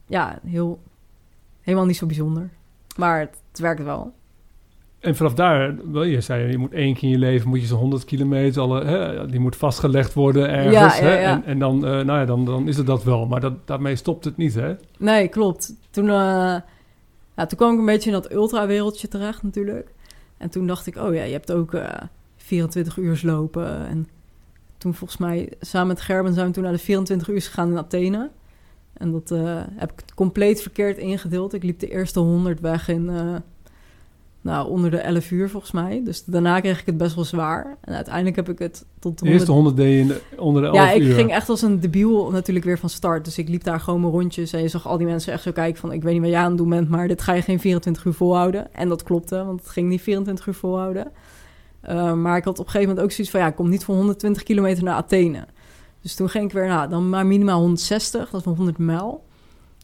[0.06, 0.80] ja, heel...
[1.62, 2.50] Helemaal niet zo bijzonder.
[2.98, 4.14] Maar het, het werkt wel.
[5.00, 7.66] En vanaf daar, wel, je zei je moet één keer in je leven moet je
[7.68, 10.74] zo'n 100 kilometer, alle, hè, die moet vastgelegd worden ergens.
[10.76, 11.32] Ja, ja, hè, ja.
[11.32, 13.26] En, en dan, eh, nou ja, dan, dan is het dat wel.
[13.26, 14.76] Maar dat, daarmee stopt het niet, hè?
[14.98, 15.74] Nee, klopt.
[15.90, 16.56] Toen, eh,
[17.36, 19.94] ja, toen kwam ik een beetje in dat ultra-wereldje terecht natuurlijk.
[20.38, 22.02] En toen dacht ik, oh ja, je hebt ook eh
[22.36, 23.88] 24 uur lopen.
[23.88, 24.08] En
[24.84, 27.78] toen volgens mij, samen met Gerben zijn we toen naar de 24 uur gegaan in
[27.78, 28.30] Athene.
[28.94, 31.54] En dat eh, heb ik compleet verkeerd ingedeeld.
[31.54, 33.36] Ik liep de eerste 100 weg in eh,
[34.42, 36.02] nou, onder de 11 uur volgens mij.
[36.04, 37.78] Dus daarna kreeg ik het best wel zwaar.
[37.82, 40.68] En uiteindelijk heb ik het tot De eerste 100 deed je in de- onder de
[40.68, 41.14] 11 ja, ik uur.
[41.14, 43.26] ging echt als een debiel natuurlijk weer van start.
[43.26, 44.54] Dus ik liep daar gewoon mijn rondjes.
[44.54, 45.92] En je zag al die mensen echt zo kijken van...
[45.92, 46.90] ik weet niet wat jij aan het doen bent...
[46.90, 48.74] maar dit ga je geen 24 uur volhouden.
[48.74, 51.12] En dat klopte, want het ging niet 24 uur volhouden.
[51.90, 53.40] Uh, maar ik had op een gegeven moment ook zoiets van...
[53.40, 55.46] ja, ik kom niet voor 120 kilometer naar Athene.
[56.02, 58.30] Dus toen ging ik weer, nou, dan maar minimaal 160.
[58.30, 59.24] Dat is van 100 mijl.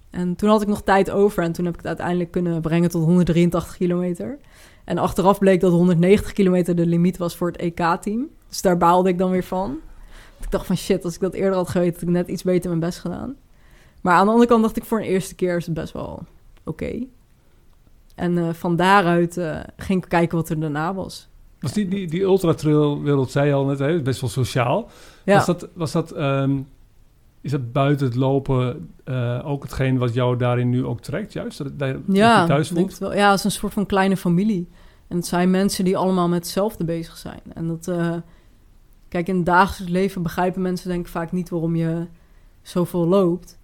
[0.09, 1.43] En toen had ik nog tijd over.
[1.43, 4.37] En toen heb ik het uiteindelijk kunnen brengen tot 183 kilometer.
[4.83, 8.27] En achteraf bleek dat 190 kilometer de limiet was voor het EK-team.
[8.47, 9.77] Dus daar baalde ik dan weer van.
[10.41, 12.69] Ik dacht van shit, als ik dat eerder had geweten, had ik net iets beter
[12.69, 13.35] mijn best gedaan.
[14.01, 16.23] Maar aan de andere kant dacht ik voor een eerste keer is het best wel
[16.63, 17.05] oké.
[18.15, 21.29] En uh, van daaruit uh, ging ik kijken wat er daarna was.
[21.59, 24.89] Was die, die, die ultratrailwereld, zei je al net, hè, best wel sociaal.
[25.23, 25.35] Ja.
[25.35, 26.67] Was dat, was dat, um,
[27.41, 31.57] is dat buiten het lopen uh, ook hetgeen wat jou daarin nu ook trekt, juist?
[31.57, 33.13] Dat, dat, ja, je thuis het wel.
[33.13, 34.69] Ja, het is een soort van kleine familie.
[35.07, 37.41] En het zijn mensen die allemaal met hetzelfde bezig zijn.
[37.53, 38.15] En dat, uh,
[39.07, 42.07] kijk, in het dagelijks leven begrijpen mensen denk ik vaak niet waarom je
[42.61, 43.58] zoveel loopt.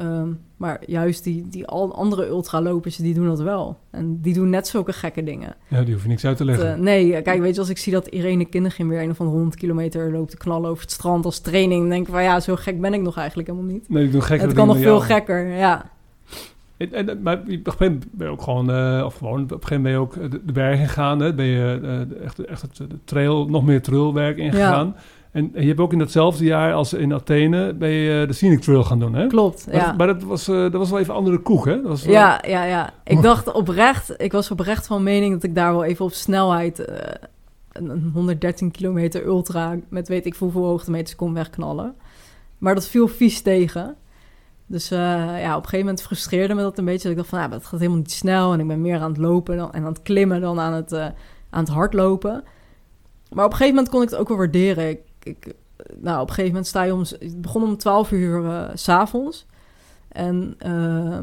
[0.00, 3.78] Um, maar juist die, die al andere ultralopers, die doen dat wel.
[3.90, 5.54] En die doen net zulke gekke dingen.
[5.68, 6.76] Ja, die hoef je niks uit te leggen.
[6.76, 9.32] Uh, nee, kijk, weet je, als ik zie dat Irene Kindergin weer een van de
[9.32, 12.40] 100 kilometer loopt te knallen over het strand als training, dan denk ik van ja,
[12.40, 13.88] zo gek ben ik nog eigenlijk helemaal niet.
[13.88, 15.90] Nee, ik doe gekke Het kan nog veel gekker, ja.
[16.76, 19.50] En, en, maar op een gegeven moment ben je ook gewoon, uh, of gewoon, op
[19.50, 21.20] een gegeven moment ben je ook de, de berg ingegaan.
[21.20, 21.34] Hè?
[21.34, 24.94] Ben je uh, echt, echt het de trail, nog meer trailwerk ingegaan.
[24.96, 25.02] Ja.
[25.32, 28.60] En, en je hebt ook in datzelfde jaar als in Athene, ben je de Scenic
[28.60, 29.26] Trail gaan doen, hè?
[29.26, 29.86] Klopt, maar ja.
[29.86, 31.74] Dat, maar dat was, uh, dat was wel even andere koek, hè?
[31.74, 32.14] Dat was wel...
[32.14, 32.92] Ja, ja, ja.
[33.04, 36.80] Ik dacht oprecht, ik was oprecht van mening dat ik daar wel even op snelheid...
[36.80, 36.86] Uh,
[37.72, 41.94] een 113 kilometer ultra met weet ik hoeveel hoogtemeters kon wegknallen.
[42.58, 43.96] Maar dat viel vies tegen.
[44.66, 44.98] Dus uh,
[45.40, 47.02] ja, op een gegeven moment frustreerde me dat een beetje.
[47.02, 48.52] Dat ik dacht van, ja, dat gaat helemaal niet snel.
[48.52, 50.92] En ik ben meer aan het lopen dan, en aan het klimmen dan aan het,
[50.92, 51.06] uh,
[51.50, 52.44] aan het hardlopen.
[53.30, 54.88] Maar op een gegeven moment kon ik het ook wel waarderen.
[54.88, 55.54] Ik, ik,
[55.96, 57.04] nou, op een gegeven moment sta je om...
[57.36, 59.46] Begon om 12 uur uh, s'avonds.
[60.08, 61.18] En uh,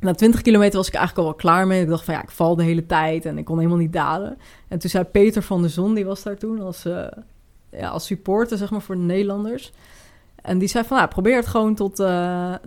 [0.00, 1.82] na 20 kilometer was ik eigenlijk al wel klaar mee.
[1.82, 4.38] Ik dacht van, ja, ik val de hele tijd en ik kon helemaal niet dalen.
[4.68, 7.06] En toen zei Peter van der Zon, die was daar toen als, uh,
[7.70, 9.72] ja, als supporter, zeg maar, voor de Nederlanders...
[10.42, 11.96] En die zei van, nou, probeer het gewoon tot,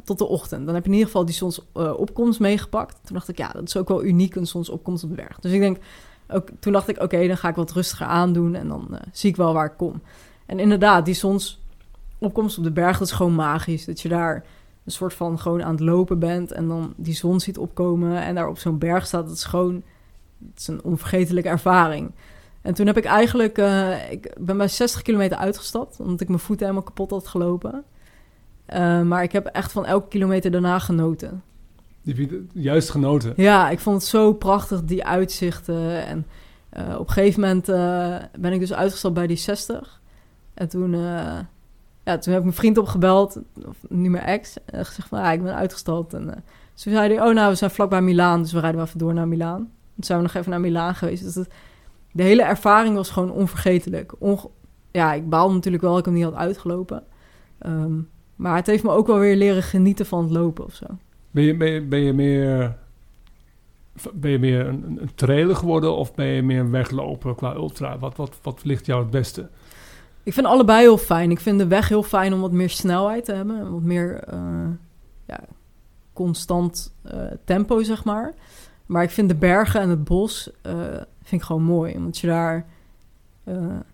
[0.04, 0.66] tot de ochtend.
[0.66, 2.98] Dan heb je in ieder geval die zonsopkomst meegepakt.
[3.04, 5.40] Toen dacht ik, ja, dat is ook wel uniek, een zonsopkomst op de berg.
[5.40, 5.78] Dus ik denk,
[6.32, 8.56] ook, toen dacht ik, oké, dan ga ik wat rustiger aandoen...
[8.56, 10.02] en dan uh, zie ik wel waar ik kom.
[10.46, 13.86] En inderdaad, die zonsopkomst op de berg, dat is gewoon magisch.
[13.86, 14.46] Dat je daar
[14.86, 16.52] een soort van gewoon aan het lopen bent...
[16.52, 19.28] en dan die zon ziet opkomen en daar op zo'n berg staat.
[19.28, 19.84] Dat is gewoon,
[20.56, 22.12] is een onvergetelijke ervaring...
[22.62, 26.40] En toen heb ik eigenlijk, uh, ik ben bij 60 kilometer uitgestapt, omdat ik mijn
[26.40, 27.84] voeten helemaal kapot had gelopen.
[28.74, 31.44] Uh, maar ik heb echt van elke kilometer daarna genoten.
[32.04, 33.34] Heb je juist genoten?
[33.36, 36.06] Ja, ik vond het zo prachtig, die uitzichten.
[36.06, 36.26] En
[36.78, 37.66] uh, op een gegeven moment
[38.42, 40.02] ben ik dus uitgestapt bij die 60.
[40.54, 40.92] En toen,
[42.04, 45.32] ja, toen heb ik mijn vriend opgebeld, of nu mijn ex, en gezegd van, ja,
[45.32, 46.14] ik ben uitgestapt.
[46.14, 46.26] En
[46.84, 49.14] toen zei hij, oh nou, we zijn vlakbij Milaan, dus we rijden wel even door
[49.14, 49.72] naar Milaan.
[49.96, 51.46] Toen zijn we nog even naar Milaan geweest, dus
[52.12, 54.14] de hele ervaring was gewoon onvergetelijk.
[54.92, 57.04] Ja, ik baalde natuurlijk wel dat ik hem niet had uitgelopen.
[57.66, 60.86] Um, maar het heeft me ook wel weer leren genieten van het lopen of zo.
[61.32, 62.00] Ben je, meer, ben
[64.32, 68.00] je meer een, trailer geworden of ben je meer een wegloper qua ultra?
[68.00, 69.50] Wat, wat, wat ligt jou het beste?
[70.24, 71.32] Ik vind allebei heel fijn.
[71.32, 73.60] Ik vind de weg heel fijn om wat meer snelheid te hebben.
[73.60, 74.70] En wat meer uh,
[75.26, 75.40] ja,
[76.14, 78.34] constant uh, tempo, zeg maar.
[78.86, 80.74] Maar ik vind de bergen en het bos uh,
[81.24, 81.96] vind ik gewoon mooi.
[81.96, 82.66] Omdat je daar...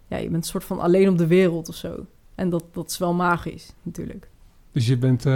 [0.07, 2.05] Ja, je bent een soort van alleen op de wereld of zo.
[2.35, 4.29] En dat, dat is wel magisch, natuurlijk.
[4.75, 5.33] Dus je, bent, uh,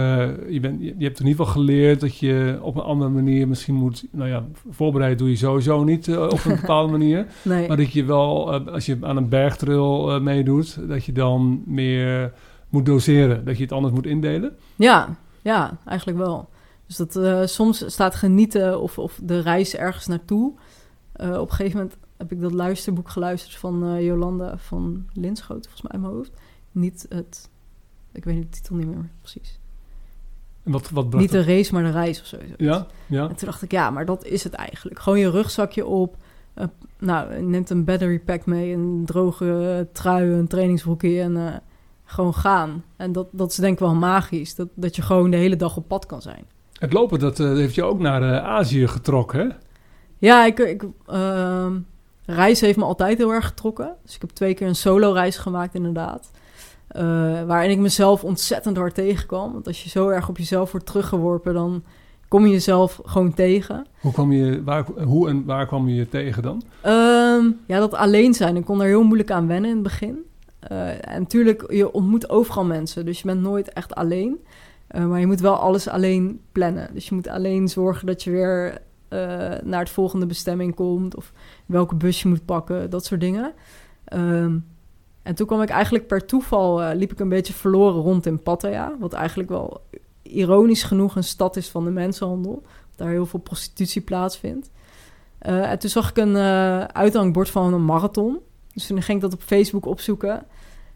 [0.48, 3.74] je, bent, je hebt in ieder geval geleerd dat je op een andere manier misschien
[3.74, 4.04] moet...
[4.10, 7.26] Nou ja, voorbereid doe je sowieso niet uh, op een bepaalde manier.
[7.42, 7.68] Nee.
[7.68, 10.88] Maar dat je wel, uh, als je aan een bergtrail meedoet...
[10.88, 12.32] dat je dan meer
[12.68, 13.44] moet doseren.
[13.44, 14.56] Dat je het anders moet indelen.
[14.76, 16.48] Ja, ja eigenlijk wel.
[16.86, 20.52] Dus dat soms staat genieten of, of de reis ergens naartoe.
[21.16, 25.92] Op een gegeven moment heb ik dat luisterboek geluisterd van Jolanda van Linschoten, volgens mij
[25.92, 26.32] in mijn hoofd.
[26.72, 27.49] Niet het,
[28.12, 29.58] ik weet de titel niet meer precies.
[30.62, 32.36] Wat, wat Niet de race, maar de reis of zo.
[32.56, 33.28] Ja, ja.
[33.28, 34.98] En toen dacht ik, ja, maar dat is het eigenlijk.
[34.98, 36.16] Gewoon je rugzakje op.
[36.58, 36.64] Uh,
[36.98, 41.54] nou, neemt een battery pack mee, een droge trui, een trainingsbroekje en uh,
[42.04, 42.84] gewoon gaan.
[42.96, 44.54] En dat, dat is denk ik wel magisch.
[44.54, 46.44] Dat, dat je gewoon de hele dag op pad kan zijn.
[46.78, 49.48] Het lopen, dat uh, heeft je ook naar uh, Azië getrokken, hè?
[50.18, 51.66] Ja, ik, ik, uh,
[52.24, 53.96] reizen heeft me altijd heel erg getrokken.
[54.04, 56.30] Dus ik heb twee keer een solo-reis gemaakt, inderdaad.
[56.90, 59.52] Eh, waarin ik mezelf ontzettend hard tegenkwam.
[59.52, 61.82] Want als je zo erg op jezelf wordt teruggeworpen, dan
[62.28, 63.86] kom je jezelf gewoon tegen.
[64.00, 66.62] Hoe, kwam je, waar, hoe en waar kwam je je tegen dan?
[66.80, 68.56] Ehm, ja, dat alleen zijn.
[68.56, 70.18] Ik kon er heel moeilijk aan wennen in het begin.
[70.58, 73.04] Eh, en natuurlijk, je ontmoet overal mensen.
[73.04, 74.38] Dus je bent nooit echt alleen.
[74.86, 76.90] Eh, maar je moet wel alles alleen plannen.
[76.94, 78.78] Dus je moet alleen zorgen dat je weer
[79.64, 81.16] naar het volgende bestemming komt.
[81.16, 81.32] Of
[81.66, 83.52] welke bus je moet pakken, dat soort dingen.
[84.04, 84.56] Ehm,
[85.22, 88.42] en toen kwam ik eigenlijk per toeval, uh, liep ik een beetje verloren rond in
[88.42, 88.96] Pattaya.
[88.98, 89.80] Wat eigenlijk wel
[90.22, 92.62] ironisch genoeg een stad is van de mensenhandel.
[92.96, 94.70] Daar heel veel prostitutie plaatsvindt.
[95.42, 98.38] Uh, en toen zag ik een uh, uithangbord van een marathon.
[98.74, 100.46] Dus toen ging ik dat op Facebook opzoeken.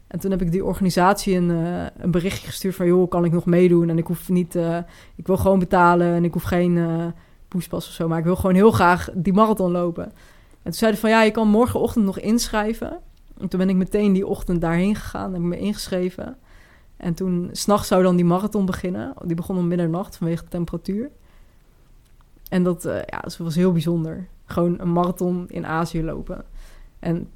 [0.07, 1.49] En toen heb ik die organisatie een,
[1.97, 2.85] een berichtje gestuurd van...
[2.85, 3.89] joh, kan ik nog meedoen?
[3.89, 4.55] En ik hoef niet...
[5.15, 7.13] ik wil gewoon betalen en ik hoef geen
[7.47, 8.07] poespas of zo.
[8.07, 10.03] Maar ik wil gewoon heel graag die marathon lopen.
[10.03, 10.11] En
[10.63, 11.09] toen zeiden van...
[11.09, 12.99] ja, je kan morgenochtend nog inschrijven...
[13.37, 16.37] En toen ben ik meteen die ochtend daarheen gegaan, heb me ingeschreven.
[16.97, 19.13] En toen, s'nachts zou dan die marathon beginnen.
[19.25, 21.09] Die begon om middernacht vanwege de temperatuur.
[22.49, 24.27] En dat, uh, ja, dat was heel bijzonder.
[24.45, 26.45] Gewoon een marathon in Azië lopen.
[26.99, 27.29] En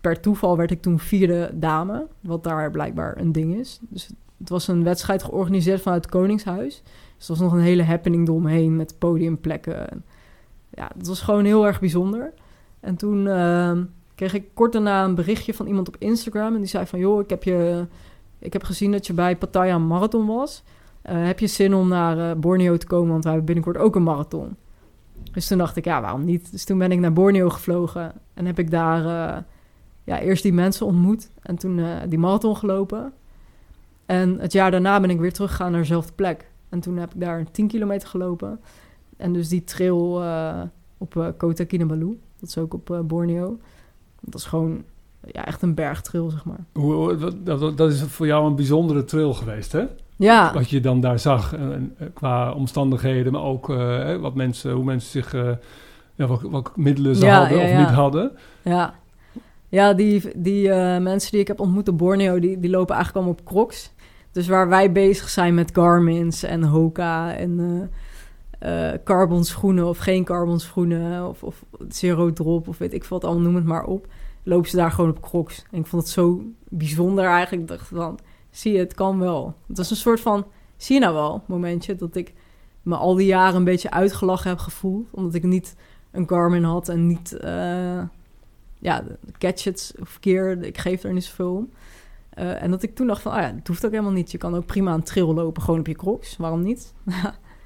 [0.00, 3.78] per toeval werd ik toen vierde dame, wat daar blijkbaar een ding is.
[3.88, 6.82] Dus het was een wedstrijd georganiseerd vanuit het Koningshuis.
[7.16, 9.90] Dus was nog een hele happening eromheen met podiumplekken.
[9.90, 10.04] En
[10.70, 12.32] ja, het was gewoon heel erg bijzonder.
[12.80, 13.26] En toen...
[13.26, 13.78] Uh,
[14.28, 16.54] kreeg ik kort daarna een berichtje van iemand op Instagram.
[16.54, 17.86] En die zei van, joh, ik heb, je,
[18.38, 20.62] ik heb gezien dat je bij Pattaya Marathon was.
[21.10, 23.10] Uh, heb je zin om naar uh, Borneo te komen?
[23.10, 24.56] Want we hebben binnenkort ook een marathon.
[25.32, 26.50] Dus toen dacht ik, ja, waarom niet?
[26.50, 28.12] Dus toen ben ik naar Borneo gevlogen.
[28.34, 29.42] En heb ik daar uh,
[30.04, 31.30] ja, eerst die mensen ontmoet.
[31.42, 33.12] En toen die marathon gelopen.
[34.06, 36.50] En het jaar daarna ben ik weer teruggegaan naar dezelfde plek.
[36.68, 38.60] En toen heb ik daar 10 kilometer gelopen.
[39.16, 40.22] En dus die trail
[40.98, 42.18] op Kota Kinabalu.
[42.40, 43.58] Dat is ook op Borneo.
[44.24, 44.84] Dat is gewoon
[45.26, 46.64] ja, echt een bergtrail, zeg maar.
[46.72, 49.84] Hoe, dat, dat, is voor jou een bijzondere trail geweest, hè?
[50.16, 50.52] Ja.
[50.54, 51.76] Wat je dan daar zag, uh,
[52.14, 55.50] qua omstandigheden, maar ook uh, wat mensen, hoe mensen zich, uh,
[56.14, 58.32] ja, wat, wat, middelen ze hadden of niet hadden.
[58.62, 58.94] Ja,
[59.68, 60.68] ja die, die
[61.00, 63.92] mensen die ik heb ontmoet op Borneo, die, die lopen eigenlijk allemaal op crocs.
[64.32, 67.90] Dus waar wij bezig zijn met Garmin's en Hoka en
[69.04, 73.42] carbon schoenen of geen carbon schoenen of, of zero drop of weet ik wat allemaal,
[73.42, 74.06] noem het maar op.
[74.42, 75.64] Lopen ze daar gewoon op crocs.
[75.70, 77.62] En ik vond het zo bijzonder eigenlijk.
[77.62, 78.18] Ik dacht van,
[78.50, 79.54] zie je, het kan wel.
[79.66, 82.32] Het was een soort van, zie je nou wel, momentje dat ik
[82.82, 85.08] me al die jaren een beetje uitgelachen heb gevoeld.
[85.10, 85.76] Omdat ik niet
[86.10, 88.02] een Garmin had en niet, uh,
[88.78, 89.04] ja,
[89.38, 90.62] gadgets verkeer.
[90.62, 91.70] Ik geef er niet zoveel om.
[92.38, 94.30] Uh, en dat ik toen dacht van, ah ja, het hoeft ook helemaal niet.
[94.30, 96.36] Je kan ook prima een trail lopen, gewoon op je crocs.
[96.36, 96.92] Waarom niet?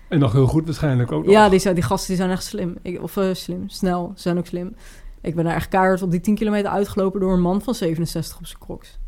[0.08, 1.32] En nog heel goed waarschijnlijk ook nog.
[1.32, 2.76] Ja, die, zijn, die gasten die zijn echt slim.
[2.82, 4.74] Ik, of uh, slim, snel, ze zijn ook slim.
[5.20, 8.38] Ik ben daar echt kaart op die 10 kilometer uitgelopen door een man van 67
[8.38, 8.98] op zijn crocs.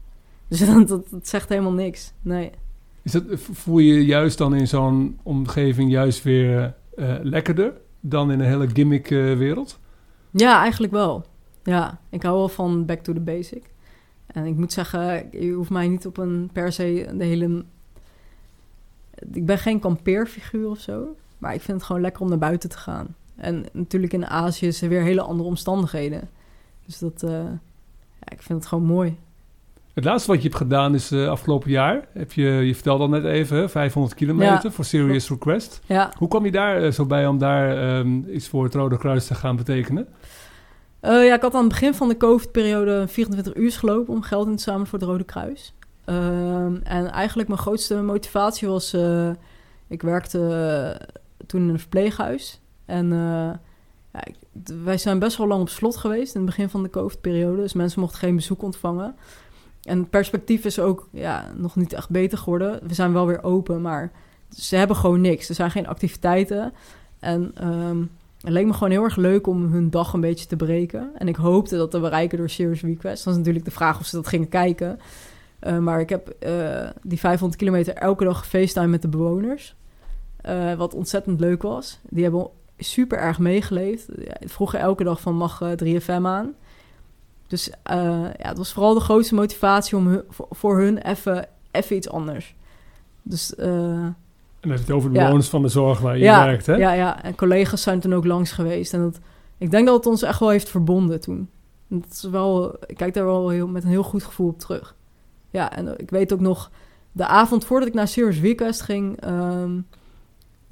[0.48, 2.50] Dus dat, dat, dat, zegt helemaal niks, nee.
[3.02, 8.40] Is dat, voel je juist dan in zo'n omgeving juist weer uh, lekkerder dan in
[8.40, 9.78] een hele gimmick uh, wereld?
[10.30, 11.24] Ja, eigenlijk wel.
[11.62, 13.64] Ja, ik hou wel van back to the basic.
[14.26, 17.64] En ik moet zeggen, je hoeft mij niet op een per se de hele
[19.32, 21.16] ik ben geen kampeerfiguur of zo.
[21.38, 23.14] Maar ik vind het gewoon lekker om naar buiten te gaan.
[23.36, 26.28] En natuurlijk in Azië er weer hele andere omstandigheden.
[26.86, 29.16] Dus dat, uh, ja, ik vind het gewoon mooi.
[29.94, 32.08] Het laatste wat je hebt gedaan is uh, afgelopen jaar.
[32.12, 35.80] Heb je, je vertelde al net even, 500 kilometer ja, voor Serious Request.
[35.86, 36.12] Ja.
[36.18, 39.26] Hoe kwam je daar uh, zo bij om daar um, iets voor het Rode Kruis
[39.26, 40.08] te gaan betekenen?
[41.00, 44.56] ja, ik had aan het begin van de COVID-periode 24 uur gelopen om geld in
[44.56, 45.74] te zamelen voor het Rode Kruis.
[46.08, 48.94] Ehm, en eigenlijk mijn grootste motivatie was...
[48.94, 49.30] Uh,
[49.88, 51.06] ik werkte uh,
[51.46, 52.60] toen in een verpleeghuis.
[52.84, 53.50] En uh,
[54.12, 54.22] ja,
[54.84, 56.34] wij zijn best wel lang op slot geweest...
[56.34, 57.62] in het begin van de COVID-periode.
[57.62, 59.16] Dus mensen mochten geen bezoek ontvangen.
[59.82, 62.80] En het perspectief is ook ja, nog niet echt beter geworden.
[62.86, 64.12] We zijn wel weer open, maar
[64.56, 65.48] ze hebben gewoon niks.
[65.48, 66.72] Er zijn geen activiteiten.
[67.18, 68.10] En um,
[68.40, 71.10] het leek me gewoon heel erg leuk om hun dag een beetje te breken.
[71.14, 73.24] En ik hoopte dat te bereiken door Serious Request.
[73.24, 74.98] Dat is natuurlijk de vraag of ze dat gingen kijken...
[75.66, 79.76] Uh, maar ik heb uh, die 500 kilometer elke dag gefacetime met de bewoners.
[80.48, 82.00] Uh, wat ontzettend leuk was.
[82.08, 82.48] Die hebben
[82.78, 84.08] super erg meegeleefd.
[84.18, 86.54] Ja, vroegen elke dag van mag 3FM aan.
[87.46, 90.98] Dus ja, het was vooral de grootste motivatie om hun, voor, hun
[91.70, 92.54] even iets anders.
[93.22, 93.54] Dus...
[93.54, 94.16] en
[94.60, 95.50] dat het over de bewoners ja.
[95.50, 96.74] van de zorg waar je ja, werkt, hè?
[96.74, 98.94] Ja, ja, en collega's zijn toen ook langs geweest.
[98.94, 99.18] En dat,
[99.58, 101.50] ik denk dat het ons echt wel heeft verbonden toen.
[101.88, 104.96] Dat is wel, ik kijk daar wel heel, met een heel goed gevoel op terug.
[105.50, 106.70] Ja, en ik weet ook nog,
[107.12, 109.86] de avond voordat ik naar Serious Request ging, um,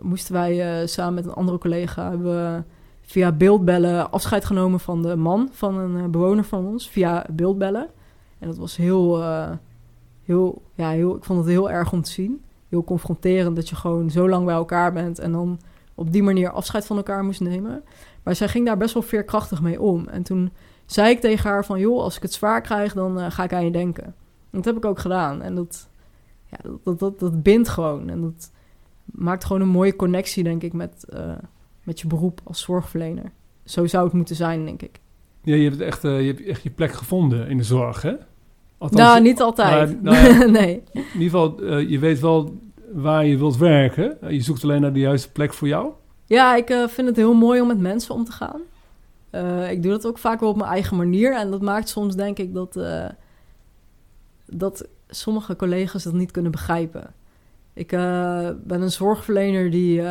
[0.00, 2.66] moesten wij uh, samen met een andere collega hebben
[3.00, 7.88] via beeldbellen afscheid genomen van de man van een uh, bewoner van ons, via beeldbellen.
[8.38, 9.50] En dat was heel, uh,
[10.24, 12.42] heel, ja, heel, ik vond het heel erg om te zien.
[12.68, 15.60] Heel confronterend dat je gewoon zo lang bij elkaar bent en dan
[15.94, 17.82] op die manier afscheid van elkaar moest nemen.
[18.22, 20.08] Maar zij ging daar best wel veerkrachtig mee om.
[20.08, 20.52] En toen
[20.86, 23.52] zei ik tegen haar van, joh, als ik het zwaar krijg, dan eh, ga ik
[23.52, 24.14] aan je denken.
[24.56, 25.42] En dat heb ik ook gedaan.
[25.42, 25.88] En dat,
[26.50, 28.08] ja, dat, dat, dat, bindt gewoon.
[28.08, 28.50] En dat
[29.04, 31.32] maakt gewoon een mooie connectie, denk ik, met, eh,
[31.82, 33.32] met je beroep als zorgverlener.
[33.64, 35.00] Zo zou het moeten zijn, denk ik.
[35.42, 38.14] Ja, je hebt echt, uh, je, hebt echt je plek gevonden in de zorg, hè?
[38.78, 39.90] Althans, nou, niet altijd.
[39.90, 40.82] Uh, nou, nee.
[40.92, 42.58] In ieder geval, uh, je weet wel
[42.92, 44.18] waar je wilt werken.
[44.28, 45.90] je zoekt alleen naar de juiste plek voor jou.
[46.26, 48.60] Ja, ik vind het heel mooi om met mensen om te gaan.
[49.70, 51.34] ik doe dat ook vaak wel op mijn eigen manier.
[51.34, 52.76] En dat maakt soms, denk ik, dat,
[54.46, 57.14] dat sommige collega's dat niet kunnen begrijpen.
[57.72, 57.88] Ik
[58.64, 60.02] ben een zorgverlener die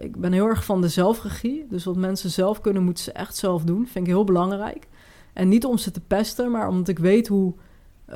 [0.00, 1.66] ik ben heel erg van de zelfregie.
[1.68, 3.86] Dus wat mensen zelf kunnen, moeten ze echt zelf doen.
[3.86, 4.88] Vind ik heel belangrijk.
[5.32, 7.54] En niet om ze te pesten, maar omdat ik weet hoe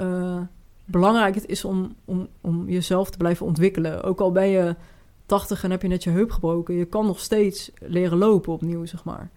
[0.01, 0.41] uh,
[0.85, 4.03] belangrijk het is om, om, om jezelf te blijven ontwikkelen.
[4.03, 4.77] Ook al ben je
[5.27, 8.85] 80 en heb je net je heup gebroken, je kan nog steeds leren lopen opnieuw,
[8.85, 9.31] zeg maar.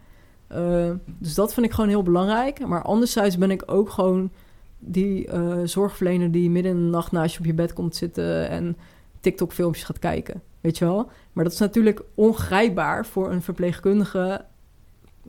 [1.05, 2.67] Dus dat vind ik gewoon heel belangrijk.
[2.67, 4.31] Maar anderzijds ben ik ook gewoon
[4.83, 8.49] die uh, zorgverlener die midden in de nacht naast je op je bed komt zitten
[8.49, 8.77] en
[9.19, 10.41] TikTok-filmpjes gaat kijken.
[10.61, 11.09] Weet je wel?
[11.33, 14.45] Maar dat is natuurlijk ongrijpbaar voor een verpleegkundige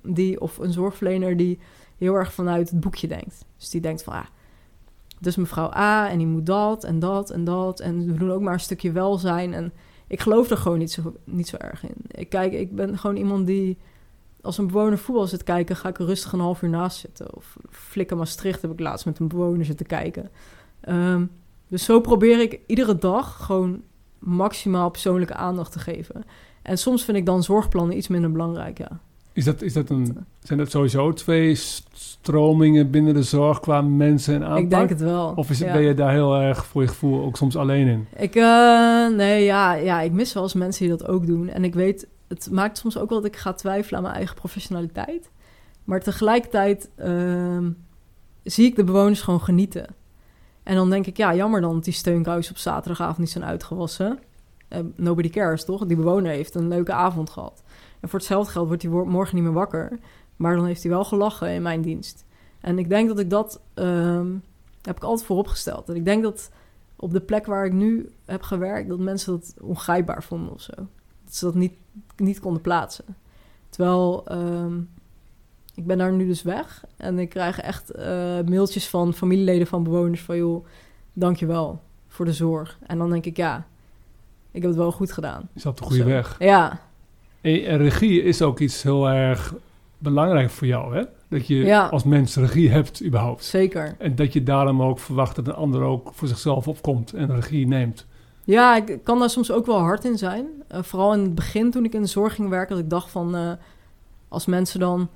[0.03, 1.59] die, of een zorgverlener die
[1.99, 3.45] heel erg vanuit het boekje denkt.
[3.57, 4.27] Dus die denkt van, ah,
[5.19, 7.81] dus mevrouw A en die moet dat en dat en dat.
[7.81, 9.55] En we doen ook maar een stukje welzijn.
[9.55, 9.73] En
[10.07, 11.95] ik geloof er gewoon niet zo, niet zo erg in.
[12.09, 13.79] Ik, kijk, ik ben gewoon iemand die,
[14.43, 17.35] als een bewoner voetbal zit kijken, ga ik er rustig een half uur naast zitten.
[17.35, 20.31] Of Flikken Maastricht heb ik laatst met een bewoner zitten kijken.
[20.89, 21.31] Um,
[21.69, 23.82] dus zo probeer ik iedere dag gewoon
[24.19, 26.24] maximaal persoonlijke aandacht te geven.
[26.62, 29.01] En soms vind ik dan zorgplannen iets minder belangrijk, ja.
[29.32, 31.55] Is dat, is dat een, zijn dat sowieso twee
[31.93, 34.62] stromingen binnen de zorg qua mensen en aanpak?
[34.62, 35.32] Ik denk het wel.
[35.36, 38.06] Of is het, ben je daar heel erg voor je gevoel ook soms alleen in?
[38.16, 41.48] Ik, uh, nee, ja, ja, ik mis wel eens mensen die dat ook doen.
[41.48, 44.35] En ik weet, het maakt soms ook wel dat ik ga twijfelen aan mijn eigen
[44.35, 45.31] professionaliteit.
[45.85, 47.67] Maar tegelijkertijd uh,
[48.43, 49.87] zie ik de bewoners gewoon genieten.
[50.63, 54.19] En dan denk ik, ja, jammer dan dat die steunkous op zaterdagavond niet zijn uitgewassen.
[54.69, 55.87] Uh, nobody cares, toch?
[55.87, 57.63] Die bewoner heeft een leuke avond gehad.
[58.01, 59.99] En voor hetzelfde geld wordt hij morgen niet meer wakker.
[60.37, 62.25] Maar dan heeft hij wel gelachen in mijn dienst.
[62.61, 64.43] En ik denk dat ik dat um,
[64.83, 65.89] heb ik altijd vooropgesteld.
[65.89, 66.51] En ik denk dat
[66.97, 70.73] op de plek waar ik nu heb gewerkt, dat mensen dat ongrijpbaar vonden of zo.
[71.33, 71.73] Dat ze dat niet,
[72.17, 73.05] niet konden plaatsen.
[73.69, 74.89] Terwijl um,
[75.75, 76.85] ik ben daar nu dus weg.
[76.97, 78.05] En ik krijg echt uh,
[78.41, 80.37] mailtjes van familieleden van bewoners van...
[80.37, 80.67] joh,
[81.13, 82.79] dankjewel voor de zorg.
[82.87, 83.67] En dan denk ik, ja,
[84.51, 85.49] ik heb het wel goed gedaan.
[85.53, 86.37] Je zat op de goede weg.
[86.39, 86.81] Ja.
[87.41, 89.55] En, regie is ook iets heel erg
[89.99, 91.05] belangrijk voor jou, hè?
[91.29, 93.45] Dat je als mens regie hebt überhaupt.
[93.45, 93.95] Zeker.
[93.99, 97.67] En dat je daarom ook verwacht dat een ander ook voor zichzelf opkomt en regie
[97.67, 98.07] neemt.
[98.44, 100.47] Ja, ik kan daar soms ook wel hard in zijn.
[100.73, 103.10] Uh, vooral in het begin toen ik in de zorg ging werken, dat ik dacht
[103.10, 103.36] van...
[103.36, 103.52] Uh,
[104.28, 105.09] als mensen dan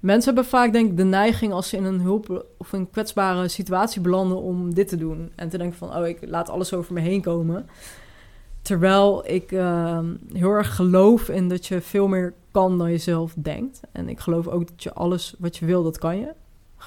[0.00, 3.48] Mensen hebben vaak denk ik de neiging als ze in een hulp of een kwetsbare
[3.48, 5.32] situatie belanden om dit te doen.
[5.34, 7.68] En te denken van, oh, ik laat alles over me heen komen.
[8.62, 9.98] Terwijl ik uh,
[10.32, 13.80] heel erg geloof in dat je veel meer kan dan je zelf denkt.
[13.92, 16.32] En ik geloof ook dat je alles wat je wil, dat kan je.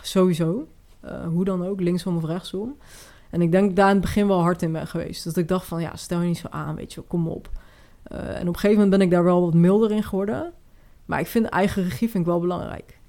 [0.01, 0.67] Sowieso.
[1.05, 2.77] Uh, hoe dan ook, linksom of rechtsom.
[3.33, 5.23] En ik denk daar in het begin wel hard in ben geweest.
[5.23, 7.49] Dat ik dacht van, ja, stel je niet zo aan, weet je, kom op.
[8.11, 10.53] Uh, en op een gegeven moment ben ik daar wel wat milder in geworden.
[11.05, 12.99] Maar ik vind eigen regie vind ik wel belangrijk.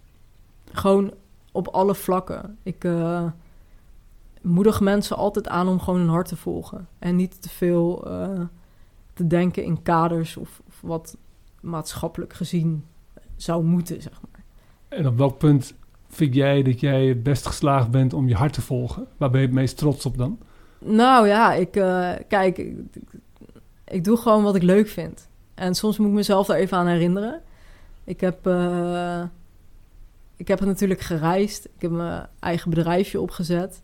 [0.73, 1.15] Gewoon
[1.53, 2.59] op alle vlakken.
[2.63, 3.25] Ik uh,
[4.43, 6.89] moedig mensen altijd aan om gewoon hun hart te volgen.
[6.99, 8.41] En niet te veel uh,
[9.13, 11.17] te denken in kaders of, of, wat
[11.61, 12.85] maatschappelijk gezien
[13.37, 14.45] zou moeten, zeg maar.
[14.89, 15.75] En op welk punt
[16.15, 19.07] vind jij dat jij het best geslaagd bent om je hart te volgen?
[19.17, 20.39] Waar ben je het meest trots op dan?
[20.79, 22.59] Nou ja, ik uh, kijk,
[23.85, 25.29] ik, doe gewoon wat ik leuk vind.
[25.55, 27.41] En soms moet ik mezelf daar even aan herinneren.
[28.05, 28.47] Ik heb
[30.37, 31.65] ik heb natuurlijk gereisd.
[31.65, 33.83] Ik heb mijn eigen bedrijfje opgezet.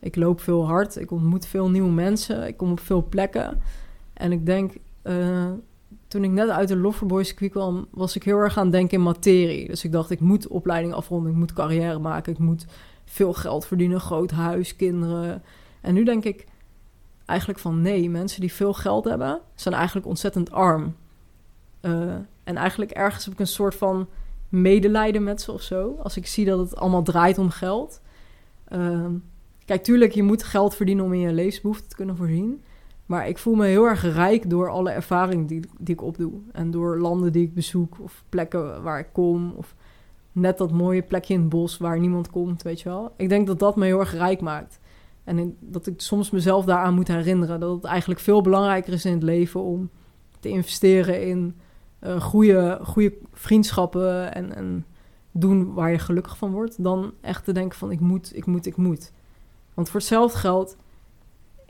[0.00, 0.96] Ik loop veel hard.
[0.96, 2.46] Ik ontmoet veel nieuwe mensen.
[2.46, 3.60] Ik kom op veel plekken.
[4.12, 4.72] En ik denk,
[5.04, 5.50] uh,
[6.10, 8.98] toen ik net uit de Loverboy circuit kwam, was ik heel erg aan het denken
[8.98, 9.66] in materie.
[9.66, 11.32] Dus ik dacht, ik moet opleiding afronden.
[11.32, 12.32] Ik moet carrière maken.
[12.32, 12.66] Ik moet
[13.04, 14.00] veel geld verdienen.
[14.00, 15.42] Groot huis, kinderen.
[15.80, 16.46] En nu denk ik
[17.26, 20.96] eigenlijk van nee, mensen die veel geld hebben, zijn eigenlijk ontzettend arm.
[21.82, 22.14] Uh,
[22.44, 24.08] en eigenlijk ergens heb ik een soort van
[24.48, 25.98] medelijden met ze of zo.
[26.02, 28.00] Als ik zie dat het allemaal draait om geld.
[28.68, 29.06] Uh,
[29.64, 32.62] kijk, tuurlijk, je moet geld verdienen om in je levensbehoeften te kunnen voorzien.
[33.10, 36.32] Maar ik voel me heel erg rijk door alle ervaring die, die ik opdoe.
[36.52, 39.52] En door landen die ik bezoek of plekken waar ik kom.
[39.56, 39.74] Of
[40.32, 43.12] net dat mooie plekje in het bos waar niemand komt, weet je wel.
[43.16, 44.78] Ik denk dat dat me heel erg rijk maakt.
[45.24, 47.60] En dat ik soms mezelf daaraan moet herinneren.
[47.60, 49.90] Dat het eigenlijk veel belangrijker is in het leven om
[50.40, 51.56] te investeren in
[51.98, 54.86] eh, goede, goede vriendschappen en, en
[55.30, 56.82] doen waar je gelukkig van wordt.
[56.82, 59.12] Dan echt te denken van ik moet, ik moet, ik moet.
[59.74, 60.76] Want voor hetzelfde geld,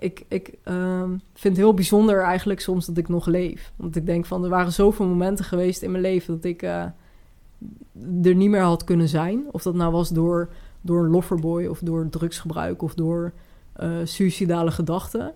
[0.01, 3.73] ik, ik ehm, vind het heel bijzonder eigenlijk soms dat ik nog leef.
[3.77, 6.85] Want ik denk van er waren zoveel momenten geweest in mijn leven dat ik eh,
[8.23, 9.45] er niet meer had kunnen zijn.
[9.51, 10.49] Of dat nou was door,
[10.81, 13.33] door een loverboy of door drugsgebruik of door
[13.73, 15.35] eh suïcidale gedachten.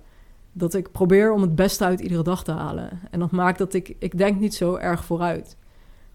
[0.52, 3.00] Dat ik probeer om het beste uit iedere dag te halen.
[3.10, 5.56] En dat maakt dat ik, ik denk niet zo erg vooruit.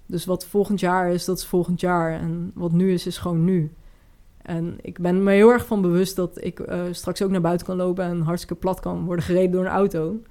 [0.05, 2.19] Dus wat volgend jaar is, dat is volgend jaar.
[2.19, 3.71] En wat nu is, is gewoon nu.
[4.49, 7.67] En ik ben me heel erg van bewust dat ik eh, straks ook naar buiten
[7.67, 10.21] kan lopen en hartstikke plat kan worden gereden door een auto.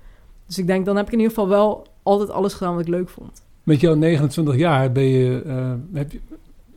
[0.47, 2.89] Dus ik denk, dan heb ik in ieder geval wel altijd alles gedaan wat ik
[2.89, 3.43] leuk vond.
[3.63, 6.21] Met jouw 29 jaar ben je, eh, heb je,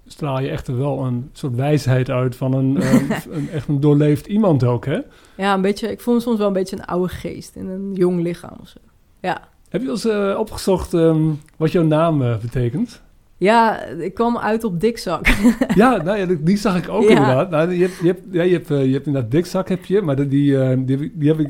[0.08, 2.94] straal je echt wel een soort wijsheid uit van een, eh,
[3.36, 5.00] een echt een doorleefd iemand ook, hè?
[5.38, 7.94] Ja, een beetje, ik voel me soms wel een beetje een oude geest in een
[7.94, 8.80] jong lichaam of zo.
[9.22, 9.48] Ja.
[9.70, 13.02] Heb je wel eens opgezocht ehm, wat jouw naam betekent?
[13.42, 15.28] Ja, ik kwam uit op dikzak.
[15.76, 17.10] ja, nou ja, die- zag ik ook Ja.
[17.10, 17.50] inderdaad.
[17.50, 20.02] Nou, je, hebt, je, hebt, ja, je, hebt, eh, je hebt inderdaad dikzak, heb je,
[20.02, 21.50] maar die, die, eh, die, heb ik- die heb ik...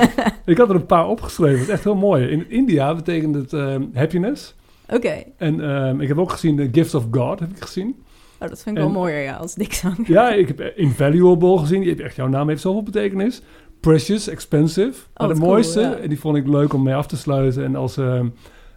[0.52, 2.26] ik had er een paar opgeschreven, dat is echt heel mooi.
[2.26, 4.54] In India betekent het ehm, happiness.
[4.88, 7.96] Oké, En ehm, ik heb ook gezien The Gift of God, heb ik gezien.
[8.40, 10.06] oh, dat vind ik En- wel mooier, ja, als dikzak.
[10.06, 11.80] Ja, ik heb Invaluable gezien.
[11.80, 13.42] Die heeft echt, jouw naam heeft zoveel betekenis.
[13.80, 14.90] Precious, expensive.
[15.16, 15.94] Maar wat de cool, mooiste, ja.
[15.94, 17.64] en die vond ik leuk om mee af te sluiten.
[17.64, 18.26] En als, ehm,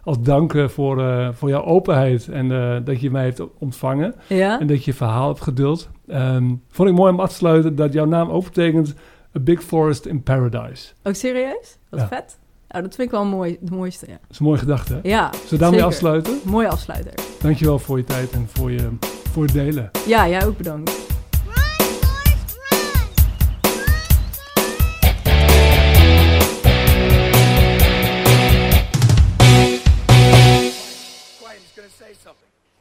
[0.08, 4.14] als dank voor, eh, voor jouw openheid en eh, dat je mij hebt ontvangen.
[4.26, 4.60] Ja?
[4.60, 5.88] En dat je je verhaal hebt geduld.
[6.08, 8.94] Ehm, vond ik mooi om af te sluiten dat jouw naam ook betekent
[9.36, 10.92] A Big Forest in Paradise.
[11.02, 11.78] Ook serieus?
[11.90, 12.06] Wat Ja.
[12.08, 12.38] vet.
[12.68, 14.12] Nou, dat vind ik wel mooi, de mooiste, ja.
[14.12, 14.92] Dat is een mooie gedachte.
[14.92, 14.98] hè?
[15.02, 16.38] Ja, Zullen we daarmee afsluiten?
[16.44, 17.12] Mooie afsluiter.
[17.42, 18.88] Dankjewel voor je tijd en voor je,
[19.32, 19.90] voor het delen.
[20.06, 21.06] Ja, jij ook bedankt.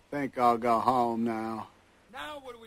[0.10, 1.68] Think I'll go home now.
[2.14, 2.67] Now what are we